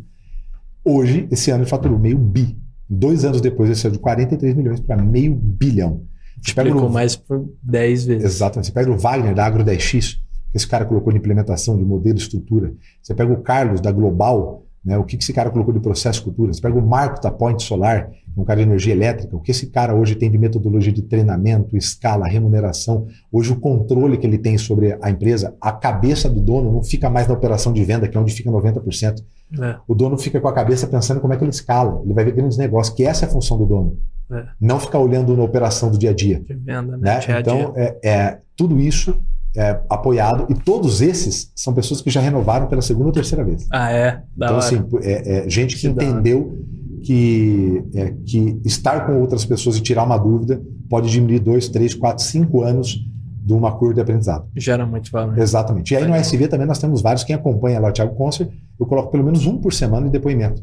Hoje, 0.84 1.26
esse 1.30 1.50
ano, 1.50 1.62
ele 1.62 1.70
faturou 1.70 1.98
meio 1.98 2.18
bi. 2.18 2.58
Dois 2.88 3.24
anos 3.24 3.40
depois, 3.40 3.68
ele 3.70 3.78
saiu 3.78 3.92
de 3.92 3.98
43 3.98 4.54
milhões 4.54 4.80
para 4.80 5.02
meio 5.02 5.34
bilhão. 5.34 6.02
Você 6.42 6.52
pega 6.52 6.68
Explicou 6.68 6.88
o- 6.90 6.92
mais 6.92 7.16
por 7.16 7.48
10 7.62 8.04
vezes. 8.04 8.24
Exatamente. 8.24 8.66
Você 8.66 8.72
pega 8.72 8.90
o 8.90 8.98
Wagner 8.98 9.34
da 9.34 9.46
Agro 9.46 9.64
10X, 9.64 10.16
que 10.50 10.56
esse 10.56 10.66
cara 10.66 10.84
colocou 10.84 11.12
de 11.12 11.18
implementação 11.18 11.76
de 11.76 11.84
modelo 11.84 12.18
e 12.18 12.20
estrutura. 12.20 12.74
Você 13.02 13.14
pega 13.14 13.32
o 13.32 13.40
Carlos 13.42 13.80
da 13.80 13.90
Global, 13.90 14.66
né, 14.84 14.98
o 14.98 15.04
que 15.04 15.16
que 15.16 15.24
esse 15.24 15.32
cara 15.32 15.50
colocou 15.50 15.72
de 15.72 15.80
processo 15.80 16.20
e 16.20 16.24
cultura. 16.24 16.52
Você 16.52 16.60
pega 16.60 16.78
o 16.78 16.86
Marco 16.86 17.20
da 17.20 17.30
Point 17.30 17.62
Solar, 17.62 18.10
é 18.36 18.40
um 18.40 18.44
cara 18.44 18.60
de 18.60 18.66
energia 18.66 18.92
elétrica, 18.92 19.34
o 19.34 19.40
que 19.40 19.50
esse 19.50 19.68
cara 19.68 19.94
hoje 19.94 20.14
tem 20.14 20.30
de 20.30 20.36
metodologia 20.36 20.92
de 20.92 21.02
treinamento, 21.02 21.76
escala, 21.76 22.26
remuneração. 22.26 23.06
Hoje 23.32 23.52
o 23.52 23.56
controle 23.56 24.18
que 24.18 24.26
ele 24.26 24.38
tem 24.38 24.58
sobre 24.58 24.98
a 25.00 25.10
empresa, 25.10 25.54
a 25.60 25.72
cabeça 25.72 26.28
do 26.28 26.40
dono 26.40 26.70
não 26.70 26.82
fica 26.82 27.08
mais 27.08 27.26
na 27.26 27.34
operação 27.34 27.72
de 27.72 27.82
venda, 27.84 28.06
que 28.06 28.16
é 28.16 28.20
onde 28.20 28.34
fica 28.34 28.50
90%. 28.50 29.24
É. 29.60 29.76
O 29.86 29.94
dono 29.94 30.18
fica 30.18 30.40
com 30.40 30.48
a 30.48 30.52
cabeça 30.52 30.86
pensando 30.86 31.20
como 31.20 31.32
é 31.32 31.36
que 31.36 31.44
ele 31.44 31.50
escala. 31.50 32.02
Ele 32.04 32.12
vai 32.12 32.24
ver 32.24 32.32
grandes 32.32 32.58
negócios, 32.58 32.94
que 32.94 33.04
essa 33.04 33.24
é 33.24 33.28
a 33.28 33.30
função 33.30 33.56
do 33.56 33.64
dono. 33.64 33.98
É. 34.30 34.44
Não 34.60 34.80
ficar 34.80 34.98
olhando 34.98 35.36
na 35.36 35.42
operação 35.42 35.90
do 35.90 35.98
dia 35.98 36.10
a 36.10 36.14
dia 36.14 36.40
De 36.40 36.54
venda, 36.54 36.96
né? 36.96 37.14
né? 37.14 37.18
Dia 37.20 37.36
a 37.36 37.42
dia. 37.42 37.54
Então, 37.54 37.72
é, 37.76 37.98
é, 38.02 38.38
tudo 38.56 38.80
isso 38.80 39.18
é 39.56 39.80
apoiado 39.88 40.46
e 40.50 40.54
todos 40.54 41.00
esses 41.00 41.52
são 41.54 41.72
pessoas 41.72 42.00
que 42.00 42.10
já 42.10 42.20
renovaram 42.20 42.66
pela 42.66 42.82
segunda 42.82 43.06
ou 43.06 43.12
terceira 43.12 43.44
vez. 43.44 43.66
Ah, 43.70 43.90
é? 43.90 44.22
Da 44.36 44.46
então, 44.46 44.56
hora. 44.56 44.58
assim, 44.58 44.84
é, 45.02 45.46
é 45.46 45.48
gente 45.48 45.76
que 45.76 45.82
Que 45.82 45.88
entendeu 45.88 46.58
que, 47.02 47.84
é, 47.94 48.14
que 48.24 48.60
estar 48.64 49.06
com 49.06 49.20
outras 49.20 49.44
pessoas 49.44 49.76
e 49.76 49.80
tirar 49.80 50.04
uma 50.04 50.16
dúvida 50.16 50.60
pode 50.88 51.10
diminuir 51.10 51.38
dois, 51.38 51.68
três, 51.68 51.94
quatro, 51.94 52.24
cinco 52.24 52.62
anos 52.62 52.98
de 53.44 53.52
uma 53.52 53.72
curva 53.72 53.94
de 53.94 54.00
aprendizado. 54.00 54.48
Gera 54.56 54.86
muito 54.86 55.10
valor. 55.10 55.38
Exatamente. 55.38 55.92
E 55.92 55.96
aí 55.96 56.06
no 56.06 56.14
SV 56.14 56.48
também 56.48 56.66
nós 56.66 56.78
temos 56.78 57.02
vários. 57.02 57.22
Quem 57.24 57.36
acompanha 57.36 57.78
lá 57.78 57.90
o 57.90 57.92
Thiago 57.92 58.14
Concert, 58.16 58.50
eu 58.80 58.86
coloco 58.86 59.10
pelo 59.10 59.22
menos 59.22 59.46
um 59.46 59.58
por 59.58 59.72
semana 59.72 60.06
de 60.06 60.12
depoimento. 60.12 60.62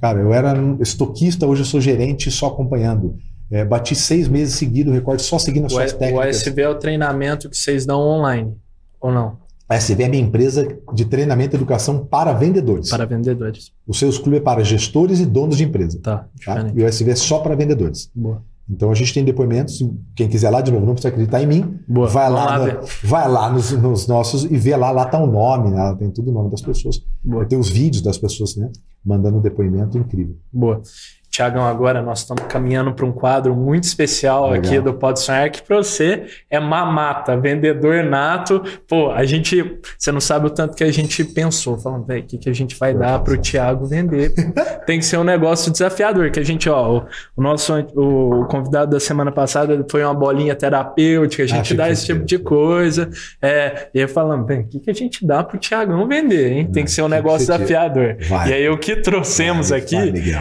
Cara, 0.00 0.20
eu 0.20 0.32
era 0.32 0.54
estoquista, 0.80 1.46
hoje 1.46 1.62
eu 1.62 1.66
sou 1.66 1.80
gerente 1.80 2.30
só 2.30 2.48
acompanhando. 2.48 3.16
É, 3.50 3.64
bati 3.64 3.94
seis 3.94 4.28
meses 4.28 4.54
seguidos, 4.54 4.92
recorde 4.92 5.22
só 5.22 5.38
seguindo 5.38 5.66
as 5.66 5.72
suas 5.72 5.92
técnicas. 5.92 6.36
O 6.36 6.48
ASV 6.48 6.60
é 6.60 6.68
o 6.68 6.74
treinamento 6.76 7.50
que 7.50 7.56
vocês 7.56 7.84
dão 7.84 8.00
online, 8.00 8.54
ou 9.00 9.12
não? 9.12 9.38
A 9.70 9.76
SV 9.76 10.02
é 10.02 10.08
minha 10.08 10.22
empresa 10.22 10.66
de 10.92 11.04
treinamento 11.04 11.54
e 11.54 11.56
educação 11.56 12.04
para 12.04 12.32
vendedores. 12.32 12.90
Para 12.90 13.06
vendedores. 13.06 13.72
O 13.86 13.94
seus 13.94 14.18
clube 14.18 14.38
é 14.38 14.40
para 14.40 14.64
gestores 14.64 15.20
e 15.20 15.26
donos 15.26 15.56
de 15.56 15.62
empresa. 15.62 16.00
Tá, 16.02 16.26
tá? 16.44 16.72
E 16.74 16.82
o 16.82 16.86
SV 16.86 17.12
é 17.12 17.14
só 17.14 17.38
para 17.38 17.54
vendedores. 17.54 18.10
Boa. 18.12 18.42
Então 18.68 18.90
a 18.90 18.94
gente 18.96 19.14
tem 19.14 19.24
depoimentos. 19.24 19.80
Quem 20.16 20.28
quiser 20.28 20.50
lá, 20.50 20.60
de 20.60 20.72
novo, 20.72 20.86
não 20.86 20.94
precisa 20.94 21.10
acreditar 21.10 21.40
em 21.40 21.46
mim. 21.46 21.78
Boa. 21.86 22.08
Vai 22.08 22.28
lá, 22.28 22.56
lá 22.56 22.80
vai 23.04 23.28
lá 23.28 23.52
nos, 23.52 23.70
nos, 23.70 24.08
nossos 24.08 24.44
e 24.44 24.56
vê 24.56 24.74
lá, 24.74 24.90
lá 24.90 25.04
tá 25.04 25.22
o 25.22 25.26
nome, 25.28 25.70
né? 25.70 25.94
tem 25.98 26.10
tudo 26.10 26.32
o 26.32 26.34
nome 26.34 26.50
das 26.50 26.62
pessoas. 26.62 27.00
Boa. 27.22 27.44
Tem 27.46 27.56
os 27.56 27.68
vídeos 27.68 28.02
das 28.02 28.18
pessoas, 28.18 28.56
né? 28.56 28.70
Mandando 29.04 29.38
um 29.38 29.40
depoimento 29.40 29.96
incrível. 29.96 30.36
Boa. 30.52 30.82
Tiagão, 31.30 31.64
agora 31.64 32.02
nós 32.02 32.20
estamos 32.20 32.42
caminhando 32.48 32.92
para 32.92 33.06
um 33.06 33.12
quadro 33.12 33.54
muito 33.54 33.84
especial 33.84 34.50
Legal. 34.50 34.72
aqui 34.72 34.80
do 34.80 34.94
Pode 34.94 35.20
Sonhar, 35.20 35.48
que 35.48 35.62
para 35.62 35.76
você 35.76 36.26
é 36.50 36.58
mamata, 36.58 37.36
vendedor 37.36 38.02
nato. 38.02 38.60
Pô, 38.88 39.12
a 39.12 39.24
gente, 39.24 39.78
você 39.96 40.10
não 40.10 40.20
sabe 40.20 40.48
o 40.48 40.50
tanto 40.50 40.74
que 40.74 40.82
a 40.82 40.92
gente 40.92 41.22
pensou, 41.24 41.78
falando, 41.78 42.04
velho, 42.04 42.24
o 42.24 42.26
que, 42.26 42.36
que 42.36 42.50
a 42.50 42.52
gente 42.52 42.76
vai 42.76 42.92
dar 42.92 43.20
para 43.20 43.34
o 43.34 43.36
Tiago 43.36 43.86
vender? 43.86 44.34
Tem 44.84 44.98
que 44.98 45.04
ser 45.04 45.18
um 45.18 45.24
negócio 45.24 45.70
desafiador, 45.70 46.32
que 46.32 46.40
a 46.40 46.44
gente, 46.44 46.68
ó, 46.68 46.98
o, 46.98 47.06
o 47.36 47.42
nosso 47.42 47.72
o 47.94 48.46
convidado 48.46 48.90
da 48.90 49.00
semana 49.00 49.30
passada 49.30 49.86
foi 49.88 50.02
uma 50.02 50.14
bolinha 50.14 50.56
terapêutica, 50.56 51.44
a 51.44 51.46
gente 51.46 51.60
Acho 51.60 51.76
dá 51.76 51.88
esse 51.90 52.06
tipo 52.06 52.24
de 52.24 52.38
coisa. 52.38 53.08
É, 53.40 53.88
e 53.94 54.00
aí 54.00 54.08
falando, 54.08 54.44
bem, 54.44 54.62
o 54.62 54.66
que, 54.66 54.80
que 54.80 54.90
a 54.90 54.94
gente 54.94 55.24
dá 55.24 55.44
para 55.44 55.56
o 55.56 55.60
Tiagão 55.60 56.08
vender, 56.08 56.52
hein? 56.52 56.68
Tem 56.72 56.84
que 56.84 56.90
ser 56.90 57.02
um 57.02 57.08
negócio 57.08 57.46
desafiador. 57.46 58.16
E 58.48 58.52
aí 58.52 58.68
o 58.68 58.76
que 58.76 58.96
trouxemos 58.96 59.70
vai, 59.70 59.78
aqui, 59.78 59.94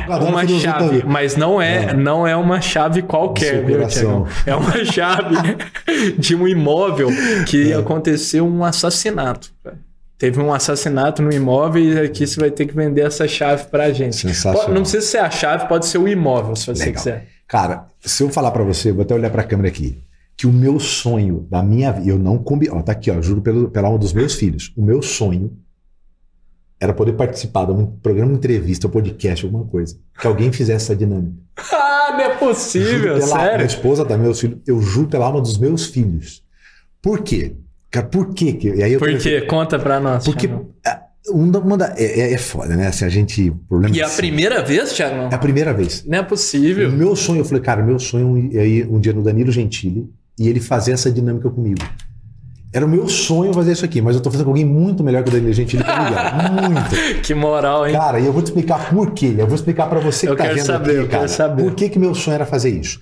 vai, 0.08 0.20
uma 0.20 0.48
chave 0.48 0.79
chave, 0.80 1.04
mas 1.06 1.36
não 1.36 1.62
é, 1.62 1.86
é, 1.86 1.94
não 1.94 2.28
é 2.28 2.36
uma 2.36 2.62
chave 2.62 3.02
qualquer, 3.02 3.66
viu? 3.66 3.80
É 4.46 4.56
uma 4.56 4.84
chave 4.86 5.36
de 6.18 6.36
um 6.36 6.48
imóvel 6.48 7.10
que 7.48 7.72
é. 7.72 7.76
aconteceu 7.76 8.46
um 8.46 8.64
assassinato. 8.64 9.52
Teve 10.18 10.42
um 10.42 10.54
assassinato 10.54 11.22
no 11.22 11.32
imóvel 11.32 11.82
e 11.82 12.00
aqui 12.02 12.28
você 12.28 12.40
vai 12.40 12.52
ter 12.52 12.66
que 12.66 12.76
vender 12.76 13.02
essa 13.02 13.28
chave 13.28 13.66
pra 13.66 13.92
gente. 13.92 14.28
Pode, 14.44 14.72
não 14.72 14.82
precisa 14.82 15.06
ser 15.06 15.20
a 15.20 15.30
chave, 15.30 15.68
pode 15.68 15.86
ser 15.86 15.98
o 15.98 16.08
imóvel, 16.08 16.56
se 16.56 16.66
você 16.66 16.86
Legal. 16.86 16.96
quiser. 16.96 17.28
Cara, 17.48 17.86
se 18.02 18.22
eu 18.22 18.30
falar 18.30 18.52
para 18.52 18.64
você, 18.64 18.92
vou 18.92 19.04
até 19.04 19.16
olhar 19.16 19.30
para 19.30 19.42
a 19.42 19.46
câmera 19.46 19.70
aqui, 19.70 19.98
que 20.36 20.46
o 20.46 20.52
meu 20.52 20.80
sonho 20.80 21.48
da 21.50 21.64
minha 21.64 21.92
vida, 21.92 22.10
eu 22.10 22.20
não 22.20 22.38
combino, 22.38 22.76
ó, 22.76 22.82
tá 22.82 22.92
aqui, 22.92 23.10
ó, 23.10 23.22
juro 23.22 23.42
pelo, 23.42 23.70
pela 23.70 23.88
alma 23.88 23.98
dos 23.98 24.14
meus 24.14 24.36
filhos, 24.36 24.74
o 24.76 24.82
meu 24.84 25.02
sonho 25.02 25.52
era 26.80 26.94
poder 26.94 27.14
participar 27.14 27.66
de 27.66 27.72
um 27.72 27.86
programa, 27.86 28.32
entrevista, 28.32 28.88
podcast, 28.88 29.46
alguma 29.46 29.66
coisa. 29.66 29.98
Que 30.20 30.26
alguém 30.26 30.52
fizesse 30.52 30.86
essa 30.86 30.96
dinâmica. 30.96 31.36
ah, 31.74 32.14
não 32.14 32.22
é 32.22 32.36
possível, 32.36 33.16
pela, 33.16 33.28
sério? 33.28 33.56
Minha 33.56 33.66
esposa 33.66 34.06
também, 34.06 34.24
meus 34.24 34.40
filhos, 34.40 34.60
eu 34.66 34.82
juro 34.82 35.08
pela 35.08 35.26
alma 35.26 35.42
dos 35.42 35.58
meus 35.58 35.88
filhos. 35.88 36.42
Por 37.02 37.22
quê? 37.22 37.56
Cara, 37.92 38.06
por 38.06 38.34
quê? 38.34 38.58
E 38.76 38.84
aí 38.84 38.94
eu 38.94 39.00
por 39.00 39.18
quê? 39.18 39.42
Conta 39.42 39.78
pra 39.78 40.00
nós. 40.00 40.24
Porque 40.24 40.48
é, 40.86 41.00
uma, 41.32 41.78
da, 41.78 41.94
é, 41.98 42.34
é, 42.34 42.38
foda, 42.38 42.76
né? 42.76 42.92
Se 42.92 43.04
a 43.04 43.10
gente. 43.10 43.52
Problema 43.68 43.96
e 43.96 44.00
é 44.00 44.06
a 44.06 44.10
primeira 44.10 44.64
vez, 44.64 44.94
Thiago? 44.94 45.32
É 45.32 45.36
a 45.36 45.40
primeira 45.40 45.74
vez. 45.74 46.06
Não 46.06 46.20
é 46.20 46.24
possível. 46.24 46.90
O 46.90 46.92
meu 46.92 47.16
sonho, 47.16 47.40
eu 47.40 47.46
falei, 47.46 47.62
cara, 47.62 47.84
meu 47.84 48.00
sonho 48.00 48.50
é 48.54 48.68
ir 48.68 48.88
um 48.88 49.00
dia 49.00 49.14
no 49.14 49.24
Danilo 49.24 49.52
Gentili 49.52 50.10
e 50.38 50.48
ele 50.48 50.60
fazer 50.60 50.92
essa 50.92 51.12
dinâmica 51.12 51.50
comigo. 51.50 51.82
Era 52.72 52.86
o 52.86 52.90
meu 52.90 53.08
sonho 53.08 53.52
fazer 53.52 53.72
isso 53.72 53.84
aqui, 53.84 54.00
mas 54.00 54.16
eu 54.16 54.22
tô 54.22 54.30
fazendo 54.30 54.46
com 54.46 54.52
alguém 54.52 54.66
muito 54.66 55.04
melhor 55.04 55.24
que 55.24 55.30
o 55.30 55.32
Danilo 55.32 55.52
Gentili 55.54 55.84
pra 55.84 56.08
ligar. 56.08 56.52
Muito. 56.70 57.22
que 57.24 57.34
moral, 57.34 57.88
hein? 57.88 57.94
Cara, 57.94 58.20
e 58.20 58.26
eu 58.28 58.32
vou 58.32 58.44
te 58.44 58.48
explicar 58.48 58.92
por 58.92 59.12
quê. 59.12 59.34
Eu 59.38 59.48
vou 59.48 59.56
explicar 59.56 59.88
para 59.90 60.00
você 60.00 60.28
que 60.28 60.34
eu 60.34 60.38
tá 60.38 60.44
vendo 60.46 60.66
saber, 60.66 60.92
aqui, 60.92 61.00
eu 61.00 61.08
cara. 61.08 61.20
Quero 61.22 61.30
saber. 61.30 61.64
Por 61.64 61.74
que, 61.74 61.90
que 61.90 61.98
meu 61.98 62.14
sonho 62.14 62.36
era 62.36 62.46
fazer 62.46 62.70
isso? 62.70 63.00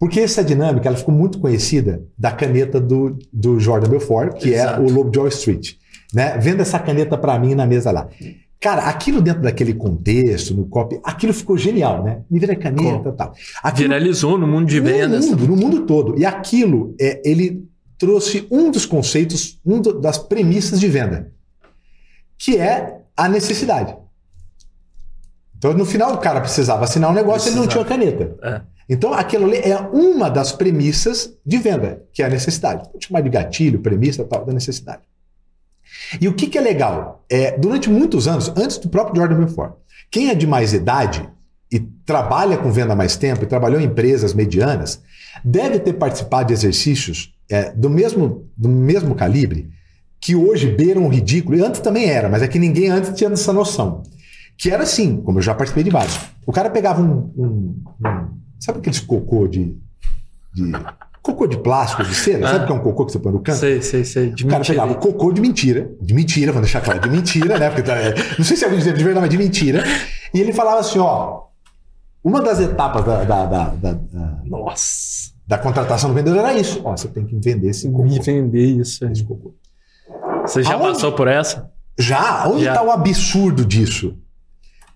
Porque 0.00 0.18
essa 0.18 0.42
dinâmica 0.42 0.88
ela 0.88 0.96
ficou 0.96 1.14
muito 1.14 1.38
conhecida 1.38 2.02
da 2.18 2.32
caneta 2.32 2.80
do, 2.80 3.16
do 3.32 3.60
Jordan 3.60 3.88
Belfort, 3.88 4.34
que 4.38 4.50
Exato. 4.50 4.82
é 4.82 4.84
o 4.84 4.90
Lovejoy 4.90 5.28
Street. 5.28 5.74
Né? 6.12 6.36
Vendo 6.38 6.60
essa 6.60 6.78
caneta 6.80 7.16
para 7.16 7.38
mim 7.38 7.54
na 7.54 7.66
mesa 7.66 7.92
lá. 7.92 8.08
Cara, 8.60 8.82
aquilo 8.82 9.20
dentro 9.20 9.42
daquele 9.42 9.74
contexto, 9.74 10.54
no 10.54 10.66
copy, 10.66 10.98
aquilo 11.04 11.32
ficou 11.32 11.56
genial, 11.56 12.02
né? 12.02 12.22
Me 12.30 12.40
vira 12.40 12.56
caneta 12.56 13.10
e 13.10 13.12
tal. 13.12 13.34
Aquilo, 13.62 13.88
Viralizou 13.88 14.38
no 14.38 14.46
mundo 14.46 14.66
de 14.66 14.80
vendas. 14.80 15.26
No 15.26 15.36
mundo, 15.36 15.46
no 15.48 15.56
mundo 15.56 15.86
todo. 15.86 16.18
E 16.18 16.24
aquilo, 16.24 16.94
é, 16.98 17.20
ele 17.24 17.62
trouxe 18.04 18.46
um 18.50 18.70
dos 18.70 18.84
conceitos, 18.84 19.58
um 19.64 19.80
do, 19.80 19.98
das 19.98 20.18
premissas 20.18 20.78
de 20.78 20.86
venda, 20.88 21.32
que 22.36 22.58
é 22.58 23.00
a 23.16 23.28
necessidade. 23.28 23.96
Então, 25.56 25.72
no 25.72 25.86
final, 25.86 26.12
o 26.12 26.18
cara 26.18 26.42
precisava 26.42 26.84
assinar 26.84 27.10
um 27.10 27.14
negócio 27.14 27.48
e 27.48 27.52
ele 27.52 27.60
não 27.60 27.66
tinha 27.66 27.82
caneta. 27.82 28.36
É. 28.42 28.60
Então, 28.86 29.14
aquilo 29.14 29.46
ali 29.46 29.56
é 29.56 29.78
uma 29.78 30.28
das 30.28 30.52
premissas 30.52 31.32
de 31.46 31.56
venda, 31.56 32.02
que 32.12 32.22
é 32.22 32.26
a 32.26 32.28
necessidade. 32.28 32.90
Pode 32.90 33.06
chamar 33.06 33.22
de 33.22 33.30
gatilho, 33.30 33.80
premissa, 33.80 34.22
tal, 34.24 34.44
da 34.44 34.52
necessidade. 34.52 35.00
E 36.20 36.28
o 36.28 36.34
que, 36.34 36.48
que 36.48 36.58
é 36.58 36.60
legal? 36.60 37.24
É, 37.30 37.56
durante 37.56 37.88
muitos 37.88 38.28
anos, 38.28 38.52
antes 38.54 38.76
do 38.76 38.90
próprio 38.90 39.16
Jordan 39.16 39.38
Belfort, 39.38 39.72
quem 40.10 40.28
é 40.28 40.34
de 40.34 40.46
mais 40.46 40.74
idade 40.74 41.26
e 41.72 41.80
trabalha 41.80 42.58
com 42.58 42.70
venda 42.70 42.92
há 42.92 42.96
mais 42.96 43.16
tempo 43.16 43.44
e 43.44 43.46
trabalhou 43.46 43.80
em 43.80 43.84
empresas 43.84 44.34
medianas, 44.34 45.00
deve 45.42 45.78
ter 45.78 45.94
participado 45.94 46.48
de 46.48 46.52
exercícios 46.52 47.33
é, 47.50 47.72
do, 47.72 47.90
mesmo, 47.90 48.48
do 48.56 48.68
mesmo 48.68 49.14
calibre, 49.14 49.70
que 50.20 50.34
hoje 50.34 50.70
beiram 50.70 51.04
o 51.04 51.08
ridículo, 51.08 51.56
e 51.56 51.62
antes 51.62 51.80
também 51.80 52.08
era, 52.08 52.28
mas 52.28 52.42
é 52.42 52.48
que 52.48 52.58
ninguém 52.58 52.90
antes 52.90 53.12
tinha 53.12 53.30
essa 53.30 53.52
noção. 53.52 54.02
Que 54.56 54.70
era 54.70 54.84
assim, 54.84 55.16
como 55.18 55.38
eu 55.38 55.42
já 55.42 55.54
participei 55.54 55.84
de 55.84 55.90
vários. 55.90 56.18
O 56.46 56.52
cara 56.52 56.70
pegava 56.70 57.02
um. 57.02 57.30
um, 57.36 57.82
um 58.00 58.28
sabe 58.58 58.78
aqueles 58.78 59.00
cocô 59.00 59.46
de, 59.46 59.76
de. 60.54 60.72
Cocô 61.20 61.46
de 61.46 61.56
plástico, 61.58 62.04
de 62.04 62.14
cera? 62.14 62.46
Ah, 62.46 62.52
sabe 62.52 62.64
o 62.64 62.66
que 62.66 62.72
é 62.72 62.76
um 62.76 62.80
cocô 62.80 63.06
que 63.06 63.12
você 63.12 63.18
põe 63.18 63.32
no 63.32 63.40
canto? 63.40 63.58
Sei, 63.58 63.82
sei, 63.82 64.04
sei. 64.04 64.30
De 64.30 64.44
o 64.44 64.46
cara 64.46 64.60
mentira. 64.60 64.80
pegava 64.80 64.98
o 64.98 65.00
cocô 65.00 65.32
de 65.32 65.40
mentira, 65.40 65.90
de 66.00 66.14
mentira, 66.14 66.52
vou 66.52 66.60
deixar 66.60 66.80
claro, 66.80 67.00
de 67.00 67.10
mentira, 67.10 67.58
né? 67.58 67.68
Porque, 67.68 67.82
tá, 67.82 67.96
é, 67.96 68.14
não 68.38 68.44
sei 68.44 68.56
se 68.56 68.64
alguém 68.64 68.78
de 68.78 68.92
verdade, 68.92 69.20
mas 69.20 69.30
de 69.30 69.38
mentira. 69.38 69.82
E 70.32 70.40
ele 70.40 70.52
falava 70.52 70.80
assim: 70.80 70.98
ó, 70.98 71.44
uma 72.22 72.40
das 72.40 72.60
etapas 72.60 73.04
da, 73.04 73.24
da, 73.24 73.46
da, 73.46 73.68
da 73.92 74.38
Nossa! 74.44 75.33
Da 75.46 75.58
contratação 75.58 76.10
do 76.10 76.14
vendedor 76.14 76.38
era 76.38 76.54
isso. 76.54 76.80
Ó, 76.84 76.96
você 76.96 77.08
tem 77.08 77.24
que 77.24 77.36
vender 77.36 77.68
esse 77.68 77.88
cocô. 77.88 78.04
Me 78.04 78.18
vender 78.20 78.64
isso. 78.64 79.04
Esse 79.06 79.24
cocô. 79.24 79.54
Você 80.42 80.62
já 80.62 80.74
Aonde... 80.74 80.88
passou 80.88 81.12
por 81.12 81.28
essa? 81.28 81.70
Já? 81.98 82.48
Onde 82.48 82.66
está 82.66 82.82
o 82.82 82.90
absurdo 82.90 83.64
disso? 83.64 84.18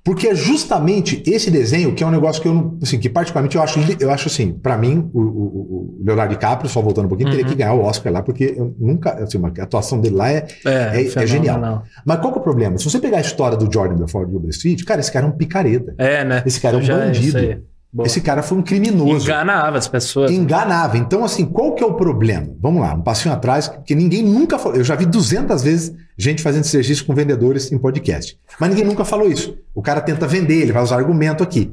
Porque 0.08 0.28
é 0.28 0.34
justamente 0.34 1.22
esse 1.26 1.50
desenho 1.50 1.94
que 1.94 2.02
é 2.02 2.06
um 2.06 2.10
negócio 2.10 2.40
que 2.40 2.48
eu 2.48 2.78
assim, 2.82 2.98
que 2.98 3.10
particularmente 3.10 3.56
eu 3.56 3.62
acho, 3.62 3.78
eu 4.00 4.10
acho 4.10 4.28
assim, 4.28 4.52
para 4.52 4.78
mim, 4.78 5.10
o, 5.12 5.20
o, 5.20 5.22
o, 5.22 5.98
Leonardo 6.02 6.32
DiCaprio, 6.32 6.70
só 6.70 6.80
voltando 6.80 7.04
um 7.04 7.08
pouquinho, 7.08 7.28
uhum. 7.28 7.36
teria 7.36 7.50
que 7.50 7.54
ganhar 7.54 7.74
o 7.74 7.82
Oscar 7.82 8.10
lá, 8.10 8.22
porque 8.22 8.54
eu 8.56 8.74
nunca, 8.78 9.12
assim, 9.22 9.38
a 9.44 9.62
atuação 9.62 10.00
dele 10.00 10.14
lá 10.14 10.30
é, 10.30 10.46
é, 10.64 11.02
é, 11.02 11.12
é 11.14 11.26
genial. 11.26 11.84
Mas 12.06 12.20
qual 12.20 12.32
que 12.32 12.38
é 12.38 12.40
o 12.40 12.44
problema? 12.44 12.78
Se 12.78 12.84
você 12.84 12.98
pegar 12.98 13.18
a 13.18 13.20
história 13.20 13.58
do 13.58 13.70
Jordan 13.70 13.96
Belfort 13.96 14.28
de 14.28 14.34
Wall 14.34 14.48
Street, 14.48 14.82
cara, 14.84 15.00
esse 15.00 15.12
cara 15.12 15.26
é 15.26 15.28
um 15.28 15.32
picareta. 15.32 15.94
É, 15.98 16.24
né? 16.24 16.42
Esse 16.46 16.58
cara 16.58 16.78
é 16.78 16.82
um 16.82 16.86
bandido. 16.86 17.62
Boa. 17.90 18.06
Esse 18.06 18.20
cara 18.20 18.42
foi 18.42 18.58
um 18.58 18.62
criminoso. 18.62 19.24
Enganava 19.24 19.78
as 19.78 19.88
pessoas. 19.88 20.30
Enganava. 20.30 20.98
Então, 20.98 21.24
assim, 21.24 21.46
qual 21.46 21.74
que 21.74 21.82
é 21.82 21.86
o 21.86 21.94
problema? 21.94 22.54
Vamos 22.60 22.82
lá, 22.82 22.94
um 22.94 23.00
passinho 23.00 23.34
atrás, 23.34 23.72
que 23.84 23.94
ninguém 23.94 24.22
nunca 24.22 24.58
falou. 24.58 24.76
Eu 24.76 24.84
já 24.84 24.94
vi 24.94 25.06
200 25.06 25.62
vezes 25.62 25.94
gente 26.16 26.42
fazendo 26.42 26.64
esse 26.64 26.76
exercício 26.76 27.06
com 27.06 27.14
vendedores 27.14 27.72
em 27.72 27.78
podcast. 27.78 28.38
Mas 28.60 28.68
ninguém 28.70 28.84
nunca 28.84 29.06
falou 29.06 29.30
isso. 29.30 29.56
O 29.74 29.80
cara 29.80 30.02
tenta 30.02 30.26
vender, 30.26 30.62
ele 30.62 30.72
vai 30.72 30.82
usar 30.82 30.96
argumento 30.96 31.42
aqui. 31.42 31.72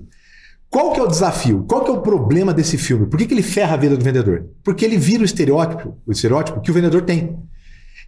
Qual 0.69 0.93
que 0.93 0.99
é 0.99 1.04
o 1.04 1.08
desafio? 1.08 1.65
Qual 1.67 1.84
que 1.84 1.91
é 1.91 1.93
o 1.93 2.01
problema 2.01 2.54
desse 2.54 2.78
filme? 2.78 3.08
Por 3.08 3.17
que, 3.17 3.25
que 3.25 3.34
ele 3.34 3.43
ferra 3.43 3.73
a 3.73 3.78
vida 3.78 3.97
do 3.97 4.04
vendedor? 4.04 4.45
Porque 4.63 4.86
ele 4.86 4.97
vira 4.97 5.22
o 5.22 5.26
estereótipo, 5.26 5.97
o 6.05 6.11
estereótipo 6.11 6.61
que 6.61 6.72
o 6.72 6.74
vendedor 6.74 7.01
tem. 7.01 7.38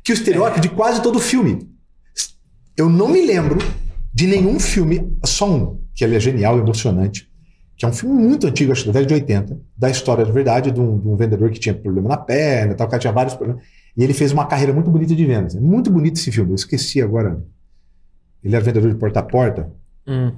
Que 0.03 0.11
o 0.11 0.13
estereótipo 0.13 0.59
é. 0.59 0.61
de 0.61 0.69
quase 0.69 1.01
todo 1.01 1.19
filme. 1.19 1.67
Eu 2.75 2.89
não 2.89 3.09
me 3.09 3.25
lembro 3.25 3.57
de 4.13 4.27
nenhum 4.27 4.59
filme, 4.59 5.17
só 5.25 5.49
um, 5.49 5.81
que 5.93 6.03
ele 6.03 6.15
é 6.15 6.19
genial, 6.19 6.57
emocionante, 6.57 7.29
que 7.77 7.85
é 7.85 7.87
um 7.87 7.93
filme 7.93 8.15
muito 8.15 8.47
antigo, 8.47 8.71
acho 8.71 8.81
que 8.81 8.87
da 8.87 8.93
década 8.93 9.07
de 9.07 9.13
80, 9.21 9.59
da 9.77 9.89
história 9.89 10.25
de 10.25 10.31
verdade 10.31 10.71
de 10.71 10.81
um, 10.81 10.97
de 10.97 11.07
um, 11.07 11.15
vendedor 11.15 11.51
que 11.51 11.59
tinha 11.59 11.75
problema 11.75 12.09
na 12.09 12.17
perna, 12.17 12.73
tal, 12.73 12.87
o 12.87 12.89
cara 12.89 12.99
tinha 12.99 13.13
vários 13.13 13.35
problemas. 13.35 13.63
E 13.95 14.03
ele 14.03 14.13
fez 14.13 14.31
uma 14.31 14.47
carreira 14.47 14.73
muito 14.73 14.89
bonita 14.89 15.15
de 15.15 15.25
vendas. 15.25 15.55
É 15.55 15.59
muito 15.59 15.91
bonito 15.91 16.15
esse 16.15 16.31
filme. 16.31 16.51
Eu 16.51 16.55
esqueci 16.55 16.99
agora. 16.99 17.39
Ele 18.43 18.55
era 18.55 18.65
vendedor 18.65 18.91
de 18.91 18.97
porta 18.97 19.19
a 19.19 19.23
porta. 19.23 19.71
Hum. 20.07 20.31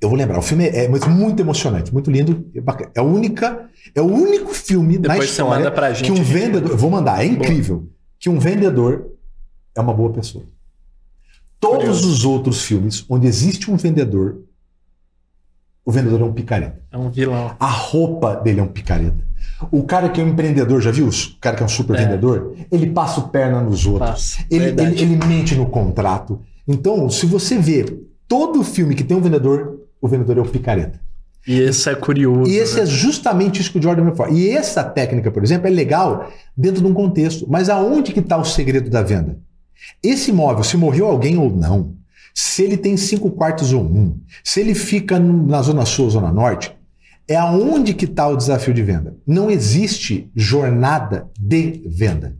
Eu 0.00 0.08
vou 0.08 0.16
lembrar. 0.16 0.38
O 0.38 0.42
filme 0.42 0.64
é, 0.64 0.84
é 0.84 0.88
muito 0.88 1.40
emocionante, 1.40 1.92
muito 1.92 2.08
lindo. 2.08 2.46
É, 2.54 2.60
é 2.94 3.00
a 3.00 3.02
única, 3.02 3.68
é 3.92 4.00
o 4.00 4.06
único 4.06 4.54
filme 4.54 4.96
Depois 4.96 5.18
na 5.18 5.24
história 5.24 5.70
pra 5.72 5.92
gente, 5.92 6.12
que 6.12 6.20
um 6.20 6.22
vendedor. 6.22 6.70
Eu 6.70 6.78
vou 6.78 6.90
mandar. 6.90 7.24
É 7.24 7.26
incrível 7.26 7.78
boa. 7.78 7.90
que 8.18 8.28
um 8.28 8.38
vendedor 8.38 9.10
é 9.74 9.80
uma 9.80 9.92
boa 9.92 10.12
pessoa. 10.12 10.44
Todos 11.58 11.78
Curioso. 11.78 12.08
os 12.08 12.24
outros 12.24 12.62
filmes 12.62 13.04
onde 13.08 13.26
existe 13.26 13.68
um 13.68 13.76
vendedor 13.76 14.40
o 15.88 15.90
vendedor 15.90 16.20
é 16.20 16.24
um 16.24 16.32
picareta. 16.34 16.82
É 16.92 16.98
um 16.98 17.08
vilão. 17.08 17.52
A 17.58 17.70
roupa 17.70 18.36
dele 18.36 18.60
é 18.60 18.62
um 18.62 18.66
picareta. 18.68 19.26
O 19.72 19.84
cara 19.84 20.10
que 20.10 20.20
é 20.20 20.24
um 20.24 20.28
empreendedor, 20.28 20.82
já 20.82 20.90
viu? 20.90 21.08
O 21.08 21.10
cara 21.40 21.56
que 21.56 21.62
é 21.62 21.64
um 21.64 21.68
super 21.68 21.96
É. 21.96 22.04
vendedor, 22.04 22.54
ele 22.70 22.88
passa 22.90 23.20
o 23.20 23.28
perna 23.30 23.62
nos 23.62 23.86
outros. 23.86 24.10
Passa, 24.10 24.44
Ele, 24.50 24.66
ele, 24.66 25.00
ele 25.00 25.16
mente 25.16 25.54
no 25.54 25.64
contrato. 25.64 26.42
Então, 26.68 27.08
se 27.08 27.24
você 27.24 27.56
vê 27.56 27.86
todo 28.28 28.62
filme 28.62 28.94
que 28.94 29.02
tem 29.02 29.16
um 29.16 29.20
vendedor, 29.22 29.78
o 29.98 30.06
vendedor 30.06 30.36
é 30.36 30.40
o 30.42 30.44
picareta. 30.44 31.00
E 31.46 31.58
esse 31.58 31.88
é 31.88 31.94
curioso. 31.94 32.50
E 32.50 32.56
esse 32.58 32.76
né? 32.76 32.82
é 32.82 32.86
justamente 32.86 33.62
isso 33.62 33.72
que 33.72 33.78
o 33.78 33.82
Jordan 33.82 34.04
me 34.04 34.14
fala. 34.14 34.30
E 34.30 34.50
essa 34.50 34.84
técnica, 34.84 35.30
por 35.30 35.42
exemplo, 35.42 35.68
é 35.68 35.70
legal 35.70 36.30
dentro 36.54 36.82
de 36.82 36.86
um 36.86 36.92
contexto. 36.92 37.46
Mas 37.48 37.70
aonde 37.70 38.12
que 38.12 38.20
está 38.20 38.36
o 38.36 38.44
segredo 38.44 38.90
da 38.90 39.00
venda? 39.02 39.38
Esse 40.02 40.32
imóvel, 40.32 40.62
se 40.64 40.76
morreu 40.76 41.06
alguém 41.06 41.38
ou 41.38 41.50
não, 41.50 41.94
se 42.40 42.62
ele 42.62 42.76
tem 42.76 42.96
cinco 42.96 43.32
quartos 43.32 43.72
ou 43.72 43.82
um, 43.82 44.16
se 44.44 44.60
ele 44.60 44.72
fica 44.72 45.18
na 45.18 45.60
zona 45.60 45.84
sul 45.84 46.04
ou 46.04 46.10
zona 46.12 46.30
norte, 46.30 46.72
é 47.26 47.34
aonde 47.34 47.92
que 47.92 48.04
está 48.04 48.28
o 48.28 48.36
desafio 48.36 48.72
de 48.72 48.80
venda. 48.80 49.16
Não 49.26 49.50
existe 49.50 50.30
jornada 50.36 51.28
de 51.36 51.82
venda. 51.84 52.36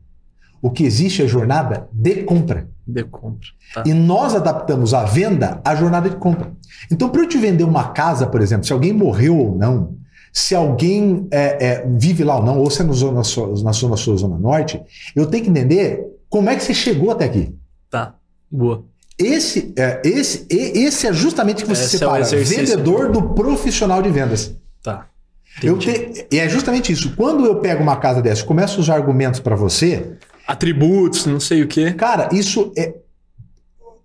O 0.62 0.70
que 0.70 0.84
existe 0.84 1.20
é 1.20 1.26
jornada 1.26 1.88
de 1.92 2.22
compra. 2.22 2.68
De 2.86 3.03
compra. 3.03 3.49
Tá. 3.74 3.82
E 3.84 3.92
nós 3.92 4.36
adaptamos 4.36 4.94
a 4.94 5.05
venda 5.05 5.61
à 5.64 5.74
jornada 5.74 6.09
de 6.09 6.14
compra. 6.14 6.53
Então, 6.92 7.09
para 7.09 7.22
eu 7.22 7.28
te 7.28 7.36
vender 7.36 7.64
uma 7.64 7.88
casa, 7.88 8.24
por 8.24 8.40
exemplo, 8.40 8.64
se 8.64 8.72
alguém 8.72 8.92
morreu 8.92 9.36
ou 9.36 9.59
não, 9.59 9.96
se 10.32 10.55
alguém 10.55 11.26
é, 11.32 11.66
é, 11.66 11.86
vive 11.88 12.22
lá 12.22 12.36
ou 12.36 12.44
não, 12.44 12.61
ou 12.61 12.70
se 12.70 12.82
é 12.82 12.84
no 12.84 12.94
zona 12.94 13.22
na 13.64 13.72
zona 13.72 13.96
sul 13.96 14.12
ou 14.12 14.18
zona 14.18 14.38
norte, 14.38 14.80
eu 15.16 15.26
tenho 15.26 15.42
que 15.42 15.51
entender 15.51 16.07
como 16.30 16.49
é 16.51 16.55
que 16.55 16.62
você 16.62 16.72
chegou 16.72 17.11
até 17.11 17.24
aqui. 17.24 17.53
Tá. 17.90 18.14
Boa. 18.49 18.84
Esse 19.19 19.73
é, 19.77 20.01
esse, 20.05 20.47
e- 20.51 20.85
esse 20.85 21.07
é 21.07 21.12
justamente 21.12 21.62
que 21.64 21.69
você 21.69 21.83
Esse 21.85 21.97
é 21.97 21.99
separa 21.99 22.21
exercício. 22.21 22.64
vendedor 22.66 23.11
do 23.11 23.35
profissional 23.35 24.01
de 24.01 24.11
vendas. 24.11 24.55
Tá. 24.83 25.09
Eu 25.62 25.77
te- 25.77 26.27
e 26.31 26.39
é 26.39 26.49
justamente 26.49 26.93
isso. 26.93 27.16
Quando 27.16 27.45
eu 27.45 27.57
pego 27.57 27.83
uma 27.83 27.97
casa 27.97 28.23
dessa 28.23 28.43
e 28.43 28.45
começo 28.47 28.79
usar 28.81 28.95
argumentos 28.95 29.41
para 29.41 29.57
você, 29.57 30.16
Atributos, 30.47 31.27
não 31.27 31.41
sei 31.41 31.62
o 31.62 31.69
quê. 31.69 31.93
Cara, 31.93 32.29
isso 32.33 32.73
é. 32.77 32.95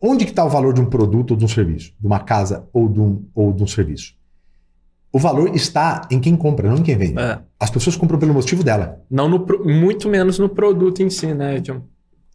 Onde 0.01 0.25
que 0.25 0.31
está 0.31 0.43
o 0.43 0.49
valor 0.49 0.73
de 0.73 0.81
um 0.81 0.85
produto 0.85 1.31
ou 1.31 1.37
de 1.37 1.45
um 1.45 1.47
serviço? 1.47 1.93
De 1.97 2.05
uma 2.05 2.19
casa 2.19 2.67
ou 2.73 2.89
de 2.89 2.99
um, 2.99 3.23
ou 3.33 3.53
de 3.53 3.63
um 3.63 3.67
serviço? 3.67 4.15
O 5.11 5.19
valor 5.19 5.55
está 5.55 6.01
em 6.11 6.19
quem 6.19 6.35
compra, 6.35 6.67
não 6.67 6.77
em 6.77 6.83
quem 6.83 6.97
vende. 6.97 7.17
É. 7.19 7.39
As 7.59 7.69
pessoas 7.69 7.95
compram 7.95 8.19
pelo 8.19 8.33
motivo 8.33 8.61
dela. 8.63 8.99
Não 9.09 9.29
no, 9.29 9.45
muito 9.63 10.09
menos 10.09 10.37
no 10.39 10.49
produto 10.49 11.01
em 11.01 11.09
si, 11.09 11.27
né, 11.33 11.59
John? 11.61 11.83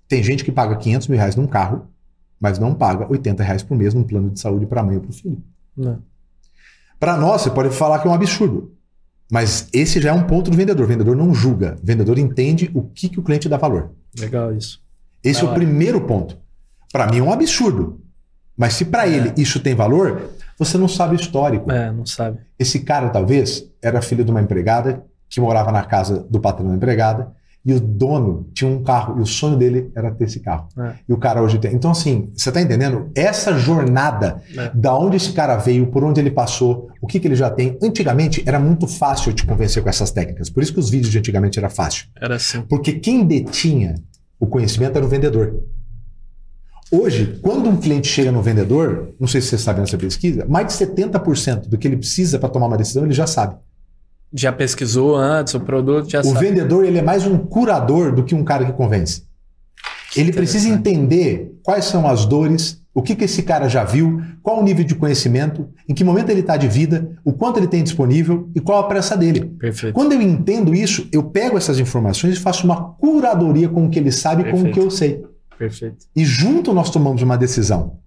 Tem 0.08 0.22
gente 0.22 0.42
que 0.44 0.50
paga 0.52 0.76
500 0.76 1.08
mil 1.08 1.18
reais 1.18 1.36
num 1.36 1.46
carro, 1.46 1.86
mas 2.40 2.58
não 2.58 2.74
paga 2.74 3.06
80 3.10 3.42
reais 3.42 3.62
por 3.62 3.76
mês 3.76 3.94
num 3.94 4.02
plano 4.04 4.30
de 4.30 4.40
saúde 4.40 4.66
para 4.66 4.80
a 4.80 4.84
mãe 4.84 4.96
ou 4.96 5.00
para 5.02 5.10
o 5.10 5.12
filho. 5.12 5.42
Não. 5.76 5.98
Para 6.98 7.16
nós, 7.16 7.42
você 7.42 7.50
pode 7.50 7.70
falar 7.70 7.98
que 8.00 8.08
é 8.08 8.10
um 8.10 8.14
absurdo. 8.14 8.72
Mas 9.30 9.68
esse 9.72 10.00
já 10.00 10.10
é 10.10 10.12
um 10.12 10.24
ponto 10.24 10.50
do 10.50 10.56
vendedor. 10.56 10.84
O 10.84 10.88
vendedor 10.88 11.14
não 11.14 11.34
julga. 11.34 11.76
O 11.82 11.86
vendedor 11.86 12.18
entende 12.18 12.70
o 12.74 12.82
que, 12.82 13.08
que 13.08 13.20
o 13.20 13.22
cliente 13.22 13.48
dá 13.48 13.56
valor. 13.56 13.90
Legal 14.18 14.54
isso. 14.54 14.80
Esse 15.22 15.42
Da 15.42 15.48
é 15.48 15.50
o 15.50 15.54
primeiro 15.54 16.00
ponto. 16.00 16.36
Para 16.92 17.06
mim 17.06 17.18
é 17.18 17.22
um 17.22 17.32
absurdo. 17.32 18.00
Mas 18.56 18.74
se 18.74 18.84
para 18.86 19.06
É. 19.06 19.12
ele 19.12 19.32
isso 19.36 19.60
tem 19.60 19.74
valor, 19.74 20.30
você 20.58 20.78
não 20.78 20.88
sabe 20.88 21.14
o 21.14 21.20
histórico. 21.20 21.70
É, 21.70 21.92
não 21.92 22.06
sabe. 22.06 22.38
Esse 22.58 22.80
cara, 22.80 23.10
talvez, 23.10 23.68
era 23.82 24.00
filho 24.02 24.24
de 24.24 24.30
uma 24.30 24.40
empregada 24.40 25.04
que 25.28 25.40
morava 25.40 25.70
na 25.70 25.84
casa 25.84 26.26
do 26.30 26.40
patrão 26.40 26.68
da 26.68 26.74
empregada 26.74 27.30
e 27.64 27.72
o 27.74 27.80
dono 27.80 28.48
tinha 28.54 28.70
um 28.70 28.82
carro 28.82 29.18
e 29.18 29.22
o 29.22 29.26
sonho 29.26 29.56
dele 29.56 29.90
era 29.94 30.10
ter 30.10 30.24
esse 30.24 30.40
carro. 30.40 30.68
É. 30.78 30.92
E 31.08 31.12
o 31.12 31.18
cara 31.18 31.42
hoje 31.42 31.58
tem. 31.58 31.74
Então, 31.74 31.90
assim, 31.90 32.30
você 32.34 32.50
tá 32.50 32.60
entendendo? 32.62 33.10
Essa 33.14 33.52
jornada, 33.58 34.40
É. 34.56 34.70
da 34.74 34.96
onde 34.96 35.16
esse 35.16 35.32
cara 35.32 35.56
veio, 35.56 35.86
por 35.88 36.02
onde 36.04 36.20
ele 36.20 36.30
passou, 36.30 36.88
o 37.02 37.06
que, 37.06 37.20
que 37.20 37.28
ele 37.28 37.34
já 37.34 37.50
tem. 37.50 37.76
Antigamente 37.82 38.42
era 38.46 38.58
muito 38.58 38.86
fácil 38.86 39.32
te 39.32 39.44
convencer 39.44 39.82
com 39.82 39.88
essas 39.88 40.10
técnicas. 40.10 40.48
Por 40.48 40.62
isso 40.62 40.72
que 40.72 40.80
os 40.80 40.88
vídeos 40.88 41.10
de 41.12 41.18
antigamente 41.18 41.58
era 41.58 41.68
fácil. 41.68 42.06
Era 42.20 42.36
assim. 42.36 42.62
Porque 42.62 42.92
quem 42.92 43.24
detinha 43.26 43.96
o 44.40 44.46
conhecimento 44.46 44.96
era 44.96 45.04
o 45.04 45.08
vendedor. 45.08 45.60
Hoje, 46.90 47.38
quando 47.42 47.68
um 47.68 47.76
cliente 47.76 48.08
chega 48.08 48.32
no 48.32 48.40
vendedor, 48.40 49.10
não 49.20 49.28
sei 49.28 49.42
se 49.42 49.48
você 49.48 49.58
sabe 49.58 49.80
nessa 49.80 49.98
pesquisa, 49.98 50.46
mais 50.48 50.68
de 50.68 50.72
70% 50.72 51.68
do 51.68 51.76
que 51.76 51.86
ele 51.86 51.98
precisa 51.98 52.38
para 52.38 52.48
tomar 52.48 52.66
uma 52.66 52.78
decisão, 52.78 53.04
ele 53.04 53.12
já 53.12 53.26
sabe. 53.26 53.56
Já 54.32 54.52
pesquisou 54.52 55.16
antes 55.16 55.54
o 55.54 55.60
produto, 55.60 56.10
já 56.10 56.20
O 56.20 56.24
sabe. 56.24 56.40
vendedor 56.46 56.84
ele 56.84 56.98
é 56.98 57.02
mais 57.02 57.26
um 57.26 57.38
curador 57.38 58.14
do 58.14 58.22
que 58.24 58.34
um 58.34 58.44
cara 58.44 58.64
que 58.64 58.72
convence. 58.72 59.22
Ele 60.16 60.32
precisa 60.32 60.68
entender 60.68 61.58
quais 61.62 61.84
são 61.84 62.06
as 62.06 62.24
dores, 62.24 62.80
o 62.94 63.02
que, 63.02 63.14
que 63.14 63.24
esse 63.24 63.42
cara 63.42 63.68
já 63.68 63.84
viu, 63.84 64.20
qual 64.42 64.58
o 64.60 64.62
nível 64.64 64.84
de 64.84 64.94
conhecimento, 64.94 65.68
em 65.88 65.94
que 65.94 66.02
momento 66.02 66.30
ele 66.30 66.40
está 66.40 66.56
de 66.56 66.66
vida, 66.66 67.16
o 67.24 67.32
quanto 67.32 67.58
ele 67.58 67.68
tem 67.68 67.82
disponível 67.82 68.48
e 68.54 68.60
qual 68.60 68.80
a 68.80 68.88
pressa 68.88 69.16
dele. 69.16 69.44
Perfeito. 69.58 69.94
Quando 69.94 70.12
eu 70.12 70.20
entendo 70.20 70.74
isso, 70.74 71.06
eu 71.12 71.22
pego 71.24 71.56
essas 71.56 71.78
informações 71.78 72.36
e 72.36 72.40
faço 72.40 72.64
uma 72.64 72.92
curadoria 72.94 73.68
com 73.68 73.86
o 73.86 73.90
que 73.90 73.98
ele 73.98 74.10
sabe 74.10 74.42
e 74.42 74.50
com 74.50 74.62
o 74.62 74.72
que 74.72 74.80
eu 74.80 74.90
sei. 74.90 75.22
Perfeito. 75.58 76.06
E 76.16 76.24
junto 76.24 76.72
nós 76.72 76.90
tomamos 76.90 77.22
uma 77.22 77.36
decisão. 77.36 77.98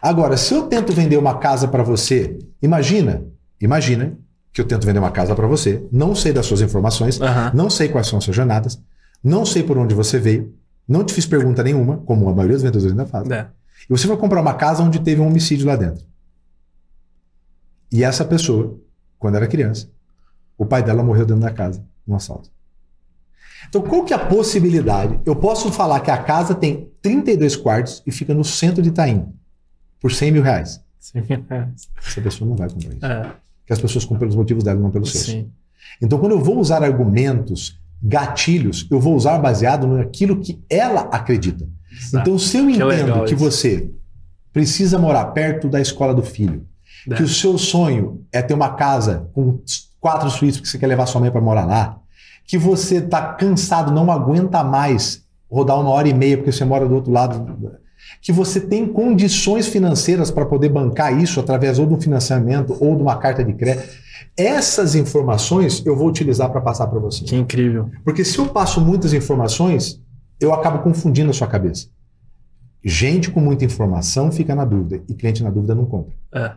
Agora, 0.00 0.36
se 0.36 0.54
eu 0.54 0.62
tento 0.62 0.92
vender 0.92 1.16
uma 1.16 1.38
casa 1.38 1.66
para 1.66 1.82
você, 1.82 2.38
imagina, 2.62 3.24
imagina 3.60 4.16
que 4.52 4.60
eu 4.60 4.64
tento 4.64 4.86
vender 4.86 4.98
uma 4.98 5.10
casa 5.10 5.34
para 5.34 5.46
você, 5.46 5.86
não 5.92 6.14
sei 6.14 6.32
das 6.32 6.46
suas 6.46 6.60
informações, 6.60 7.20
Aham. 7.20 7.52
não 7.54 7.70
sei 7.70 7.88
quais 7.88 8.06
são 8.06 8.18
as 8.18 8.24
suas 8.24 8.36
jornadas, 8.36 8.82
não 9.22 9.46
sei 9.46 9.62
por 9.62 9.78
onde 9.78 9.94
você 9.94 10.18
veio, 10.18 10.54
não 10.88 11.04
te 11.04 11.14
fiz 11.14 11.24
pergunta 11.26 11.62
nenhuma, 11.62 11.98
como 11.98 12.28
a 12.28 12.34
maioria 12.34 12.56
dos 12.56 12.62
vendedores 12.62 12.90
ainda 12.90 13.06
faz. 13.06 13.30
É. 13.30 13.48
E 13.88 13.92
você 13.92 14.06
vai 14.06 14.16
comprar 14.16 14.40
uma 14.40 14.54
casa 14.54 14.82
onde 14.82 14.98
teve 15.00 15.20
um 15.20 15.26
homicídio 15.26 15.66
lá 15.66 15.76
dentro. 15.76 16.04
E 17.92 18.02
essa 18.02 18.24
pessoa, 18.24 18.78
quando 19.18 19.36
era 19.36 19.46
criança, 19.46 19.88
o 20.58 20.66
pai 20.66 20.82
dela 20.82 21.02
morreu 21.02 21.24
dentro 21.24 21.42
da 21.42 21.50
casa, 21.50 21.84
num 22.06 22.14
assalto. 22.14 22.50
Então, 23.68 23.82
qual 23.82 24.04
que 24.04 24.12
é 24.12 24.16
a 24.16 24.26
possibilidade? 24.26 25.20
Eu 25.24 25.36
posso 25.36 25.70
falar 25.70 26.00
que 26.00 26.10
a 26.10 26.18
casa 26.18 26.54
tem 26.54 26.90
32 27.02 27.56
quartos 27.56 28.02
e 28.06 28.10
fica 28.10 28.34
no 28.34 28.44
centro 28.44 28.82
de 28.82 28.88
Itaim, 28.88 29.32
por 30.00 30.10
100 30.10 30.32
mil 30.32 30.42
reais. 30.42 30.82
Sim. 30.98 31.22
Essa 32.04 32.20
pessoa 32.20 32.48
não 32.48 32.56
vai 32.56 32.68
comprar 32.68 32.94
isso. 32.94 33.06
É. 33.06 33.32
Porque 33.70 33.74
as 33.74 33.80
pessoas 33.80 34.04
compram 34.04 34.18
pelos 34.20 34.34
motivos 34.34 34.64
dela, 34.64 34.80
não 34.80 34.90
pelos 34.90 35.12
seus. 35.12 35.26
Sim. 35.26 35.48
Então, 36.02 36.18
quando 36.18 36.32
eu 36.32 36.40
vou 36.40 36.58
usar 36.58 36.82
argumentos, 36.82 37.78
gatilhos, 38.02 38.84
eu 38.90 38.98
vou 38.98 39.14
usar 39.14 39.38
baseado 39.38 39.86
naquilo 39.86 40.40
que 40.40 40.60
ela 40.68 41.02
acredita. 41.02 41.68
Exato. 41.92 42.16
Então, 42.28 42.36
se 42.38 42.56
eu 42.58 42.66
Que 42.66 42.72
entendo 42.72 43.24
que 43.26 43.34
isso. 43.34 43.36
você 43.36 43.90
precisa 44.52 44.98
morar 44.98 45.26
perto 45.26 45.68
da 45.68 45.80
escola 45.80 46.12
do 46.12 46.22
filho, 46.22 46.66
É. 47.08 47.14
que 47.14 47.22
o 47.22 47.28
seu 47.28 47.56
sonho 47.56 48.24
é 48.32 48.42
ter 48.42 48.54
uma 48.54 48.70
casa 48.70 49.28
com 49.32 49.60
quatro 50.00 50.28
suítes 50.30 50.56
porque 50.58 50.68
você 50.70 50.78
quer 50.78 50.88
levar 50.88 51.06
sua 51.06 51.20
mãe 51.20 51.30
para 51.30 51.40
morar 51.40 51.64
lá, 51.64 51.98
que 52.48 52.58
você 52.58 52.96
está 52.96 53.34
cansado, 53.34 53.92
não 53.92 54.10
aguenta 54.10 54.64
mais 54.64 55.22
rodar 55.48 55.78
uma 55.80 55.90
hora 55.90 56.08
e 56.08 56.14
meia 56.14 56.36
porque 56.36 56.50
você 56.50 56.64
mora 56.64 56.88
do 56.88 56.94
outro 56.96 57.12
lado, 57.12 57.78
que 58.20 58.32
você 58.32 58.60
tem 58.60 58.86
condições 58.86 59.66
financeiras 59.66 60.30
para 60.30 60.46
poder 60.46 60.68
bancar 60.68 61.20
isso 61.20 61.40
através 61.40 61.78
ou 61.78 61.86
de 61.86 61.94
um 61.94 62.00
financiamento 62.00 62.76
ou 62.80 62.96
de 62.96 63.02
uma 63.02 63.16
carta 63.16 63.44
de 63.44 63.52
crédito. 63.52 63.88
Essas 64.36 64.94
informações 64.94 65.84
eu 65.84 65.96
vou 65.96 66.08
utilizar 66.08 66.50
para 66.50 66.60
passar 66.60 66.86
para 66.86 66.98
você. 66.98 67.24
Que 67.24 67.36
incrível. 67.36 67.90
Porque 68.04 68.24
se 68.24 68.38
eu 68.38 68.46
passo 68.46 68.80
muitas 68.80 69.12
informações, 69.12 70.00
eu 70.40 70.52
acabo 70.52 70.78
confundindo 70.80 71.30
a 71.30 71.34
sua 71.34 71.46
cabeça. 71.46 71.88
Gente 72.82 73.30
com 73.30 73.40
muita 73.40 73.64
informação 73.64 74.32
fica 74.32 74.54
na 74.54 74.64
dúvida 74.64 75.02
e 75.08 75.14
cliente 75.14 75.42
na 75.42 75.50
dúvida 75.50 75.74
não 75.74 75.84
compra. 75.84 76.14
É. 76.34 76.52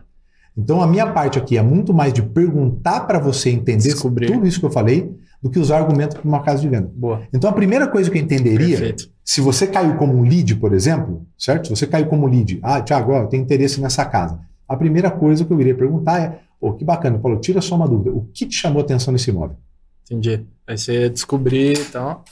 Então 0.56 0.80
a 0.80 0.86
minha 0.86 1.12
parte 1.12 1.38
aqui 1.38 1.58
é 1.58 1.62
muito 1.62 1.92
mais 1.92 2.12
de 2.12 2.22
perguntar 2.22 3.00
para 3.00 3.18
você 3.18 3.50
entender 3.50 3.90
Descobrir. 3.90 4.26
tudo 4.32 4.46
isso 4.46 4.60
que 4.60 4.66
eu 4.66 4.70
falei 4.70 5.12
do 5.42 5.50
que 5.50 5.58
usar 5.58 5.78
argumento 5.78 6.16
para 6.16 6.26
uma 6.26 6.42
casa 6.42 6.62
de 6.62 6.68
venda. 6.68 6.90
Boa. 6.94 7.22
Então 7.32 7.50
a 7.50 7.52
primeira 7.52 7.86
coisa 7.88 8.10
que 8.10 8.16
eu 8.16 8.22
entenderia, 8.22 8.78
Perfeito. 8.78 9.10
Se 9.24 9.40
você 9.40 9.66
caiu 9.66 9.96
como 9.96 10.14
um 10.14 10.22
lead, 10.22 10.56
por 10.56 10.74
exemplo, 10.74 11.26
certo? 11.38 11.68
Se 11.68 11.76
você 11.76 11.86
caiu 11.86 12.06
como 12.06 12.26
lead, 12.26 12.60
ah, 12.62 12.82
Thiago, 12.82 13.12
ó, 13.12 13.22
eu 13.22 13.26
tenho 13.26 13.42
interesse 13.42 13.80
nessa 13.80 14.04
casa. 14.04 14.38
A 14.68 14.76
primeira 14.76 15.10
coisa 15.10 15.44
que 15.44 15.52
eu 15.52 15.60
iria 15.60 15.74
perguntar 15.74 16.20
é, 16.20 16.40
pô, 16.60 16.74
que 16.74 16.84
bacana, 16.84 17.18
Paulo, 17.18 17.40
tira 17.40 17.60
só 17.62 17.74
uma 17.74 17.88
dúvida. 17.88 18.10
O 18.10 18.26
que 18.32 18.46
te 18.46 18.54
chamou 18.54 18.82
a 18.82 18.84
atenção 18.84 19.12
nesse 19.12 19.30
imóvel? 19.30 19.56
Entendi. 20.04 20.44
Aí 20.66 20.76
você 20.76 21.08
descobrir, 21.08 21.78
então. 21.78 22.22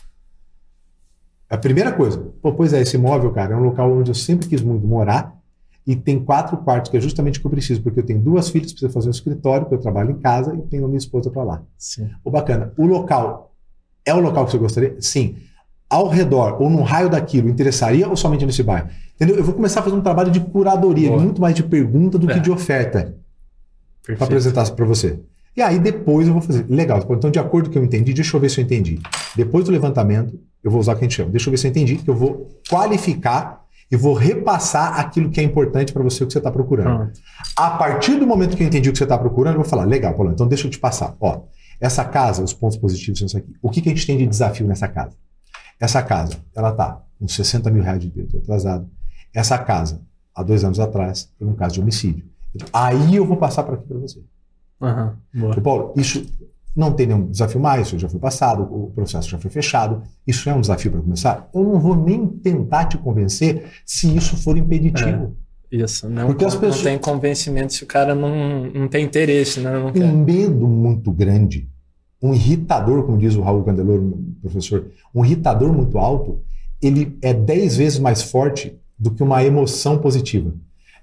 A 1.49 1.57
primeira 1.57 1.93
coisa, 1.93 2.19
pô, 2.43 2.53
pois 2.53 2.75
é, 2.75 2.83
esse 2.83 2.97
imóvel, 2.97 3.31
cara, 3.33 3.55
é 3.55 3.57
um 3.57 3.65
local 3.65 3.91
onde 3.91 4.11
eu 4.11 4.15
sempre 4.15 4.49
quis 4.49 4.61
muito 4.61 4.87
morar 4.87 5.35
e 5.87 5.97
tem 5.97 6.23
quatro 6.23 6.57
quartos, 6.59 6.91
que 6.91 6.97
é 6.97 7.01
justamente 7.01 7.39
o 7.39 7.41
que 7.41 7.47
eu 7.47 7.51
preciso, 7.51 7.83
porque 7.83 8.01
eu 8.01 8.07
tenho 8.07 8.21
duas 8.21 8.51
filhas, 8.51 8.71
preciso 8.71 8.93
fazer 8.93 9.09
um 9.09 9.13
escritório, 9.13 9.67
que 9.67 9.75
eu 9.75 9.81
trabalho 9.81 10.11
em 10.11 10.19
casa 10.19 10.55
e 10.55 10.63
tenho 10.63 10.85
a 10.85 10.89
minha 10.89 10.99
esposa 10.99 11.31
para 11.31 11.43
lá. 11.43 11.63
Sim. 11.77 12.11
Ô, 12.23 12.31
bacana, 12.31 12.73
o 12.77 12.87
local 12.87 13.55
é 14.05 14.15
o 14.15 14.21
local 14.21 14.45
que 14.45 14.53
você 14.53 14.59
gostaria? 14.59 14.97
Sim. 15.01 15.37
Ao 15.93 16.09
redor 16.09 16.57
ou 16.59 16.71
no 16.71 16.81
raio 16.81 17.11
daquilo, 17.11 17.51
interessaria 17.51 18.09
ou 18.09 18.17
somente 18.17 18.47
nesse 18.47 18.63
bairro? 18.63 18.89
Entendeu? 19.15 19.37
Eu 19.37 19.45
vou 19.45 19.55
começar 19.55 19.81
a 19.81 19.83
fazer 19.83 19.95
um 19.95 20.01
trabalho 20.01 20.31
de 20.31 20.41
curadoria, 20.41 21.11
Boa. 21.11 21.21
muito 21.21 21.39
mais 21.39 21.55
de 21.55 21.63
pergunta 21.63 22.19
do 22.19 22.31
É. 22.31 22.35
que 22.35 22.41
de 22.41 22.51
oferta 22.51 23.15
para 24.07 24.25
apresentar 24.25 24.71
para 24.71 24.87
você. 24.87 25.21
E 25.55 25.61
aí 25.61 25.79
depois 25.79 26.27
eu 26.27 26.33
vou 26.33 26.41
fazer. 26.41 26.65
Legal, 26.67 26.99
então 27.11 27.31
de 27.31 27.39
acordo 27.39 27.67
com 27.67 27.71
o 27.71 27.73
que 27.73 27.79
eu 27.79 27.85
entendi, 27.85 28.15
deixa 28.15 28.35
eu 28.35 28.41
ver 28.41 28.49
se 28.49 28.59
eu 28.59 28.65
entendi. 28.65 28.99
Depois 29.37 29.67
do 29.67 29.71
levantamento, 29.71 30.41
eu 30.65 30.71
vou 30.71 30.81
usar 30.81 30.95
o 30.95 30.97
que 30.97 31.05
a 31.05 31.09
gente 31.09 31.15
chama. 31.17 31.31
Deixa 31.31 31.49
eu 31.49 31.51
ver 31.51 31.59
se 31.59 31.67
eu 31.67 31.71
entendi, 31.71 31.97
que 31.97 32.09
eu 32.09 32.15
vou 32.15 32.49
qualificar 32.71 33.63
e 33.91 33.97
vou 33.97 34.15
repassar 34.15 34.99
aquilo 34.99 35.29
que 35.29 35.39
é 35.41 35.45
importante 35.45 35.93
para 35.93 36.03
você, 36.03 36.25
o 36.25 36.27
que 36.27 36.33
você 36.33 36.39
está 36.39 36.51
procurando. 36.51 37.11
A 37.55 37.71
partir 37.73 38.19
do 38.19 38.27
momento 38.27 38.57
que 38.57 38.63
eu 38.63 38.67
entendi 38.67 38.89
o 38.89 38.93
que 38.93 38.99
você 38.99 39.05
está 39.05 39.19
procurando, 39.19 39.57
eu 39.57 39.61
vou 39.61 39.69
falar, 39.69 39.85
legal, 39.85 40.15
Paulo, 40.15 40.33
então 40.33 40.49
deixa 40.49 40.67
eu 40.67 40.71
te 40.71 40.79
passar. 40.79 41.15
Ó, 41.21 41.43
essa 41.79 42.03
casa, 42.03 42.43
os 42.43 42.55
pontos 42.55 42.79
positivos 42.79 43.19
são 43.19 43.27
isso 43.27 43.37
aqui. 43.37 43.53
O 43.61 43.69
que, 43.69 43.83
que 43.83 43.91
a 43.91 43.93
gente 43.95 44.07
tem 44.07 44.17
de 44.17 44.27
desafio 44.27 44.67
nessa 44.67 44.89
casa? 44.89 45.13
Essa 45.83 46.01
casa, 46.01 46.37
ela 46.55 46.71
está 46.71 47.03
com 47.19 47.27
60 47.27 47.69
mil 47.69 47.83
reais 47.83 47.99
de 47.99 48.09
débito 48.09 48.37
atrasado. 48.37 48.89
Essa 49.35 49.59
casa, 49.59 50.01
há 50.33 50.41
dois 50.41 50.63
anos 50.63 50.79
atrás, 50.79 51.29
foi 51.37 51.49
um 51.49 51.55
caso 51.55 51.75
de 51.75 51.81
homicídio. 51.81 52.25
Aí 52.73 53.17
eu 53.17 53.27
vou 53.27 53.37
passar 53.37 53.65
para 53.65 53.75
aqui 53.75 53.89
para 53.89 53.99
você. 53.99 54.23
Uhum, 54.81 55.61
Paulo, 55.61 55.93
isso 55.97 56.25
não 56.75 56.93
tem 56.93 57.09
nenhum 57.09 57.27
desafio 57.27 57.61
mais, 57.61 57.89
isso 57.89 57.99
já 57.99 58.09
foi 58.09 58.21
passado, 58.21 58.63
o 58.63 58.93
processo 58.95 59.29
já 59.29 59.39
foi 59.39 59.51
fechado. 59.51 60.05
Isso 60.25 60.49
é 60.49 60.55
um 60.55 60.61
desafio 60.61 60.93
para 60.93 61.01
começar? 61.01 61.51
Eu 61.53 61.65
não 61.65 61.81
vou 61.81 61.97
nem 61.97 62.29
tentar 62.29 62.85
te 62.85 62.97
convencer 62.97 63.69
se 63.85 64.17
isso 64.17 64.37
for 64.37 64.57
impeditivo. 64.57 65.37
É, 65.69 65.77
isso, 65.79 66.09
não, 66.09 66.29
Porque 66.29 66.45
as 66.45 66.55
pessoas... 66.55 66.77
não 66.77 66.85
tem 66.85 66.99
convencimento 66.99 67.73
se 67.73 67.83
o 67.83 67.89
cara 67.89 68.15
não, 68.15 68.67
não 68.67 68.87
tem 68.87 69.05
interesse. 69.05 69.59
Né? 69.59 69.73
Não 69.73 69.93
quer. 69.93 70.05
Um 70.05 70.23
medo 70.23 70.69
muito 70.69 71.11
grande, 71.11 71.69
um 72.23 72.33
irritador, 72.33 73.03
como 73.03 73.19
diz 73.19 73.35
o 73.35 73.43
Raul 73.43 73.65
Candeloro, 73.65 74.19
professor, 74.41 74.87
um 75.15 75.25
irritador 75.25 75.73
muito 75.73 75.99
alto, 75.99 76.41
ele 76.81 77.19
é 77.21 77.35
dez 77.35 77.77
vezes 77.77 77.99
mais 77.99 78.23
forte 78.23 78.79
do 78.99 79.11
que 79.11 79.23
uma 79.23 79.45
emoção 79.45 79.99
positiva. 79.99 80.55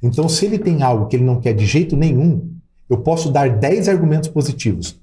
Então, 0.01 0.29
se 0.29 0.45
ele 0.45 0.57
tem 0.57 0.81
algo 0.81 1.07
que 1.07 1.17
ele 1.17 1.25
não 1.25 1.41
quer 1.41 1.53
de 1.53 1.65
jeito 1.65 1.97
nenhum, 1.97 2.49
eu 2.89 2.97
posso 2.97 3.29
dar 3.29 3.49
10 3.49 3.89
argumentos 3.89 4.29
positivos. 4.29 4.99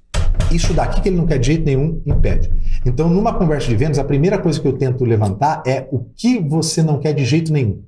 Isso 0.50 0.72
daqui 0.72 1.00
que 1.00 1.08
ele 1.08 1.16
não 1.16 1.26
quer 1.26 1.38
de 1.38 1.46
jeito 1.46 1.64
nenhum 1.64 2.00
impede. 2.06 2.50
Então, 2.84 3.08
numa 3.08 3.34
conversa 3.34 3.68
de 3.68 3.76
vendas, 3.76 3.98
a 3.98 4.04
primeira 4.04 4.38
coisa 4.38 4.60
que 4.60 4.66
eu 4.66 4.72
tento 4.72 5.04
levantar 5.04 5.62
é 5.66 5.86
o 5.92 5.98
que 5.98 6.38
você 6.38 6.82
não 6.82 6.98
quer 6.98 7.12
de 7.12 7.24
jeito 7.24 7.52
nenhum. 7.52 7.82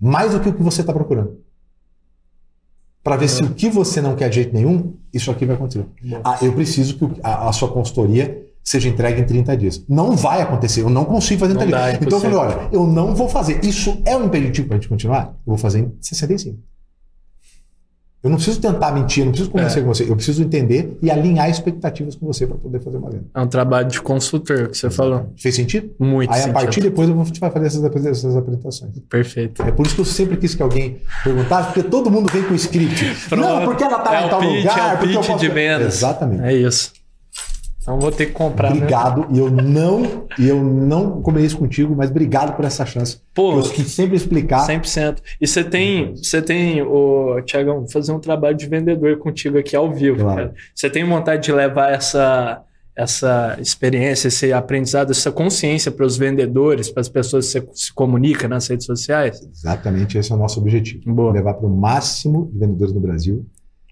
Mais 0.00 0.32
do 0.32 0.40
que 0.40 0.48
o 0.48 0.54
que 0.54 0.62
você 0.62 0.80
está 0.80 0.92
procurando. 0.92 1.36
Para 3.02 3.16
ver 3.16 3.28
se 3.28 3.42
o 3.42 3.50
que 3.54 3.70
você 3.70 4.00
não 4.00 4.14
quer 4.14 4.28
de 4.28 4.36
jeito 4.36 4.54
nenhum, 4.54 4.94
isso 5.12 5.30
aqui 5.30 5.46
vai 5.46 5.56
acontecer. 5.56 5.86
Ah, 6.22 6.38
eu 6.42 6.52
preciso 6.52 6.98
que 6.98 7.20
a, 7.22 7.48
a, 7.48 7.52
sua 7.52 7.68
consultoria 7.68 8.46
seja 8.62 8.88
entregue 8.88 9.22
em 9.22 9.24
30 9.24 9.56
dias. 9.56 9.84
Não 9.88 10.12
vai 10.12 10.42
acontecer, 10.42 10.82
eu 10.82 10.90
não 10.90 11.04
consigo 11.06 11.40
fazer 11.40 11.54
em 11.54 11.58
30 11.58 11.76
dias. 11.76 12.02
Então 12.02 12.18
eu 12.18 12.22
falei, 12.22 12.36
olha, 12.36 12.68
eu 12.70 12.86
não 12.86 13.14
vou 13.14 13.28
fazer. 13.28 13.64
Isso 13.64 14.02
é 14.04 14.14
um 14.16 14.26
impeditivo 14.26 14.68
para 14.68 14.76
a 14.76 14.80
gente 14.80 14.88
continuar? 14.88 15.28
Eu 15.46 15.50
vou 15.52 15.58
fazer 15.58 15.80
em 15.80 15.92
65. 16.00 16.58
Eu 18.22 18.28
não 18.28 18.36
preciso 18.36 18.60
tentar 18.60 18.92
mentir, 18.92 19.22
eu 19.22 19.26
não 19.26 19.32
preciso 19.32 19.50
conversar 19.50 19.80
é. 19.80 19.82
com 19.82 19.88
você. 19.88 20.04
Eu 20.04 20.14
preciso 20.14 20.42
entender 20.42 20.98
e 21.00 21.10
alinhar 21.10 21.48
expectativas 21.48 22.14
com 22.14 22.26
você 22.26 22.46
para 22.46 22.56
poder 22.56 22.78
fazer 22.80 22.98
uma 22.98 23.10
venda. 23.10 23.24
É 23.34 23.40
um 23.40 23.46
trabalho 23.46 23.88
de 23.88 24.00
consultor 24.00 24.68
que 24.68 24.76
você 24.76 24.90
falou. 24.90 25.32
Fez 25.36 25.54
sentido? 25.54 25.90
Muito 25.98 26.30
Aí 26.30 26.40
sentido. 26.40 26.56
a 26.56 26.60
partir 26.60 26.80
depois 26.82 27.08
eu 27.08 27.14
vou 27.14 27.24
te 27.24 27.40
fazer 27.40 27.66
essas, 27.66 27.82
essas 28.06 28.36
apresentações. 28.36 28.92
Perfeito. 29.08 29.62
É 29.62 29.70
por 29.70 29.86
isso 29.86 29.94
que 29.94 30.02
eu 30.02 30.04
sempre 30.04 30.36
quis 30.36 30.54
que 30.54 30.62
alguém 30.62 31.00
perguntasse, 31.24 31.72
porque 31.72 31.88
todo 31.88 32.10
mundo 32.10 32.30
vem 32.30 32.42
com 32.42 32.52
o 32.52 32.56
script. 32.56 33.28
Pronto. 33.30 33.42
Não, 33.42 33.64
porque 33.64 33.84
ela 33.84 33.96
está 33.96 34.20
é 34.20 34.26
em 34.26 34.28
tal 34.28 34.40
pitch, 34.40 34.56
lugar. 34.56 34.78
É 34.78 34.94
o 34.94 34.98
pitch 34.98 35.14
posso... 35.14 35.38
de 35.38 35.48
vendas. 35.48 35.94
Exatamente. 35.94 36.42
É 36.42 36.54
isso. 36.54 36.99
Então 37.90 37.98
vou 37.98 38.12
ter 38.12 38.26
que 38.26 38.32
comprar. 38.32 38.70
Né? 38.70 38.76
Obrigado. 38.76 39.26
E 39.30 39.38
eu 39.38 39.50
não, 39.50 40.26
e 40.38 40.48
eu 40.48 40.62
não 40.62 41.20
combinei 41.20 41.46
isso 41.46 41.58
contigo, 41.58 41.94
mas 41.96 42.08
obrigado 42.08 42.54
por 42.54 42.64
essa 42.64 42.86
chance. 42.86 43.20
Pô, 43.34 43.58
eu 43.58 43.62
quis 43.62 43.90
sempre 43.90 44.16
explicar. 44.16 44.66
100%. 44.66 45.18
E 45.40 45.46
você 45.46 45.64
tem, 45.64 46.14
você 46.14 46.40
tem, 46.40 46.82
o 46.82 47.40
Tiagão, 47.42 47.86
fazer 47.88 48.12
um 48.12 48.20
trabalho 48.20 48.56
de 48.56 48.68
vendedor 48.68 49.18
contigo 49.18 49.58
aqui 49.58 49.74
ao 49.74 49.92
vivo, 49.92 50.20
claro. 50.20 50.36
cara. 50.36 50.54
Você 50.72 50.88
tem 50.88 51.04
vontade 51.04 51.42
de 51.42 51.52
levar 51.52 51.92
essa 51.92 52.62
essa 52.96 53.56
experiência, 53.58 54.28
esse 54.28 54.52
aprendizado, 54.52 55.10
essa 55.10 55.32
consciência 55.32 55.90
para 55.90 56.04
os 56.04 56.18
vendedores, 56.18 56.90
para 56.90 57.00
as 57.00 57.08
pessoas 57.08 57.46
que 57.46 57.60
você 57.60 57.68
se 57.72 57.94
comunica 57.94 58.46
nas 58.46 58.68
redes 58.68 58.84
sociais? 58.84 59.40
Exatamente, 59.54 60.18
esse 60.18 60.30
é 60.30 60.34
o 60.34 60.38
nosso 60.38 60.60
objetivo. 60.60 61.14
Boa. 61.14 61.32
Levar 61.32 61.54
para 61.54 61.66
o 61.66 61.70
máximo 61.74 62.50
de 62.52 62.58
vendedores 62.58 62.92
no 62.92 63.00
Brasil. 63.00 63.46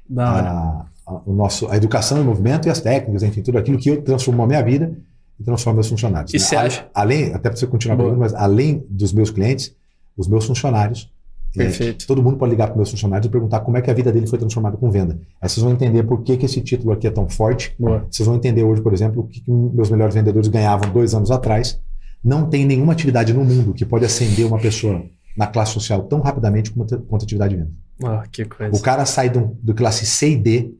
Da 0.07 0.35
hora. 0.35 0.51
A 0.51 0.87
o 1.27 1.33
nosso, 1.33 1.69
a 1.69 1.77
educação 1.77 2.21
em 2.21 2.25
movimento 2.25 2.69
e 2.69 2.71
as 2.71 2.81
técnicas, 2.81 3.23
enfim, 3.23 3.43
tudo 3.43 3.59
aquilo 3.59 3.79
que 3.79 3.89
eu 3.89 4.03
transformou 4.03 4.45
a 4.45 4.47
minha 4.47 4.63
vida 4.63 4.97
e 5.39 5.45
transformo 5.45 5.77
meus 5.77 5.89
funcionários. 5.89 6.35
E 6.35 6.39
você 6.39 6.57
acha? 6.57 6.89
Além, 6.95 7.33
até 7.33 7.49
para 7.49 7.57
você 7.57 7.67
continuar 7.67 7.97
falando, 7.97 8.19
mas 8.19 8.35
além 8.35 8.85
dos 8.91 9.13
meus 9.13 9.31
clientes, 9.31 9.75
os 10.17 10.27
meus 10.27 10.47
funcionários, 10.47 11.11
é, 11.57 11.65
Perfeito. 11.65 12.05
É, 12.05 12.07
todo 12.07 12.23
mundo 12.23 12.37
pode 12.37 12.51
ligar 12.51 12.67
para 12.69 12.77
meus 12.77 12.91
funcionários 12.91 13.27
e 13.27 13.31
perguntar 13.31 13.61
como 13.61 13.77
é 13.77 13.83
que 13.83 13.91
a 13.91 13.95
vida 13.95 14.13
dele 14.13 14.27
foi 14.27 14.39
transformada 14.39 14.77
com 14.77 14.91
venda. 14.91 15.19
Aí 15.41 15.49
vocês 15.49 15.63
vão 15.63 15.73
entender 15.73 16.03
por 16.03 16.23
que, 16.23 16.37
que 16.37 16.45
esse 16.45 16.61
título 16.61 16.93
aqui 16.93 17.07
é 17.07 17.11
tão 17.11 17.29
forte. 17.29 17.75
Boa. 17.79 18.07
Vocês 18.11 18.27
vão 18.27 18.37
entender 18.37 18.63
hoje, 18.63 18.83
por 18.83 18.93
exemplo, 18.93 19.23
o 19.23 19.27
que, 19.27 19.41
que 19.41 19.51
meus 19.51 19.91
melhores 19.91 20.15
vendedores 20.15 20.49
ganhavam 20.49 20.91
dois 20.93 21.15
anos 21.15 21.31
atrás. 21.31 21.81
Não 22.23 22.49
tem 22.49 22.67
nenhuma 22.67 22.93
atividade 22.93 23.33
no 23.33 23.45
mundo 23.45 23.73
que 23.73 23.85
pode 23.85 24.05
acender 24.05 24.45
uma 24.47 24.59
pessoa 24.59 25.05
na 25.37 25.47
classe 25.47 25.73
social 25.73 26.03
tão 26.03 26.21
rapidamente 26.21 26.71
quanto, 26.71 26.99
quanto 27.01 27.23
a 27.23 27.25
atividade 27.25 27.55
de 27.55 27.63
venda. 27.63 27.73
Oh, 28.03 28.29
que 28.31 28.45
coisa. 28.45 28.77
O 28.77 28.81
cara 28.81 29.05
sai 29.07 29.31
do, 29.31 29.57
do 29.63 29.75
classe 29.75 30.05
C 30.05 30.31
e 30.31 30.37
D 30.37 30.75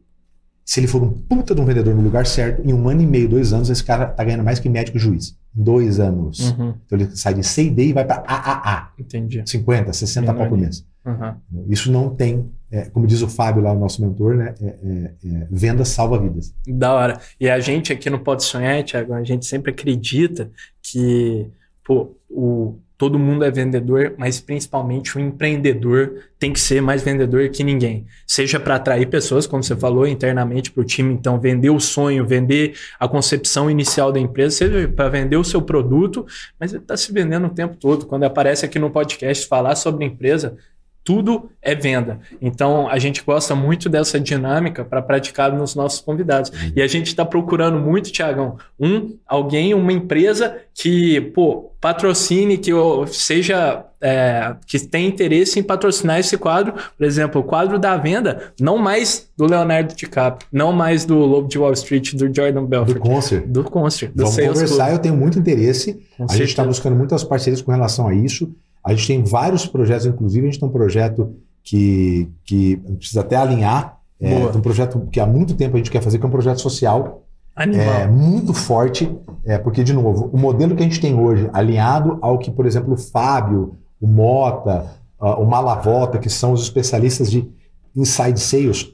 se 0.69 0.79
ele 0.79 0.85
for 0.85 1.01
um 1.01 1.11
puta 1.11 1.55
de 1.55 1.59
um 1.59 1.65
vendedor 1.65 1.95
no 1.95 2.01
lugar 2.03 2.27
certo, 2.27 2.61
em 2.63 2.71
um 2.71 2.87
ano 2.87 3.01
e 3.01 3.05
meio, 3.07 3.27
dois 3.27 3.53
anos, 3.53 3.71
esse 3.71 3.83
cara 3.83 4.05
tá 4.05 4.23
ganhando 4.23 4.43
mais 4.43 4.59
que 4.59 4.69
médico 4.69 4.99
juiz. 4.99 5.35
Dois 5.51 5.99
anos. 5.99 6.51
Uhum. 6.51 6.75
Então 6.85 6.99
ele 6.99 7.09
sai 7.15 7.33
de 7.33 7.43
C 7.43 7.63
e 7.63 7.69
D 7.71 7.87
e 7.87 7.93
vai 7.93 8.05
para 8.05 8.17
AAA. 8.17 8.91
Entendi. 8.99 9.41
50, 9.43 9.91
60 9.91 10.31
pau 10.31 10.47
por 10.47 10.55
mês. 10.55 10.85
Uhum. 11.03 11.65
Isso 11.67 11.91
não 11.91 12.13
tem, 12.13 12.51
é, 12.69 12.83
como 12.85 13.07
diz 13.07 13.23
o 13.23 13.27
Fábio 13.27 13.63
lá, 13.63 13.71
o 13.73 13.79
nosso 13.79 13.99
mentor, 13.99 14.35
né? 14.35 14.53
É, 14.61 14.67
é, 14.67 15.11
é 15.25 15.47
venda 15.49 15.83
salva 15.83 16.19
vidas. 16.19 16.53
Da 16.67 16.93
hora. 16.93 17.19
E 17.39 17.49
a 17.49 17.59
gente 17.59 17.91
aqui 17.91 18.07
no 18.07 18.19
Pode 18.19 18.43
Sonhar, 18.43 18.83
Thiago, 18.83 19.13
a 19.15 19.23
gente 19.23 19.47
sempre 19.47 19.71
acredita 19.71 20.51
que 20.83 21.49
pô, 21.83 22.15
o 22.29 22.77
todo 22.99 23.17
mundo 23.17 23.45
é 23.45 23.49
vendedor, 23.49 24.13
mas 24.17 24.41
principalmente 24.41 25.17
o 25.17 25.21
empreendedor 25.21 26.15
tem 26.37 26.51
que 26.51 26.59
ser 26.59 26.81
mais 26.81 27.01
vendedor 27.01 27.47
que 27.47 27.63
ninguém. 27.63 28.05
Seja 28.27 28.59
para 28.59 28.75
atrair 28.75 29.07
pessoas, 29.07 29.47
como 29.47 29.63
você 29.63 29.73
falou, 29.73 30.05
internamente 30.05 30.69
para 30.69 30.81
o 30.81 30.83
time, 30.83 31.13
então 31.13 31.39
vender 31.39 31.69
o 31.69 31.79
sonho, 31.79 32.27
vender 32.27 32.77
a 32.99 33.07
concepção 33.07 33.71
inicial 33.71 34.11
da 34.11 34.19
empresa, 34.19 34.53
seja 34.53 34.85
para 34.89 35.07
vender 35.07 35.37
o 35.37 35.45
seu 35.45 35.61
produto, 35.61 36.27
mas 36.59 36.73
ele 36.73 36.81
está 36.83 36.97
se 36.97 37.13
vendendo 37.13 37.47
o 37.47 37.51
tempo 37.51 37.77
todo. 37.77 38.05
Quando 38.05 38.25
aparece 38.25 38.65
aqui 38.65 38.77
no 38.77 38.91
podcast 38.91 39.47
falar 39.47 39.75
sobre 39.75 40.03
empresa, 40.03 40.57
tudo 41.03 41.49
é 41.61 41.73
venda. 41.73 42.19
Então, 42.41 42.87
a 42.87 42.99
gente 42.99 43.23
gosta 43.23 43.55
muito 43.55 43.89
dessa 43.89 44.19
dinâmica 44.19 44.83
para 44.83 45.01
praticar 45.01 45.51
nos 45.51 45.75
nossos 45.75 46.01
convidados. 46.01 46.49
Uhum. 46.51 46.73
E 46.75 46.81
a 46.81 46.87
gente 46.87 47.07
está 47.07 47.25
procurando 47.25 47.79
muito, 47.79 48.11
Tiagão, 48.11 48.57
um, 48.79 49.17
alguém, 49.25 49.73
uma 49.73 49.91
empresa 49.91 50.57
que, 50.73 51.19
pô, 51.33 51.71
patrocine, 51.81 52.57
que 52.57 52.71
seja, 53.07 53.85
é, 54.01 54.55
que 54.67 54.77
tenha 54.79 55.07
interesse 55.07 55.59
em 55.59 55.63
patrocinar 55.63 56.19
esse 56.19 56.37
quadro. 56.37 56.73
Por 56.97 57.05
exemplo, 57.05 57.41
o 57.41 57.43
quadro 57.43 57.79
da 57.79 57.97
venda, 57.97 58.53
não 58.59 58.77
mais 58.77 59.29
do 59.37 59.45
Leonardo 59.45 59.95
DiCaprio, 59.95 60.47
não 60.51 60.71
mais 60.71 61.05
do 61.05 61.17
Lobo 61.17 61.47
de 61.47 61.57
Wall 61.57 61.73
Street, 61.73 62.13
do 62.13 62.33
Jordan 62.33 62.65
Belfort. 62.65 62.97
Do 62.97 63.01
Concert. 63.01 63.47
Do 63.47 63.63
Concert. 63.63 64.11
Do 64.13 64.23
Vamos 64.23 64.35
conversar, 64.35 64.85
Club. 64.85 64.91
eu 64.91 64.99
tenho 64.99 65.15
muito 65.15 65.39
interesse. 65.39 65.93
Com 65.93 66.25
a 66.25 66.27
certeza. 66.27 66.37
gente 66.37 66.49
está 66.49 66.63
buscando 66.63 66.95
muitas 66.95 67.23
parcerias 67.23 67.61
com 67.61 67.71
relação 67.71 68.07
a 68.07 68.13
isso. 68.13 68.53
A 68.83 68.93
gente 68.93 69.07
tem 69.07 69.23
vários 69.23 69.65
projetos, 69.65 70.05
inclusive 70.05 70.47
a 70.47 70.51
gente 70.51 70.59
tem 70.59 70.69
um 70.69 70.71
projeto 70.71 71.35
que, 71.63 72.29
que 72.43 72.77
precisa 72.97 73.21
até 73.21 73.35
alinhar. 73.35 73.97
É, 74.19 74.35
um 74.35 74.61
projeto 74.61 75.07
que 75.11 75.19
há 75.19 75.25
muito 75.25 75.55
tempo 75.55 75.75
a 75.75 75.77
gente 75.77 75.91
quer 75.91 76.01
fazer, 76.01 76.17
que 76.17 76.25
é 76.25 76.27
um 76.27 76.31
projeto 76.31 76.59
social. 76.59 77.23
Animal. 77.55 77.85
É, 77.85 78.07
muito 78.07 78.53
forte, 78.53 79.13
é, 79.45 79.57
porque, 79.57 79.83
de 79.83 79.93
novo, 79.93 80.29
o 80.33 80.37
modelo 80.37 80.75
que 80.75 80.81
a 80.81 80.85
gente 80.85 80.99
tem 80.99 81.17
hoje, 81.17 81.49
alinhado 81.53 82.17
ao 82.21 82.37
que, 82.37 82.51
por 82.51 82.65
exemplo, 82.65 82.93
o 82.93 82.97
Fábio, 82.97 83.77
o 83.99 84.07
Mota, 84.07 84.89
o 85.19 85.45
Malavota, 85.45 86.17
que 86.17 86.29
são 86.29 86.53
os 86.53 86.61
especialistas 86.61 87.29
de 87.29 87.49
inside 87.95 88.39
sales 88.39 88.91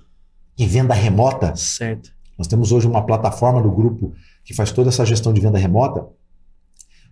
e 0.57 0.65
venda 0.65 0.93
remota. 0.93 1.55
Certo. 1.55 2.09
Nós 2.37 2.47
temos 2.47 2.71
hoje 2.71 2.87
uma 2.87 3.05
plataforma 3.05 3.61
do 3.61 3.71
grupo 3.71 4.13
que 4.43 4.53
faz 4.53 4.71
toda 4.71 4.89
essa 4.89 5.05
gestão 5.05 5.31
de 5.31 5.41
venda 5.41 5.57
remota 5.57 6.07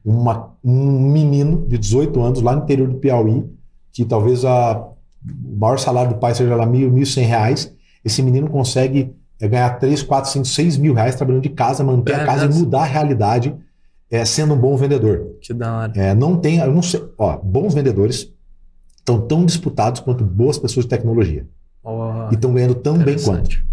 uma, 0.04 0.54
um 0.64 1.12
menino 1.12 1.66
de 1.68 1.78
18 1.78 2.22
anos 2.22 2.41
lá 2.41 2.56
no 2.56 2.64
interior 2.64 2.88
do 2.89 2.97
Piauí, 2.97 3.45
que 3.91 4.04
talvez 4.04 4.43
a, 4.43 4.78
o 4.78 5.58
maior 5.58 5.80
salário 5.80 6.14
do 6.14 6.20
pai 6.20 6.36
seja 6.36 6.56
lá 6.56 6.66
mil, 6.66 6.91
mil 6.91 7.06
cem 7.06 7.26
reais, 7.26 7.74
esse 8.04 8.22
menino 8.22 8.49
consegue 8.49 9.16
é, 9.39 9.47
ganhar 9.47 9.70
3, 9.80 10.04
4, 10.04 10.32
5, 10.32 10.45
6 10.45 10.78
mil 10.78 10.93
reais 10.93 11.16
trabalhando 11.16 11.43
de 11.43 11.49
casa, 11.49 11.84
manter 11.84 12.14
é, 12.14 12.16
a 12.16 12.26
casa 12.26 12.45
e 12.45 12.49
mudar 12.49 12.82
a 12.82 12.86
realidade 12.86 13.56
é, 14.12 14.24
sendo 14.26 14.54
um 14.54 14.58
bom 14.58 14.76
vendedor. 14.76 15.38
Que 15.41 15.54
da 15.54 15.80
hora. 15.80 15.93
É, 15.95 16.14
não 16.14 16.38
tem, 16.38 16.58
eu 16.58 16.74
não 16.74 16.82
sei, 16.82 17.04
ó, 17.18 17.38
bons 17.38 17.74
vendedores 17.74 18.32
estão 18.97 19.22
tão 19.22 19.45
disputados 19.45 20.01
quanto 20.01 20.24
boas 20.24 20.58
pessoas 20.58 20.86
de 20.86 20.89
tecnologia. 20.89 21.47
Oh, 21.84 22.30
e 22.32 22.36
estão 22.36 22.54
ganhando 22.54 22.76
tão 22.76 22.97
bem 22.97 23.18
quanto. 23.20 23.64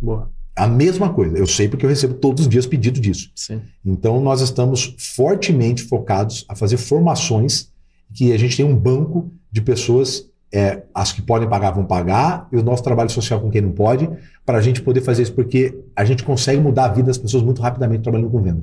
Boa. 0.00 0.30
A 0.56 0.66
mesma 0.66 1.12
coisa. 1.12 1.36
Eu 1.36 1.46
sei 1.46 1.68
porque 1.68 1.84
eu 1.84 1.90
recebo 1.90 2.14
todos 2.14 2.42
os 2.42 2.48
dias 2.48 2.66
pedido 2.66 3.00
disso. 3.00 3.30
Sim. 3.34 3.60
Então, 3.84 4.20
nós 4.20 4.40
estamos 4.40 4.94
fortemente 4.98 5.82
focados 5.82 6.44
a 6.48 6.54
fazer 6.54 6.76
formações 6.76 7.72
que 8.12 8.32
a 8.32 8.38
gente 8.38 8.56
tem 8.56 8.64
um 8.64 8.76
banco 8.76 9.32
de 9.50 9.60
pessoas, 9.60 10.30
é, 10.52 10.82
as 10.94 11.12
que 11.12 11.20
podem 11.20 11.48
pagar 11.48 11.72
vão 11.72 11.84
pagar, 11.84 12.48
e 12.52 12.56
o 12.56 12.62
nosso 12.62 12.82
trabalho 12.82 13.10
social 13.10 13.40
com 13.40 13.50
quem 13.50 13.60
não 13.60 13.72
pode, 13.72 14.08
para 14.46 14.58
a 14.58 14.60
gente 14.60 14.80
poder 14.80 15.00
fazer 15.00 15.22
isso, 15.22 15.32
porque 15.32 15.76
a 15.96 16.04
gente 16.04 16.22
consegue 16.22 16.60
mudar 16.60 16.84
a 16.84 16.88
vida 16.88 17.08
das 17.08 17.18
pessoas 17.18 17.42
muito 17.42 17.60
rapidamente 17.60 18.02
trabalhando 18.02 18.30
com 18.30 18.40
venda. 18.40 18.62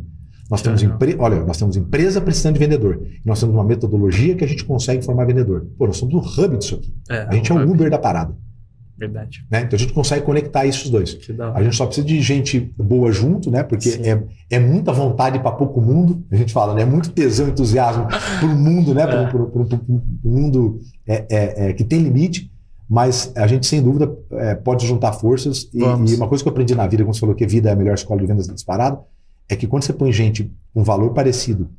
Nós 0.50 0.62
temos, 0.62 0.84
empre... 0.84 1.16
Olha, 1.18 1.44
nós 1.46 1.58
temos 1.58 1.78
empresa 1.78 2.20
precisando 2.20 2.56
de 2.56 2.60
vendedor. 2.60 3.02
Nós 3.26 3.40
temos 3.40 3.56
uma 3.56 3.64
metodologia 3.64 4.36
que 4.36 4.44
a 4.44 4.48
gente 4.48 4.66
consegue 4.66 5.04
formar 5.04 5.24
vendedor. 5.24 5.66
Pô, 5.78 5.88
nós 5.88 5.96
somos 5.96 6.14
o 6.14 6.42
hub 6.42 6.58
disso 6.58 6.76
aqui. 6.76 6.94
É, 7.10 7.22
a 7.22 7.34
gente 7.34 7.50
é 7.52 7.56
o 7.56 7.72
Uber 7.72 7.90
da 7.90 7.98
parada. 7.98 8.36
Verdade. 9.02 9.44
Né? 9.50 9.62
Então 9.62 9.76
a 9.76 9.80
gente 9.80 9.94
consegue 9.94 10.24
conectar 10.24 10.64
esses 10.64 10.88
dois. 10.88 11.18
A 11.56 11.64
gente 11.64 11.76
só 11.76 11.88
precisa 11.88 12.06
de 12.06 12.22
gente 12.22 12.60
boa 12.78 13.12
junto, 13.12 13.50
né? 13.50 13.64
Porque 13.64 13.90
é, 14.04 14.24
é 14.48 14.60
muita 14.60 14.94
vontade 14.94 15.40
para 15.40 15.52
pouco 15.52 15.82
mundo. 15.82 16.24
A 16.32 16.36
gente 16.36 16.54
fala, 16.54 16.76
né? 16.76 16.84
É 16.84 16.86
muito 16.86 17.10
tesão, 17.10 17.48
entusiasmo 17.48 18.06
para 18.08 18.46
o 18.46 18.56
mundo, 18.56 18.94
né? 18.94 19.02
É. 19.12 19.26
Para 19.26 19.42
o 19.42 20.02
mundo 20.24 20.80
é, 21.08 21.26
é, 21.30 21.70
é, 21.70 21.74
que 21.74 21.84
tem 21.84 22.00
limite. 22.00 22.52
Mas 22.88 23.32
a 23.36 23.48
gente, 23.48 23.66
sem 23.66 23.82
dúvida, 23.82 24.16
é, 24.34 24.54
pode 24.54 24.86
juntar 24.86 25.14
forças. 25.14 25.68
E, 25.74 25.80
e, 25.80 26.16
uma 26.16 26.28
coisa 26.28 26.44
que 26.44 26.48
eu 26.48 26.52
aprendi 26.52 26.76
na 26.76 26.86
vida, 26.86 27.04
como 27.04 27.14
você 27.14 27.22
falou 27.22 27.34
que 27.34 27.44
a 27.44 27.48
vida 27.48 27.70
é 27.70 27.74
a 27.74 27.76
melhor 27.76 27.96
escola 27.96 28.22
de 28.22 28.28
vendas 28.28 28.48
disparado, 28.48 29.00
é 29.50 29.56
que 29.56 29.66
quando 29.66 29.84
você 29.84 29.94
põe 29.94 30.12
gente 30.12 30.52
com 30.74 30.84
valor 30.84 31.12
parecido 31.12 31.70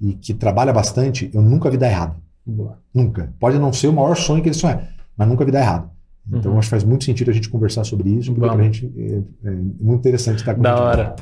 e 0.00 0.12
que 0.12 0.32
trabalha 0.32 0.72
bastante, 0.72 1.30
eu 1.34 1.42
nunca 1.42 1.68
vi 1.68 1.76
dar 1.76 1.88
errado. 1.88 2.16
Boa. 2.46 2.78
Nunca. 2.94 3.32
Pode 3.40 3.58
não 3.58 3.72
ser 3.72 3.88
o 3.88 3.92
maior 3.92 4.14
sonho 4.16 4.42
que 4.42 4.48
eles 4.48 4.58
sonham, 4.58 4.80
mas 5.16 5.28
nunca 5.28 5.44
vi 5.44 5.50
dar 5.50 5.60
errado. 5.60 5.90
Então, 6.32 6.52
uhum. 6.52 6.58
acho 6.58 6.66
que 6.66 6.70
faz 6.70 6.84
muito 6.84 7.04
sentido 7.04 7.30
a 7.30 7.34
gente 7.34 7.48
conversar 7.48 7.84
sobre 7.84 8.10
isso, 8.10 8.32
porque 8.32 8.48
para 8.48 8.60
a 8.60 8.62
gente 8.62 8.92
é, 8.96 9.48
é, 9.48 9.50
muito 9.50 10.00
interessante 10.00 10.38
estar 10.38 10.54
com 10.54 10.62
Da 10.62 10.80
hora. 10.80 11.16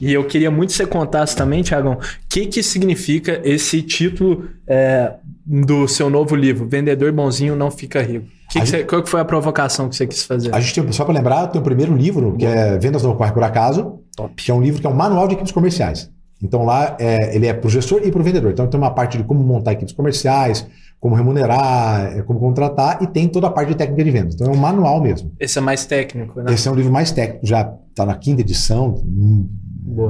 E 0.00 0.12
eu 0.14 0.24
queria 0.24 0.50
muito 0.50 0.70
que 0.70 0.76
você 0.76 0.86
contasse 0.86 1.36
também, 1.36 1.62
Tiagão, 1.62 1.94
o 1.94 1.98
que, 2.26 2.46
que 2.46 2.62
significa 2.62 3.38
esse 3.44 3.82
título 3.82 4.48
é, 4.66 5.14
do 5.44 5.86
seu 5.86 6.08
novo 6.08 6.34
livro, 6.34 6.66
Vendedor 6.66 7.12
Bonzinho 7.12 7.54
Não 7.54 7.70
Fica 7.70 8.00
Rico. 8.00 8.26
Que 8.50 8.58
que 8.58 8.66
gente, 8.66 8.70
você, 8.70 8.84
qual 8.84 9.02
que 9.02 9.10
foi 9.10 9.20
a 9.20 9.24
provocação 9.24 9.88
que 9.88 9.94
você 9.94 10.06
quis 10.06 10.24
fazer? 10.24 10.54
A 10.54 10.58
gente 10.58 10.74
tem, 10.74 10.92
só 10.92 11.04
para 11.04 11.14
lembrar, 11.14 11.48
tem 11.48 11.60
o 11.60 11.64
primeiro 11.64 11.94
livro, 11.94 12.34
que 12.36 12.46
é 12.46 12.78
Vendas 12.78 13.02
Não 13.02 13.12
Ocorre 13.12 13.32
Por 13.32 13.42
Acaso, 13.42 14.00
Top. 14.16 14.34
que 14.34 14.50
é 14.50 14.54
um 14.54 14.62
livro 14.62 14.80
que 14.80 14.86
é 14.86 14.90
um 14.90 14.94
manual 14.94 15.28
de 15.28 15.34
equipes 15.34 15.52
comerciais. 15.52 16.10
Então 16.42 16.64
lá 16.64 16.96
é, 16.98 17.34
ele 17.34 17.46
é 17.46 17.52
para 17.52 17.66
o 17.66 17.70
gestor 17.70 18.00
e 18.04 18.10
para 18.10 18.20
o 18.20 18.24
vendedor. 18.24 18.52
Então 18.52 18.66
tem 18.66 18.78
uma 18.78 18.90
parte 18.90 19.18
de 19.18 19.24
como 19.24 19.42
montar 19.42 19.72
equipes 19.72 19.94
comerciais, 19.94 20.66
como 20.98 21.14
remunerar, 21.14 22.18
é, 22.18 22.22
como 22.22 22.38
contratar, 22.38 23.02
e 23.02 23.06
tem 23.06 23.28
toda 23.28 23.46
a 23.46 23.50
parte 23.50 23.70
de 23.70 23.74
técnica 23.74 24.04
de 24.04 24.10
vendas. 24.10 24.34
Então 24.34 24.46
é 24.48 24.50
um 24.50 24.58
manual 24.58 25.02
mesmo. 25.02 25.32
Esse 25.38 25.58
é 25.58 25.60
mais 25.60 25.84
técnico, 25.84 26.40
né? 26.40 26.52
Esse 26.52 26.68
é 26.68 26.70
um 26.70 26.74
livro 26.74 26.92
mais 26.92 27.10
técnico, 27.10 27.46
já 27.46 27.74
está 27.90 28.04
na 28.04 28.14
quinta 28.14 28.40
edição, 28.40 29.02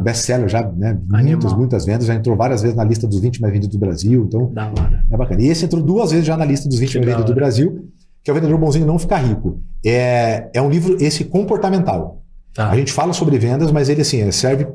best-seller 0.02 0.48
já, 0.48 0.62
né? 0.62 0.98
Muitas, 1.06 1.52
muitas 1.52 1.84
vendas, 1.86 2.06
já 2.06 2.14
entrou 2.14 2.36
várias 2.36 2.62
vezes 2.62 2.76
na 2.76 2.84
lista 2.84 3.06
dos 3.06 3.20
20 3.20 3.40
mais 3.40 3.52
vendidos 3.52 3.76
do 3.76 3.80
Brasil. 3.80 4.24
Então 4.26 4.52
da 4.52 4.66
hora. 4.66 5.04
é 5.10 5.16
bacana. 5.16 5.42
E 5.42 5.48
esse 5.48 5.64
entrou 5.64 5.82
duas 5.82 6.10
vezes 6.10 6.26
já 6.26 6.36
na 6.36 6.44
lista 6.44 6.68
dos 6.68 6.78
20 6.78 6.92
que 6.92 6.98
mais 6.98 7.08
vendidos 7.08 7.30
do 7.30 7.34
Brasil, 7.34 7.88
que 8.22 8.30
é 8.30 8.32
o 8.32 8.34
Vendedor 8.34 8.58
Bonzinho 8.58 8.86
Não 8.86 8.98
Ficar 8.98 9.18
Rico. 9.18 9.60
É, 9.84 10.50
é 10.52 10.60
um 10.60 10.68
livro 10.68 10.96
esse 11.00 11.24
comportamental. 11.24 12.22
Tá. 12.52 12.68
A 12.68 12.76
gente 12.76 12.92
fala 12.92 13.12
sobre 13.12 13.38
vendas, 13.38 13.70
mas 13.70 13.88
ele 13.88 14.02
assim, 14.02 14.30
serve 14.32 14.66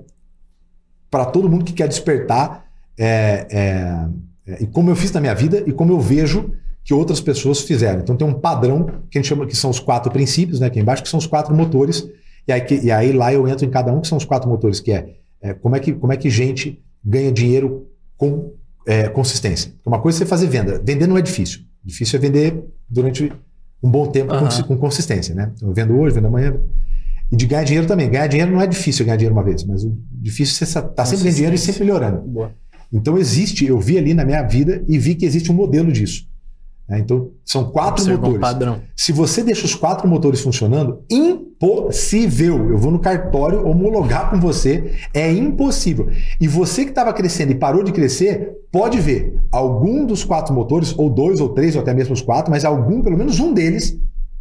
para 1.16 1.24
todo 1.24 1.50
mundo 1.50 1.64
que 1.64 1.72
quer 1.72 1.88
despertar 1.88 2.66
é, 2.98 3.48
é, 3.50 4.52
é, 4.52 4.64
e 4.64 4.68
como 4.68 4.90
eu 4.90 4.98
fiz 4.98 5.14
na 5.14 5.22
minha 5.22 5.34
vida 5.34 5.64
e 5.66 5.72
como 5.72 5.94
eu 5.94 6.00
vejo 6.02 6.52
que 6.84 6.94
outras 6.94 7.22
pessoas 7.22 7.62
fizeram. 7.62 8.02
Então 8.02 8.18
tem 8.18 8.28
um 8.28 8.34
padrão 8.34 8.84
que 9.10 9.18
a 9.18 9.22
gente 9.22 9.30
chama 9.30 9.46
que 9.46 9.56
são 9.56 9.70
os 9.70 9.80
quatro 9.80 10.12
princípios, 10.12 10.60
né, 10.60 10.68
aqui 10.68 10.78
embaixo, 10.78 11.02
que 11.02 11.08
são 11.08 11.18
os 11.18 11.26
quatro 11.26 11.56
motores. 11.56 12.06
E 12.46 12.52
aí, 12.52 12.60
que, 12.60 12.76
e 12.84 12.92
aí 12.92 13.14
lá 13.14 13.34
eu 13.34 13.48
entro 13.48 13.66
em 13.66 13.70
cada 13.70 13.94
um, 13.94 14.02
que 14.02 14.10
são 14.10 14.18
os 14.18 14.26
quatro 14.26 14.50
motores, 14.50 14.82
que 14.82 14.92
é, 14.92 15.16
é 15.42 15.54
como, 15.54 15.78
é 15.78 15.80
que, 15.80 15.94
como 15.94 16.12
é 16.12 16.18
que 16.18 16.30
gente 16.30 16.84
ganha 17.02 17.32
dinheiro 17.32 17.88
com 18.18 18.52
é, 18.86 19.08
consistência. 19.08 19.72
Uma 19.86 20.02
coisa 20.02 20.18
é 20.18 20.20
você 20.20 20.26
fazer 20.26 20.48
venda. 20.48 20.82
Vender 20.84 21.08
não 21.08 21.18
é 21.18 21.22
difícil. 21.22 21.62
Difícil 21.82 22.20
é 22.20 22.22
vender 22.22 22.62
durante 22.90 23.32
um 23.82 23.90
bom 23.90 24.06
tempo 24.08 24.34
uhum. 24.34 24.50
com, 24.50 24.64
com, 24.64 24.78
consistência. 24.78 25.34
Né? 25.34 25.50
Então, 25.56 25.70
eu 25.70 25.74
vendo 25.74 25.98
hoje, 25.98 26.14
vendo 26.14 26.28
amanhã. 26.28 26.60
E 27.32 27.36
de 27.36 27.46
ganhar 27.46 27.64
dinheiro 27.64 27.88
também. 27.88 28.10
Ganhar 28.10 28.28
dinheiro 28.28 28.52
não 28.52 28.62
é 28.62 28.68
difícil 28.68 29.06
ganhar 29.06 29.18
dinheiro 29.18 29.36
uma 29.36 29.44
vez, 29.44 29.64
mas 29.64 29.84
o 29.84 29.98
difícil 30.12 30.54
é 30.54 30.58
você 30.58 30.64
estar 30.64 30.82
tá 30.82 31.06
sempre 31.06 31.24
ganhando 31.24 31.36
dinheiro 31.36 31.56
e 31.56 31.60
sempre 31.60 31.84
melhorando. 31.84 32.22
Boa. 32.22 32.52
Então 32.92 33.18
existe, 33.18 33.66
eu 33.66 33.80
vi 33.80 33.98
ali 33.98 34.14
na 34.14 34.24
minha 34.24 34.42
vida 34.44 34.84
e 34.88 34.98
vi 34.98 35.16
que 35.16 35.26
existe 35.26 35.52
um 35.52 35.56
modelo 35.56 35.92
disso. 35.92 36.28
É, 36.88 37.00
então 37.00 37.32
são 37.44 37.72
quatro 37.72 38.04
Observa 38.04 38.18
motores. 38.18 38.38
Um 38.38 38.42
padrão. 38.42 38.82
Se 38.96 39.12
você 39.12 39.44
deixa 39.44 39.66
os 39.66 39.74
quatro 39.74 40.08
motores 40.08 40.42
funcionando, 40.42 41.04
impossível. 41.10 42.70
Eu 42.70 42.78
vou 42.78 42.92
no 42.92 43.00
cartório 43.00 43.68
homologar 43.68 44.30
com 44.30 44.40
você, 44.40 44.94
é 45.12 45.32
impossível. 45.32 46.10
E 46.40 46.48
você 46.48 46.84
que 46.84 46.92
estava 46.92 47.12
crescendo 47.12 47.52
e 47.52 47.56
parou 47.56 47.84
de 47.84 47.92
crescer, 47.92 48.52
pode 48.72 49.00
ver 49.00 49.42
algum 49.52 50.06
dos 50.06 50.24
quatro 50.24 50.54
motores, 50.54 50.94
ou 50.96 51.10
dois, 51.10 51.42
ou 51.42 51.50
três, 51.50 51.76
ou 51.76 51.82
até 51.82 51.94
mesmo 51.94 52.14
os 52.14 52.22
quatro, 52.22 52.52
mas 52.52 52.64
algum, 52.64 53.02
pelo 53.02 53.18
menos 53.18 53.40
um 53.40 53.52
deles, 53.52 54.00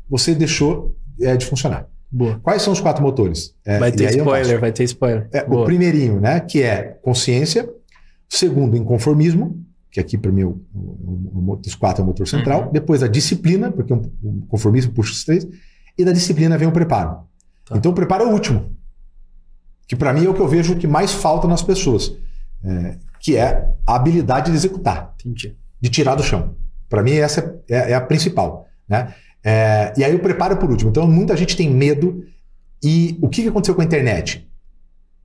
você 0.09 0.35
deixou 0.35 0.95
é, 1.21 1.37
de 1.37 1.47
funcionar. 1.47 1.89
Boa. 2.15 2.39
Quais 2.39 2.63
são 2.63 2.73
os 2.73 2.81
quatro 2.81 3.03
motores? 3.03 3.57
É, 3.65 3.77
vai 3.77 3.91
ter 3.91 4.09
spoiler, 4.17 4.61
vai 4.61 4.71
ter 4.71 4.85
spoiler. 4.85 5.29
É, 5.33 5.45
o 5.49 5.65
primeirinho, 5.65 6.21
né, 6.21 6.39
que 6.39 6.63
é 6.63 6.97
consciência. 7.03 7.69
Segundo, 8.29 8.77
inconformismo, 8.77 9.61
que 9.91 9.99
aqui 9.99 10.17
para 10.17 10.31
mim 10.31 10.43
é 10.43 10.45
o, 10.45 10.61
o, 10.73 11.53
o, 11.53 11.57
dos 11.57 11.75
quatro 11.75 12.03
é 12.03 12.05
o 12.05 12.07
motor 12.07 12.29
central. 12.29 12.67
Uhum. 12.67 12.73
Depois 12.73 13.03
a 13.03 13.09
disciplina, 13.09 13.73
porque 13.73 13.93
o 13.93 14.01
um, 14.23 14.41
conformismo 14.43 14.93
puxa 14.93 15.11
os 15.11 15.25
três. 15.25 15.45
E 15.99 16.05
da 16.05 16.13
disciplina 16.13 16.57
vem 16.57 16.69
o 16.69 16.73
preparo. 16.73 17.19
Tá. 17.65 17.77
Então 17.77 17.91
o 17.91 17.95
preparo 17.95 18.23
é 18.23 18.27
o 18.29 18.31
último. 18.31 18.77
Que 19.89 19.97
para 19.97 20.13
mim 20.13 20.25
é 20.25 20.29
o 20.29 20.35
que 20.35 20.41
eu 20.41 20.49
vejo 20.49 20.77
que 20.77 20.87
mais 20.87 21.13
falta 21.13 21.49
nas 21.49 21.63
pessoas. 21.63 22.17
É, 22.65 22.97
que 23.19 23.37
é 23.37 23.75
a 23.85 23.97
habilidade 23.97 24.53
de 24.53 24.57
executar. 24.57 25.15
Entendi. 25.19 25.57
De 25.81 25.91
tirar 25.91 26.15
do 26.15 26.23
chão. 26.23 26.55
Para 26.89 27.03
mim 27.03 27.15
essa 27.15 27.61
é, 27.69 27.91
é 27.91 27.95
a 27.95 28.01
principal. 28.01 28.69
Né? 28.89 29.13
É, 29.45 29.93
e 29.97 30.03
aí 30.03 30.15
o 30.15 30.21
preparo 30.21 30.57
por 30.57 30.71
último. 30.71 30.91
Então 30.91 31.07
muita 31.07 31.37
gente 31.37 31.57
tem 31.57 31.71
medo. 31.71 32.25
E 32.83 33.19
o 33.23 33.29
que 33.29 33.47
aconteceu 33.47 33.75
com 33.75 33.83
a 33.83 33.85
internet? 33.85 34.49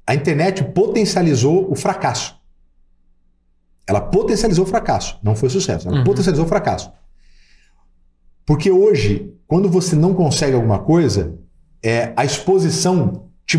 A 0.06 0.14
internet 0.14 0.64
potencializou 0.64 1.72
o 1.72 1.76
fracasso. 1.76 2.38
Ela 3.88 4.02
potencializou 4.02 4.66
o 4.66 4.68
fracasso. 4.68 5.20
Não 5.24 5.36
foi 5.36 5.50
sucesso. 5.50 5.88
Ela 5.88 5.98
uhum. 5.98 6.04
potencializou 6.04 6.46
o 6.46 6.48
fracasso. 6.48 6.92
Porque 8.46 8.72
hoje, 8.72 9.34
quando 9.48 9.70
você 9.70 9.96
não 9.96 10.14
consegue 10.14 10.56
alguma 10.56 10.80
coisa, 10.80 11.38
é, 11.84 12.14
a 12.16 12.26
exposição 12.26 13.30
te, 13.46 13.58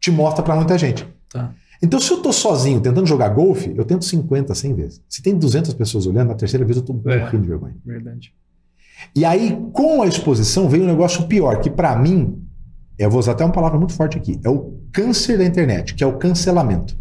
te 0.00 0.10
mostra 0.10 0.42
para 0.42 0.54
muita 0.54 0.76
gente. 0.76 1.06
Tá. 1.30 1.54
Então, 1.82 2.00
se 2.00 2.10
eu 2.10 2.16
estou 2.16 2.32
sozinho 2.32 2.80
tentando 2.80 3.06
jogar 3.06 3.28
golfe, 3.28 3.72
eu 3.76 3.84
tento 3.84 4.04
50, 4.04 4.54
100 4.54 4.74
vezes. 4.74 5.02
Se 5.08 5.22
tem 5.22 5.36
200 5.36 5.74
pessoas 5.74 6.06
olhando, 6.06 6.28
na 6.28 6.34
terceira 6.34 6.64
vez 6.64 6.76
eu 6.76 6.80
estou 6.80 7.00
é, 7.06 7.18
morrendo 7.18 7.42
de 7.42 7.48
vergonha. 7.48 7.76
Verdade. 7.84 8.34
E 9.14 9.24
aí, 9.24 9.56
com 9.72 10.02
a 10.02 10.06
exposição, 10.06 10.68
veio 10.68 10.84
um 10.84 10.86
negócio 10.86 11.26
pior, 11.26 11.60
que 11.60 11.70
para 11.70 11.96
mim, 11.96 12.42
eu 12.98 13.10
vou 13.10 13.20
usar 13.20 13.32
até 13.32 13.44
uma 13.44 13.52
palavra 13.52 13.78
muito 13.78 13.94
forte 13.94 14.18
aqui, 14.18 14.40
é 14.44 14.48
o 14.48 14.78
câncer 14.92 15.38
da 15.38 15.44
internet, 15.44 15.94
que 15.94 16.02
é 16.02 16.06
o 16.06 16.18
cancelamento. 16.18 16.96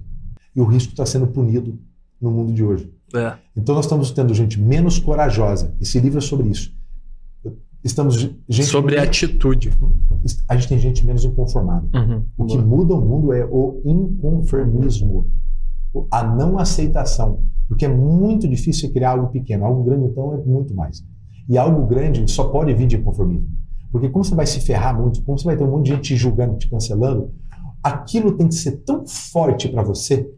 E 0.56 0.62
o 0.62 0.66
risco 0.66 0.92
está 0.94 1.06
sendo 1.06 1.28
punido 1.28 1.80
no 2.20 2.32
mundo 2.32 2.54
de 2.54 2.64
hoje. 2.64 2.92
É. 3.16 3.34
Então 3.56 3.76
nós 3.76 3.86
estamos 3.86 4.12
tendo 4.12 4.34
gente 4.34 4.60
menos 4.60 5.00
corajosa. 5.00 5.74
Esse 5.80 6.00
livro 6.00 6.18
é 6.18 6.22
sobre 6.22 6.50
isso. 6.50 6.76
Estamos 7.84 8.16
gente 8.50 8.66
sobre 8.66 8.96
menos... 8.96 9.08
atitude. 9.08 9.72
A 10.48 10.56
gente 10.56 10.68
tem 10.68 10.80
gente 10.80 11.06
menos 11.06 11.24
inconformada. 11.24 11.88
Uhum. 11.94 12.26
O 12.38 12.46
que 12.46 12.58
muda 12.58 12.94
o 12.94 13.02
mundo 13.02 13.32
é 13.32 13.46
o 13.46 13.82
inconformismo, 13.86 15.32
a 16.12 16.24
não 16.24 16.58
aceitação, 16.58 17.44
porque 17.68 17.86
é 17.86 17.88
muito 17.88 18.48
difícil 18.48 18.92
criar 18.92 19.12
algo 19.12 19.28
pequeno. 19.28 19.66
Algo 19.66 19.84
grande 19.84 20.06
então 20.06 20.34
é 20.34 20.38
muito 20.38 20.74
mais. 20.76 21.04
E 21.48 21.58
algo 21.58 21.86
grande 21.86 22.30
só 22.30 22.46
pode 22.50 22.74
vir 22.74 22.88
de 22.88 22.98
conformismo. 22.98 23.48
Porque 23.92 24.10
como 24.10 24.24
você 24.24 24.36
vai 24.36 24.46
se 24.46 24.60
ferrar 24.60 25.00
muito, 25.00 25.24
como 25.24 25.38
você 25.38 25.46
vai 25.46 25.56
ter 25.56 25.64
um 25.64 25.72
monte 25.72 25.86
de 25.86 25.92
gente 25.92 26.04
te 26.04 26.16
julgando, 26.16 26.58
te 26.58 26.70
cancelando, 26.70 27.32
aquilo 27.82 28.34
tem 28.34 28.48
que 28.48 28.56
ser 28.56 28.84
tão 28.84 29.08
forte 29.08 29.70
para 29.70 29.82
você 29.82 30.30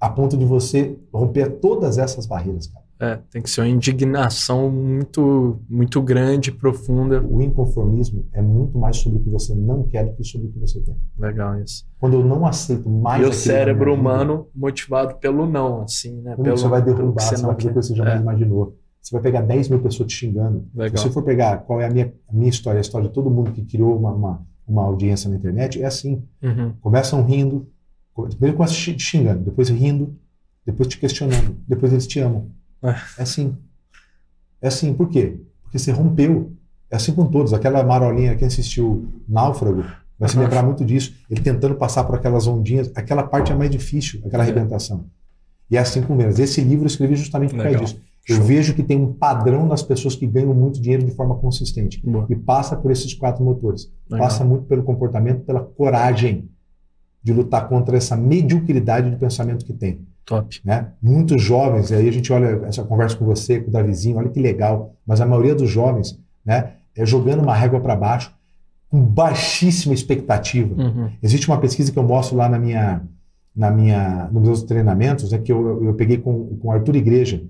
a 0.00 0.08
ponto 0.08 0.36
de 0.36 0.44
você 0.44 0.98
romper 1.12 1.58
todas 1.60 1.98
essas 1.98 2.26
barreiras, 2.26 2.66
cara. 2.66 2.80
É, 3.02 3.18
tem 3.30 3.40
que 3.40 3.48
ser 3.48 3.62
uma 3.62 3.68
indignação 3.68 4.70
muito, 4.70 5.58
muito 5.66 6.02
grande, 6.02 6.52
profunda. 6.52 7.22
O 7.22 7.40
inconformismo 7.40 8.26
é 8.30 8.42
muito 8.42 8.76
mais 8.76 8.98
sobre 8.98 9.18
o 9.18 9.22
que 9.22 9.30
você 9.30 9.54
não 9.54 9.84
quer 9.84 10.04
do 10.04 10.12
que 10.12 10.22
sobre 10.22 10.48
o 10.48 10.52
que 10.52 10.58
você 10.58 10.80
quer. 10.82 10.94
Legal 11.18 11.58
isso. 11.62 11.86
Quando 11.98 12.14
eu 12.14 12.24
não 12.24 12.46
aceito 12.46 12.90
mais. 12.90 13.22
E 13.22 13.26
o 13.26 13.32
cérebro 13.32 13.94
humano 13.94 14.48
motivado 14.54 15.14
pelo 15.14 15.46
não, 15.46 15.80
assim, 15.80 16.20
né? 16.20 16.36
Pelo, 16.36 16.58
você 16.58 16.68
vai 16.68 16.82
derrubar, 16.82 17.22
você, 17.22 17.36
você 17.36 17.46
vai 17.46 17.54
fazer 17.54 17.72
coisa 17.72 17.88
que 17.88 17.94
você 17.94 17.96
jamais 17.96 18.18
é. 18.18 18.22
imaginou. 18.22 18.76
Você 19.00 19.14
vai 19.14 19.22
pegar 19.22 19.42
10 19.42 19.68
mil 19.68 19.80
pessoas 19.80 20.08
te 20.08 20.14
xingando. 20.14 20.66
Legal. 20.74 20.98
Se 20.98 21.04
você 21.04 21.10
for 21.10 21.22
pegar 21.22 21.58
qual 21.58 21.80
é 21.80 21.86
a 21.86 21.90
minha, 21.90 22.12
a 22.28 22.32
minha 22.32 22.50
história, 22.50 22.78
a 22.78 22.80
história 22.80 23.08
de 23.08 23.14
todo 23.14 23.30
mundo 23.30 23.52
que 23.52 23.62
criou 23.62 23.96
uma, 23.96 24.12
uma, 24.12 24.46
uma 24.68 24.84
audiência 24.84 25.30
na 25.30 25.36
internet, 25.36 25.82
é 25.82 25.86
assim. 25.86 26.22
Uhum. 26.42 26.74
Começam 26.80 27.24
rindo, 27.24 27.66
Primeiro 28.28 28.56
começa 28.56 28.74
te 28.74 28.98
xingando, 28.98 29.44
depois 29.44 29.68
rindo, 29.68 30.14
depois 30.66 30.88
te 30.88 30.98
questionando, 30.98 31.56
depois 31.66 31.92
eles 31.92 32.06
te 32.06 32.20
amam. 32.20 32.48
É, 32.82 32.90
é 32.90 33.22
assim. 33.22 33.56
É 34.60 34.68
assim, 34.68 34.92
por 34.92 35.08
quê? 35.08 35.40
Porque 35.62 35.78
você 35.78 35.90
rompeu. 35.90 36.52
É 36.90 36.96
assim 36.96 37.14
com 37.14 37.26
todos. 37.26 37.52
Aquela 37.52 37.82
marolinha, 37.84 38.34
quem 38.34 38.48
assistiu 38.48 39.08
Náufrago, 39.28 39.84
vai 40.18 40.28
se 40.28 40.36
lembrar 40.36 40.62
muito 40.62 40.84
disso. 40.84 41.14
Ele 41.30 41.40
tentando 41.40 41.76
passar 41.76 42.04
por 42.04 42.16
aquelas 42.16 42.46
ondinhas. 42.46 42.90
Aquela 42.94 43.22
parte 43.22 43.52
é 43.52 43.54
mais 43.54 43.70
difícil, 43.70 44.20
aquela 44.26 44.42
é. 44.42 44.46
arrebentação. 44.46 45.06
E 45.70 45.76
é 45.76 45.80
assim 45.80 46.02
com 46.02 46.14
menos. 46.14 46.38
Esse 46.38 46.60
livro 46.60 46.84
eu 46.84 46.88
escrevi 46.88 47.14
justamente 47.14 47.54
por 47.54 47.62
causa 47.62 47.78
disso. 47.78 48.00
Eu 48.28 48.36
Show. 48.36 48.44
vejo 48.44 48.74
que 48.74 48.82
tem 48.82 49.00
um 49.00 49.12
padrão 49.12 49.66
nas 49.66 49.82
pessoas 49.82 50.14
que 50.14 50.26
ganham 50.26 50.54
muito 50.54 50.80
dinheiro 50.80 51.04
de 51.04 51.12
forma 51.12 51.34
consistente. 51.36 52.00
Boa. 52.04 52.26
E 52.28 52.36
passa 52.36 52.76
por 52.76 52.90
esses 52.90 53.14
quatro 53.14 53.44
motores. 53.44 53.90
Legal. 54.08 54.26
Passa 54.26 54.44
muito 54.44 54.66
pelo 54.66 54.82
comportamento, 54.82 55.44
pela 55.44 55.60
coragem 55.60 56.48
de 57.22 57.32
lutar 57.32 57.68
contra 57.68 57.96
essa 57.96 58.16
mediocridade 58.16 59.10
de 59.10 59.16
pensamento 59.16 59.64
que 59.64 59.72
tem. 59.72 60.06
Top. 60.24 60.60
Né? 60.64 60.92
Muitos 61.02 61.42
jovens, 61.42 61.90
e 61.90 61.94
aí 61.94 62.08
a 62.08 62.12
gente 62.12 62.32
olha 62.32 62.62
essa 62.66 62.84
conversa 62.84 63.16
com 63.16 63.24
você, 63.24 63.60
com 63.60 63.68
o 63.68 63.72
Davizinho, 63.72 64.16
olha 64.16 64.28
que 64.28 64.40
legal, 64.40 64.94
mas 65.06 65.20
a 65.20 65.26
maioria 65.26 65.54
dos 65.54 65.68
jovens 65.68 66.18
né, 66.44 66.74
é 66.96 67.04
jogando 67.04 67.42
uma 67.42 67.54
régua 67.54 67.80
para 67.80 67.96
baixo 67.96 68.32
com 68.88 69.00
baixíssima 69.00 69.94
expectativa. 69.94 70.74
Uhum. 70.74 71.10
Existe 71.22 71.48
uma 71.48 71.58
pesquisa 71.58 71.92
que 71.92 71.98
eu 71.98 72.02
mostro 72.02 72.36
lá 72.36 72.48
na 72.48 72.58
minha, 72.58 73.02
na 73.54 73.70
minha, 73.70 74.28
nos 74.32 74.42
meus 74.42 74.62
treinamentos, 74.64 75.32
é 75.32 75.38
que 75.38 75.52
eu, 75.52 75.84
eu 75.84 75.94
peguei 75.94 76.18
com, 76.18 76.56
com 76.56 76.72
Arthur 76.72 76.96
Igreja, 76.96 77.42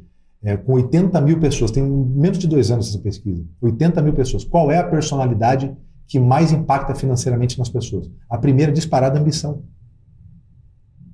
é, 0.43 0.57
com 0.57 0.73
80 0.73 1.21
mil 1.21 1.39
pessoas, 1.39 1.71
tem 1.71 1.83
menos 1.83 2.39
de 2.39 2.49
dois 2.49 2.71
anos 2.71 2.89
essa 2.89 2.99
pesquisa, 2.99 3.45
80 3.61 4.01
mil 4.03 4.15
pessoas. 4.15 4.45
Qual 4.45 4.71
é 4.71 4.79
a 4.79 4.85
personalidade 4.85 5.71
que 6.07 6.19
mais 6.19 6.51
impacta 6.51 6.95
financeiramente 6.95 7.59
nas 7.59 7.69
pessoas? 7.69 8.11
A 8.29 8.39
primeira 8.39 8.73
disparada 8.73 9.19
é 9.19 9.21
ambição. 9.21 9.63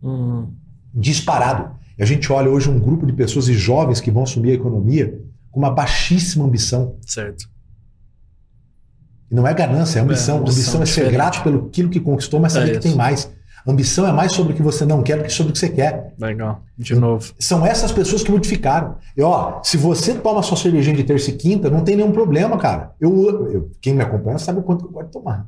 Uhum. 0.00 0.52
Disparado. 0.94 1.76
E 1.98 2.02
a 2.02 2.06
gente 2.06 2.30
olha 2.32 2.48
hoje 2.48 2.70
um 2.70 2.78
grupo 2.78 3.04
de 3.04 3.12
pessoas 3.12 3.48
e 3.48 3.54
jovens 3.54 4.00
que 4.00 4.10
vão 4.10 4.22
assumir 4.22 4.52
a 4.52 4.54
economia 4.54 5.20
com 5.50 5.58
uma 5.58 5.70
baixíssima 5.70 6.44
ambição. 6.44 6.96
Certo. 7.04 7.48
E 9.30 9.34
não 9.34 9.46
é 9.46 9.52
ganância, 9.52 9.98
é 9.98 10.02
ambição. 10.02 10.36
É, 10.36 10.40
ambição, 10.40 10.80
ambição 10.80 10.82
é 10.82 10.86
ser 10.86 11.10
grato 11.10 11.42
pelo 11.42 11.66
aquilo 11.66 11.90
que 11.90 11.98
conquistou, 11.98 12.38
mas 12.38 12.52
saber 12.52 12.70
é 12.70 12.74
que 12.74 12.80
tem 12.80 12.94
mais. 12.94 13.34
Ambição 13.66 14.06
é 14.06 14.12
mais 14.12 14.32
sobre 14.32 14.52
o 14.52 14.56
que 14.56 14.62
você 14.62 14.84
não 14.84 15.02
quer 15.02 15.18
do 15.18 15.24
que 15.24 15.32
sobre 15.32 15.50
o 15.50 15.52
que 15.52 15.58
você 15.58 15.68
quer. 15.68 16.14
Legal. 16.18 16.62
De 16.78 16.94
novo. 16.94 17.32
São 17.38 17.66
essas 17.66 17.90
pessoas 17.90 18.22
que 18.22 18.30
modificaram. 18.30 18.96
E 19.16 19.22
ó, 19.22 19.60
se 19.62 19.76
você 19.76 20.14
toma 20.14 20.42
sua 20.42 20.56
cervejinha 20.56 20.96
de 20.96 21.02
terça 21.02 21.30
e 21.30 21.32
quinta, 21.32 21.68
não 21.68 21.82
tem 21.82 21.96
nenhum 21.96 22.12
problema, 22.12 22.56
cara. 22.58 22.92
Eu, 23.00 23.50
eu 23.50 23.70
quem 23.80 23.94
me 23.94 24.02
acompanha 24.02 24.38
sabe 24.38 24.60
o 24.60 24.62
quanto 24.62 24.84
eu 24.84 24.90
gosto 24.90 25.06
de 25.06 25.12
tomar. 25.12 25.46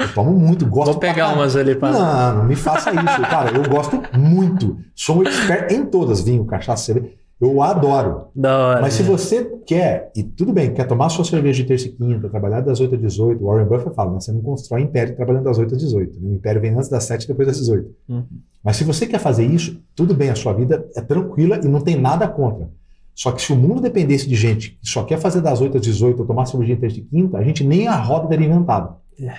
Eu 0.00 0.14
tomo 0.14 0.30
muito, 0.32 0.64
gosto 0.64 0.92
Vou 0.92 1.00
pegar 1.00 1.34
umas 1.34 1.56
ali 1.56 1.74
para. 1.74 1.90
Não, 1.90 2.38
não 2.38 2.44
me 2.44 2.54
faça 2.54 2.90
isso, 2.90 3.20
cara. 3.28 3.50
Eu 3.50 3.68
gosto 3.68 4.00
muito. 4.16 4.78
Sou 4.94 5.18
um 5.18 5.22
expert 5.24 5.72
em 5.72 5.84
todas, 5.84 6.20
vinho, 6.22 6.44
cachaça, 6.44 6.84
cerveja. 6.84 7.14
Eu 7.40 7.62
adoro. 7.62 8.28
Hora. 8.58 8.80
Mas 8.80 8.94
se 8.94 9.02
você 9.02 9.44
quer, 9.64 10.10
e 10.16 10.24
tudo 10.24 10.52
bem, 10.52 10.74
quer 10.74 10.86
tomar 10.86 11.08
sua 11.08 11.24
cerveja 11.24 11.62
de 11.62 11.68
terça 11.68 11.86
e 11.86 11.92
quinta, 11.92 12.28
trabalhar 12.28 12.60
das 12.60 12.80
8 12.80 12.96
às 12.96 13.00
18, 13.00 13.44
Warren 13.44 13.66
Buffett 13.66 13.94
fala, 13.94 14.10
mas 14.10 14.24
você 14.24 14.32
não 14.32 14.40
constrói 14.40 14.82
império 14.82 15.14
trabalhando 15.14 15.44
das 15.44 15.56
8 15.56 15.74
às 15.74 15.80
18. 15.80 16.20
Né? 16.20 16.30
O 16.30 16.34
império 16.34 16.60
vem 16.60 16.72
antes 16.72 16.88
das 16.88 17.04
7 17.04 17.24
e 17.24 17.28
depois 17.28 17.46
das 17.46 17.58
18. 17.58 17.94
Uhum. 18.08 18.24
Mas 18.62 18.76
se 18.76 18.82
você 18.82 19.06
quer 19.06 19.20
fazer 19.20 19.46
isso, 19.46 19.80
tudo 19.94 20.14
bem, 20.14 20.30
a 20.30 20.34
sua 20.34 20.52
vida 20.52 20.84
é 20.96 21.00
tranquila 21.00 21.60
e 21.62 21.68
não 21.68 21.80
tem 21.80 21.96
nada 22.00 22.26
contra. 22.26 22.68
Só 23.14 23.30
que 23.30 23.40
se 23.40 23.52
o 23.52 23.56
mundo 23.56 23.80
dependesse 23.80 24.28
de 24.28 24.34
gente 24.34 24.78
que 24.80 24.88
só 24.88 25.04
quer 25.04 25.18
fazer 25.18 25.40
das 25.40 25.60
8 25.60 25.76
às 25.76 25.82
18 25.82 26.20
ou 26.20 26.26
tomar 26.26 26.46
cerveja 26.46 26.74
de 26.74 26.80
terça 26.80 26.98
e 26.98 27.02
quinta, 27.02 27.38
a 27.38 27.42
gente 27.42 27.62
nem 27.64 27.86
a 27.86 27.96
roda 27.96 28.28
teria 28.28 28.46
inventado. 28.46 28.96
É. 29.20 29.34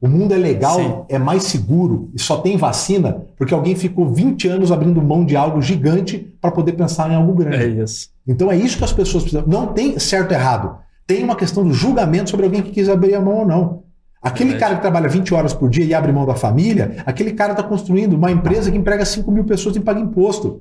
O 0.00 0.08
mundo 0.08 0.34
é 0.34 0.36
legal, 0.36 0.76
Sim. 0.76 1.04
é 1.08 1.18
mais 1.18 1.44
seguro 1.44 2.10
e 2.14 2.20
só 2.20 2.36
tem 2.38 2.56
vacina 2.56 3.24
porque 3.36 3.54
alguém 3.54 3.74
ficou 3.74 4.12
20 4.12 4.46
anos 4.48 4.70
abrindo 4.70 5.00
mão 5.00 5.24
de 5.24 5.34
algo 5.36 5.62
gigante 5.62 6.30
para 6.40 6.50
poder 6.50 6.72
pensar 6.72 7.10
em 7.10 7.14
algo 7.14 7.32
grande. 7.32 7.56
É 7.56 7.82
isso. 7.82 8.10
Então 8.26 8.50
é 8.50 8.56
isso 8.56 8.76
que 8.76 8.84
as 8.84 8.92
pessoas 8.92 9.24
precisam. 9.24 9.46
Não 9.46 9.68
tem 9.68 9.98
certo 9.98 10.32
e 10.32 10.34
errado. 10.34 10.78
Tem 11.06 11.24
uma 11.24 11.36
questão 11.36 11.64
do 11.64 11.72
julgamento 11.72 12.30
sobre 12.30 12.44
alguém 12.44 12.62
que 12.62 12.72
quis 12.72 12.88
abrir 12.88 13.14
a 13.14 13.20
mão 13.20 13.38
ou 13.38 13.46
não. 13.46 13.82
Aquele 14.20 14.54
é 14.54 14.58
cara 14.58 14.74
que 14.74 14.80
trabalha 14.80 15.08
20 15.08 15.32
horas 15.32 15.54
por 15.54 15.70
dia 15.70 15.84
e 15.84 15.94
abre 15.94 16.12
mão 16.12 16.26
da 16.26 16.34
família, 16.34 16.96
aquele 17.06 17.32
cara 17.32 17.52
está 17.52 17.62
construindo 17.62 18.14
uma 18.14 18.30
empresa 18.30 18.70
que 18.70 18.76
emprega 18.76 19.04
5 19.04 19.30
mil 19.30 19.44
pessoas 19.44 19.76
e 19.76 19.80
paga 19.80 20.00
imposto. 20.00 20.48
O 20.48 20.60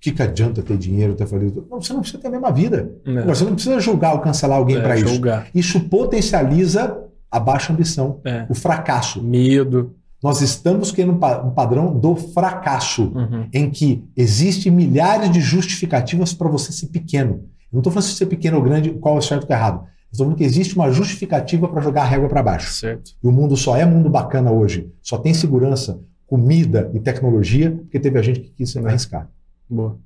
que, 0.00 0.10
que 0.10 0.20
adianta 0.20 0.62
ter 0.62 0.76
dinheiro, 0.76 1.14
ter 1.14 1.28
falido? 1.28 1.64
Não, 1.70 1.80
você 1.80 1.92
não 1.92 2.00
precisa 2.00 2.20
ter 2.20 2.26
a 2.26 2.30
mesma 2.32 2.50
vida. 2.50 2.90
Não. 3.06 3.24
Você 3.26 3.44
não 3.44 3.54
precisa 3.54 3.78
julgar 3.78 4.14
ou 4.14 4.18
cancelar 4.18 4.58
alguém 4.58 4.78
é, 4.78 4.80
para 4.80 4.96
isso. 4.96 5.20
Isso 5.54 5.80
potencializa 5.88 6.98
a 7.32 7.40
baixa 7.40 7.72
ambição, 7.72 8.20
É. 8.24 8.46
o 8.48 8.54
fracasso. 8.54 9.22
Medo. 9.22 9.96
Nós 10.22 10.40
estamos 10.40 10.92
criando 10.92 11.14
um 11.14 11.18
pa- 11.18 11.38
padrão 11.50 11.98
do 11.98 12.14
fracasso, 12.14 13.10
Uhum. 13.14 13.48
em 13.52 13.68
que 13.70 14.04
existem 14.16 14.70
milhares 14.70 15.30
de 15.32 15.40
justificativas 15.40 16.32
para 16.32 16.48
você 16.48 16.70
ser 16.70 16.88
pequeno. 16.88 17.32
Eu 17.72 17.76
não 17.76 17.80
estou 17.80 17.92
falando 17.92 18.06
se 18.08 18.14
ser 18.14 18.26
pequeno 18.26 18.58
ou 18.58 18.62
grande, 18.62 18.90
qual 18.90 19.16
é 19.16 19.18
o 19.18 19.22
certo 19.22 19.44
ou 19.48 19.56
errado. 19.56 19.84
Estou 20.12 20.26
falando 20.26 20.36
que 20.38 20.44
existe 20.44 20.76
uma 20.76 20.90
justificativa 20.92 21.66
para 21.66 21.80
jogar 21.80 22.02
a 22.02 22.04
régua 22.04 22.28
para 22.28 22.42
baixo. 22.42 22.70
Certo. 22.72 23.12
E 23.24 23.26
o 23.26 23.32
mundo 23.32 23.56
só 23.56 23.76
é 23.76 23.84
mundo 23.86 24.10
bacana 24.10 24.52
hoje, 24.52 24.92
só 25.02 25.16
tem 25.18 25.32
segurança, 25.32 25.98
comida 26.26 26.90
e 26.94 27.00
tecnologia, 27.00 27.70
porque 27.72 27.98
teve 27.98 28.18
a 28.18 28.22
gente 28.22 28.40
que 28.40 28.50
quis 28.50 28.70
se 28.70 28.78
arriscar. 28.78 29.28
Boa. 29.68 29.98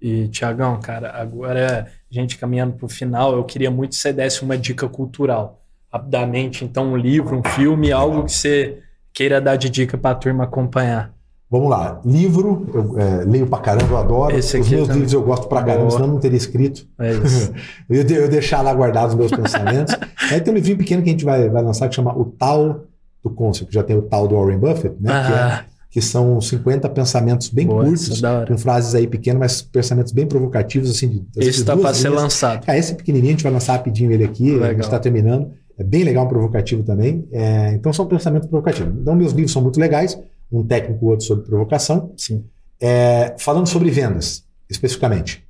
E, 0.00 0.28
Tiagão, 0.28 0.80
cara, 0.80 1.10
agora 1.12 1.86
a 2.10 2.14
gente 2.14 2.38
caminhando 2.38 2.72
para 2.72 2.86
o 2.86 2.88
final, 2.88 3.34
eu 3.34 3.44
queria 3.44 3.70
muito 3.70 3.90
que 3.90 3.96
você 3.96 4.12
desse 4.14 4.42
uma 4.42 4.56
dica 4.56 4.88
cultural. 4.88 5.59
Rapidamente, 5.92 6.64
então, 6.64 6.92
um 6.92 6.96
livro, 6.96 7.36
um 7.38 7.42
filme, 7.42 7.90
algo 7.90 8.24
que 8.24 8.32
você 8.32 8.78
queira 9.12 9.40
dar 9.40 9.56
de 9.56 9.68
dica 9.68 9.98
para 9.98 10.10
a 10.10 10.14
turma 10.14 10.44
acompanhar. 10.44 11.12
Vamos 11.50 11.68
lá. 11.68 12.00
Livro, 12.04 12.64
eu 12.72 12.98
é, 13.00 13.24
leio 13.24 13.44
pra 13.48 13.58
caramba, 13.58 13.88
eu 13.90 13.96
adoro. 13.96 14.38
Esse 14.38 14.56
Os 14.60 14.68
meus 14.68 14.82
também. 14.82 14.94
livros 14.98 15.12
eu 15.12 15.22
gosto 15.22 15.48
pra 15.48 15.60
caramba, 15.64 15.86
Boa. 15.86 15.90
senão 15.90 16.06
eu 16.06 16.12
não 16.12 16.20
teria 16.20 16.36
escrito. 16.36 16.86
É 16.96 17.12
isso. 17.12 17.52
Eu 17.90 18.02
eu 18.08 18.28
deixar 18.28 18.62
lá 18.62 18.72
guardados 18.72 19.14
os 19.14 19.18
meus 19.18 19.32
pensamentos. 19.32 19.96
Aí 20.30 20.40
tem 20.40 20.52
um 20.52 20.56
livrinho 20.56 20.78
pequeno 20.78 21.02
que 21.02 21.08
a 21.08 21.12
gente 21.12 21.24
vai, 21.24 21.48
vai 21.48 21.60
lançar 21.64 21.88
que 21.88 21.94
chama 21.96 22.16
O 22.16 22.24
Tal 22.26 22.82
do 23.24 23.30
Concept, 23.30 23.66
que 23.68 23.74
já 23.74 23.82
tem 23.82 23.96
o 23.96 24.02
Tal 24.02 24.28
do 24.28 24.36
Warren 24.36 24.58
Buffett, 24.58 24.94
né? 25.00 25.10
que, 25.10 25.32
é- 25.32 25.36
ah, 25.36 25.64
que 25.90 26.00
são 26.00 26.40
50 26.40 26.88
pensamentos 26.90 27.48
bem 27.48 27.66
Boa, 27.66 27.84
curtos, 27.84 28.22
é 28.22 28.46
com 28.46 28.56
frases 28.56 28.94
aí 28.94 29.08
pequenas, 29.08 29.40
mas 29.40 29.60
pensamentos 29.60 30.12
bem 30.12 30.24
provocativos, 30.28 30.88
assim, 30.88 31.08
de, 31.08 31.24
esse 31.36 31.64
tá 31.64 31.72
duas 31.74 31.84
para 31.84 31.94
ser 31.94 32.08
linhas. 32.10 32.22
lançado. 32.22 32.64
Cara, 32.64 32.78
esse 32.78 32.92
é 32.92 32.94
pequenininho, 32.94 33.30
a 33.30 33.32
gente 33.32 33.42
vai 33.42 33.52
lançar 33.52 33.72
rapidinho 33.72 34.12
ele 34.12 34.22
aqui, 34.22 34.50
a 34.50 34.52
gente 34.52 34.60
Legal. 34.62 34.80
está 34.82 35.00
terminando. 35.00 35.50
É 35.80 35.82
bem 35.82 36.04
legal, 36.04 36.28
provocativo 36.28 36.82
também. 36.82 37.26
É, 37.32 37.72
então 37.72 37.90
são 37.90 38.06
pensamentos 38.06 38.46
provocativos. 38.50 38.92
Então 39.00 39.14
meus 39.16 39.32
livros 39.32 39.50
são 39.50 39.62
muito 39.62 39.80
legais, 39.80 40.20
um 40.52 40.62
técnico, 40.62 41.06
outro 41.06 41.24
sobre 41.24 41.46
provocação. 41.46 42.12
Sim. 42.18 42.44
É, 42.78 43.34
falando 43.38 43.66
sobre 43.66 43.90
vendas, 43.90 44.46
especificamente. 44.68 45.42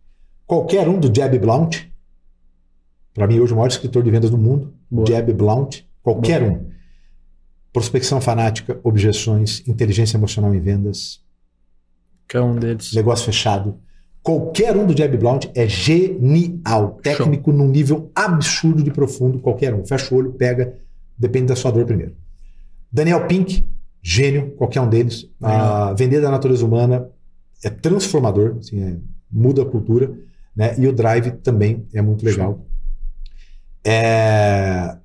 Qualquer 0.46 0.88
um 0.88 1.00
do 1.00 1.12
Jeb 1.12 1.36
Blount, 1.40 1.78
para 3.12 3.26
mim 3.26 3.40
hoje 3.40 3.52
o 3.52 3.56
maior 3.56 3.66
escritor 3.66 4.04
de 4.04 4.10
vendas 4.12 4.30
do 4.30 4.38
mundo, 4.38 4.72
Boa. 4.88 5.04
Jeb 5.04 5.32
Blount, 5.32 5.80
qualquer 6.00 6.44
um. 6.44 6.70
Prospecção 7.72 8.20
fanática, 8.20 8.78
objeções, 8.84 9.66
inteligência 9.66 10.16
emocional 10.16 10.54
em 10.54 10.60
vendas, 10.60 11.20
Que 12.28 12.36
é 12.36 12.40
um 12.40 12.54
deles. 12.54 12.92
negócio 12.92 13.24
fechado. 13.26 13.76
Qualquer 14.22 14.76
um 14.76 14.86
do 14.86 14.96
Jeb 14.96 15.16
Blount 15.16 15.46
é 15.54 15.66
genial, 15.66 16.98
técnico 17.02 17.52
num 17.52 17.68
nível 17.68 18.10
absurdo 18.14 18.82
de 18.82 18.90
profundo, 18.90 19.38
qualquer 19.38 19.72
um. 19.74 19.84
Fecha 19.86 20.14
o 20.14 20.18
olho, 20.18 20.32
pega, 20.32 20.74
depende 21.18 21.46
da 21.46 21.56
sua 21.56 21.70
dor 21.70 21.86
primeiro. 21.86 22.14
Daniel 22.92 23.26
Pink, 23.26 23.64
gênio, 24.02 24.50
qualquer 24.56 24.80
um 24.82 24.88
deles. 24.88 25.26
A 25.42 25.94
Vender 25.94 26.20
da 26.20 26.30
Natureza 26.30 26.64
Humana 26.66 27.08
é 27.64 27.70
transformador, 27.70 28.56
assim, 28.58 28.82
é- 28.82 28.96
muda 29.32 29.62
a 29.62 29.64
cultura. 29.66 30.12
Né? 30.54 30.74
E 30.78 30.86
o 30.86 30.92
Drive 30.92 31.30
também 31.42 31.86
é 31.94 32.02
muito 32.02 32.24
legal. 32.24 32.66
É, 33.84 34.96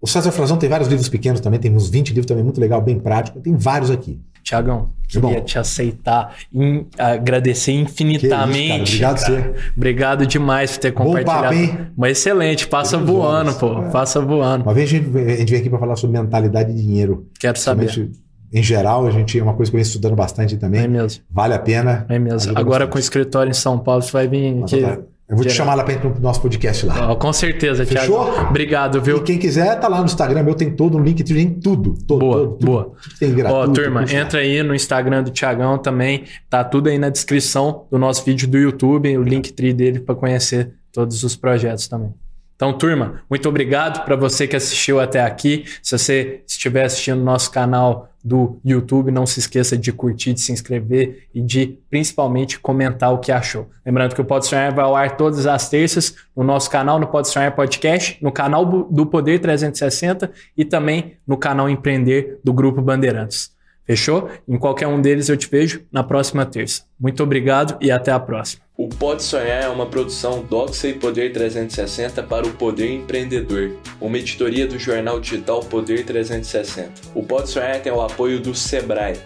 O 0.00 0.06
César 0.06 0.32
Frazão 0.32 0.58
tem 0.58 0.68
vários 0.68 0.88
livros 0.88 1.08
pequenos 1.08 1.40
também, 1.40 1.58
tem 1.58 1.74
uns 1.74 1.88
20 1.88 2.08
livros 2.08 2.26
também 2.26 2.44
muito 2.44 2.60
legal, 2.60 2.80
bem 2.82 2.98
prático. 2.98 3.40
Tem 3.40 3.56
vários 3.56 3.90
aqui. 3.90 4.20
Tiagão, 4.44 4.90
Que 5.08 5.18
bom. 5.18 5.28
queria 5.28 5.42
te 5.42 5.58
aceitar 5.58 6.34
e 6.52 6.84
agradecer 6.98 7.72
infinitamente. 7.72 8.82
Isso. 8.96 9.04
Obrigado 9.04 9.20
cara. 9.20 9.54
você. 9.56 9.70
Obrigado 9.76 10.26
demais 10.26 10.72
por 10.72 10.80
ter 10.80 10.92
Bom 10.92 11.04
compartilhado. 11.04 11.42
papo, 11.44 11.54
hein? 11.54 11.78
Mas 11.96 12.18
excelente, 12.18 12.66
passa 12.68 12.98
voando, 12.98 13.54
pô. 13.54 13.82
É. 13.82 13.90
Passa 13.90 14.20
voando. 14.20 14.62
Uma 14.64 14.74
vez 14.74 14.88
a 14.88 14.92
gente, 14.92 15.16
a 15.18 15.36
gente 15.36 15.50
vem 15.50 15.60
aqui 15.60 15.70
para 15.70 15.78
falar 15.78 15.96
sobre 15.96 16.20
mentalidade 16.20 16.70
e 16.70 16.74
dinheiro. 16.74 17.26
Quero 17.40 17.58
saber. 17.58 18.10
Em 18.52 18.62
geral, 18.62 19.06
a 19.06 19.10
gente 19.10 19.36
é 19.36 19.42
uma 19.42 19.54
coisa 19.54 19.72
que 19.72 19.76
eu 19.76 19.78
venho 19.80 19.86
estudando 19.88 20.14
bastante 20.14 20.56
também. 20.56 20.82
É 20.82 20.86
mesmo. 20.86 21.24
Vale 21.28 21.54
a 21.54 21.58
pena. 21.58 22.06
É 22.08 22.18
mesmo. 22.20 22.52
Agora 22.52 22.64
bastante. 22.80 22.90
com 22.90 22.96
o 22.98 23.00
escritório 23.00 23.50
em 23.50 23.54
São 23.54 23.78
Paulo, 23.78 24.02
você 24.02 24.12
vai 24.12 24.28
vir 24.28 24.62
aqui. 24.62 24.80
tá- 24.80 24.98
Eu 25.26 25.36
vou 25.36 25.44
te 25.46 25.52
chamar 25.52 25.74
lá 25.74 25.82
para 25.84 25.96
pro 25.98 26.20
nosso 26.20 26.42
podcast 26.42 26.84
lá. 26.84 27.10
Ó, 27.10 27.16
com 27.16 27.32
certeza, 27.32 27.86
Fechou? 27.86 28.24
Tiago. 28.30 28.48
Obrigado, 28.50 28.98
E 28.98 29.00
viu? 29.00 29.22
quem 29.22 29.38
quiser, 29.38 29.80
tá 29.80 29.88
lá 29.88 29.98
no 30.00 30.04
Instagram 30.04 30.42
meu, 30.42 30.54
tem 30.54 30.70
todo 30.70 30.98
um 30.98 31.02
link, 31.02 31.24
tem 31.24 31.50
tudo. 31.50 31.94
todo 32.06 32.20
Boa, 32.20 32.36
todo, 32.40 32.66
boa. 32.66 32.84
tudo 33.02 33.18
tem 33.18 33.34
gratuito. 33.34 33.70
Ó, 33.70 33.72
turma, 33.72 34.00
tudo 34.04 34.12
lá. 34.14 34.20
entra 34.20 34.40
aí 34.40 34.62
no 34.62 34.74
Instagram 34.74 35.22
do 35.22 35.30
Tiagão 35.30 35.78
também. 35.78 36.24
Tá 36.50 36.62
tudo 36.62 36.90
aí 36.90 36.98
na 36.98 37.08
descrição 37.08 37.86
do 37.90 37.98
nosso 37.98 38.22
vídeo 38.24 38.46
do 38.46 38.58
YouTube, 38.58 39.16
o 39.16 39.22
Linktree 39.22 39.72
dele 39.72 39.98
para 40.00 40.14
conhecer 40.14 40.74
todos 40.92 41.22
os 41.24 41.34
projetos 41.34 41.88
também. 41.88 42.12
Então, 42.54 42.72
turma, 42.76 43.22
muito 43.28 43.48
obrigado 43.48 44.04
para 44.04 44.14
você 44.16 44.46
que 44.46 44.54
assistiu 44.54 45.00
até 45.00 45.22
aqui. 45.22 45.64
Se 45.82 45.96
você 45.98 46.42
estiver 46.46 46.84
assistindo 46.84 47.20
o 47.20 47.24
nosso 47.24 47.50
canal 47.50 48.10
do 48.24 48.58
YouTube, 48.64 49.10
não 49.10 49.26
se 49.26 49.38
esqueça 49.38 49.76
de 49.76 49.92
curtir, 49.92 50.32
de 50.32 50.40
se 50.40 50.50
inscrever 50.50 51.28
e 51.34 51.42
de 51.42 51.78
principalmente 51.90 52.58
comentar 52.58 53.12
o 53.12 53.18
que 53.18 53.30
achou. 53.30 53.68
Lembrando 53.84 54.14
que 54.14 54.20
o 54.20 54.24
Pode 54.24 54.46
Sonhar 54.46 54.74
vai 54.74 54.84
ao 54.84 54.96
ar 54.96 55.16
todas 55.16 55.46
as 55.46 55.68
terças 55.68 56.16
no 56.34 56.42
nosso 56.42 56.70
canal, 56.70 56.98
no 56.98 57.06
Pode 57.06 57.28
Sonhar 57.28 57.54
Podcast, 57.54 58.16
no 58.22 58.32
canal 58.32 58.64
do 58.64 59.04
Poder 59.04 59.38
360 59.40 60.32
e 60.56 60.64
também 60.64 61.18
no 61.26 61.36
canal 61.36 61.68
Empreender 61.68 62.40
do 62.42 62.52
Grupo 62.52 62.80
Bandeirantes. 62.80 63.53
Fechou? 63.86 64.30
Em 64.48 64.58
qualquer 64.58 64.86
um 64.86 65.00
deles 65.00 65.28
eu 65.28 65.36
te 65.36 65.48
vejo 65.48 65.84
na 65.92 66.02
próxima 66.02 66.46
terça. 66.46 66.82
Muito 66.98 67.22
obrigado 67.22 67.76
e 67.80 67.90
até 67.90 68.10
a 68.10 68.18
próxima. 68.18 68.64
O 68.76 68.88
Pode 68.88 69.22
Sonhar 69.22 69.62
é 69.62 69.68
uma 69.68 69.86
produção 69.86 70.42
Doxa 70.42 70.88
e 70.88 70.94
Poder 70.94 71.32
360 71.32 72.22
para 72.24 72.46
o 72.46 72.52
Poder 72.54 72.90
Empreendedor, 72.90 73.76
uma 74.00 74.18
editoria 74.18 74.66
do 74.66 74.78
jornal 74.78 75.20
digital 75.20 75.60
Poder 75.60 76.04
360. 76.04 76.90
O 77.14 77.22
Pode 77.22 77.50
Sonhar 77.50 77.80
tem 77.80 77.92
o 77.92 78.00
apoio 78.00 78.40
do 78.40 78.54
Sebrae 78.54 79.16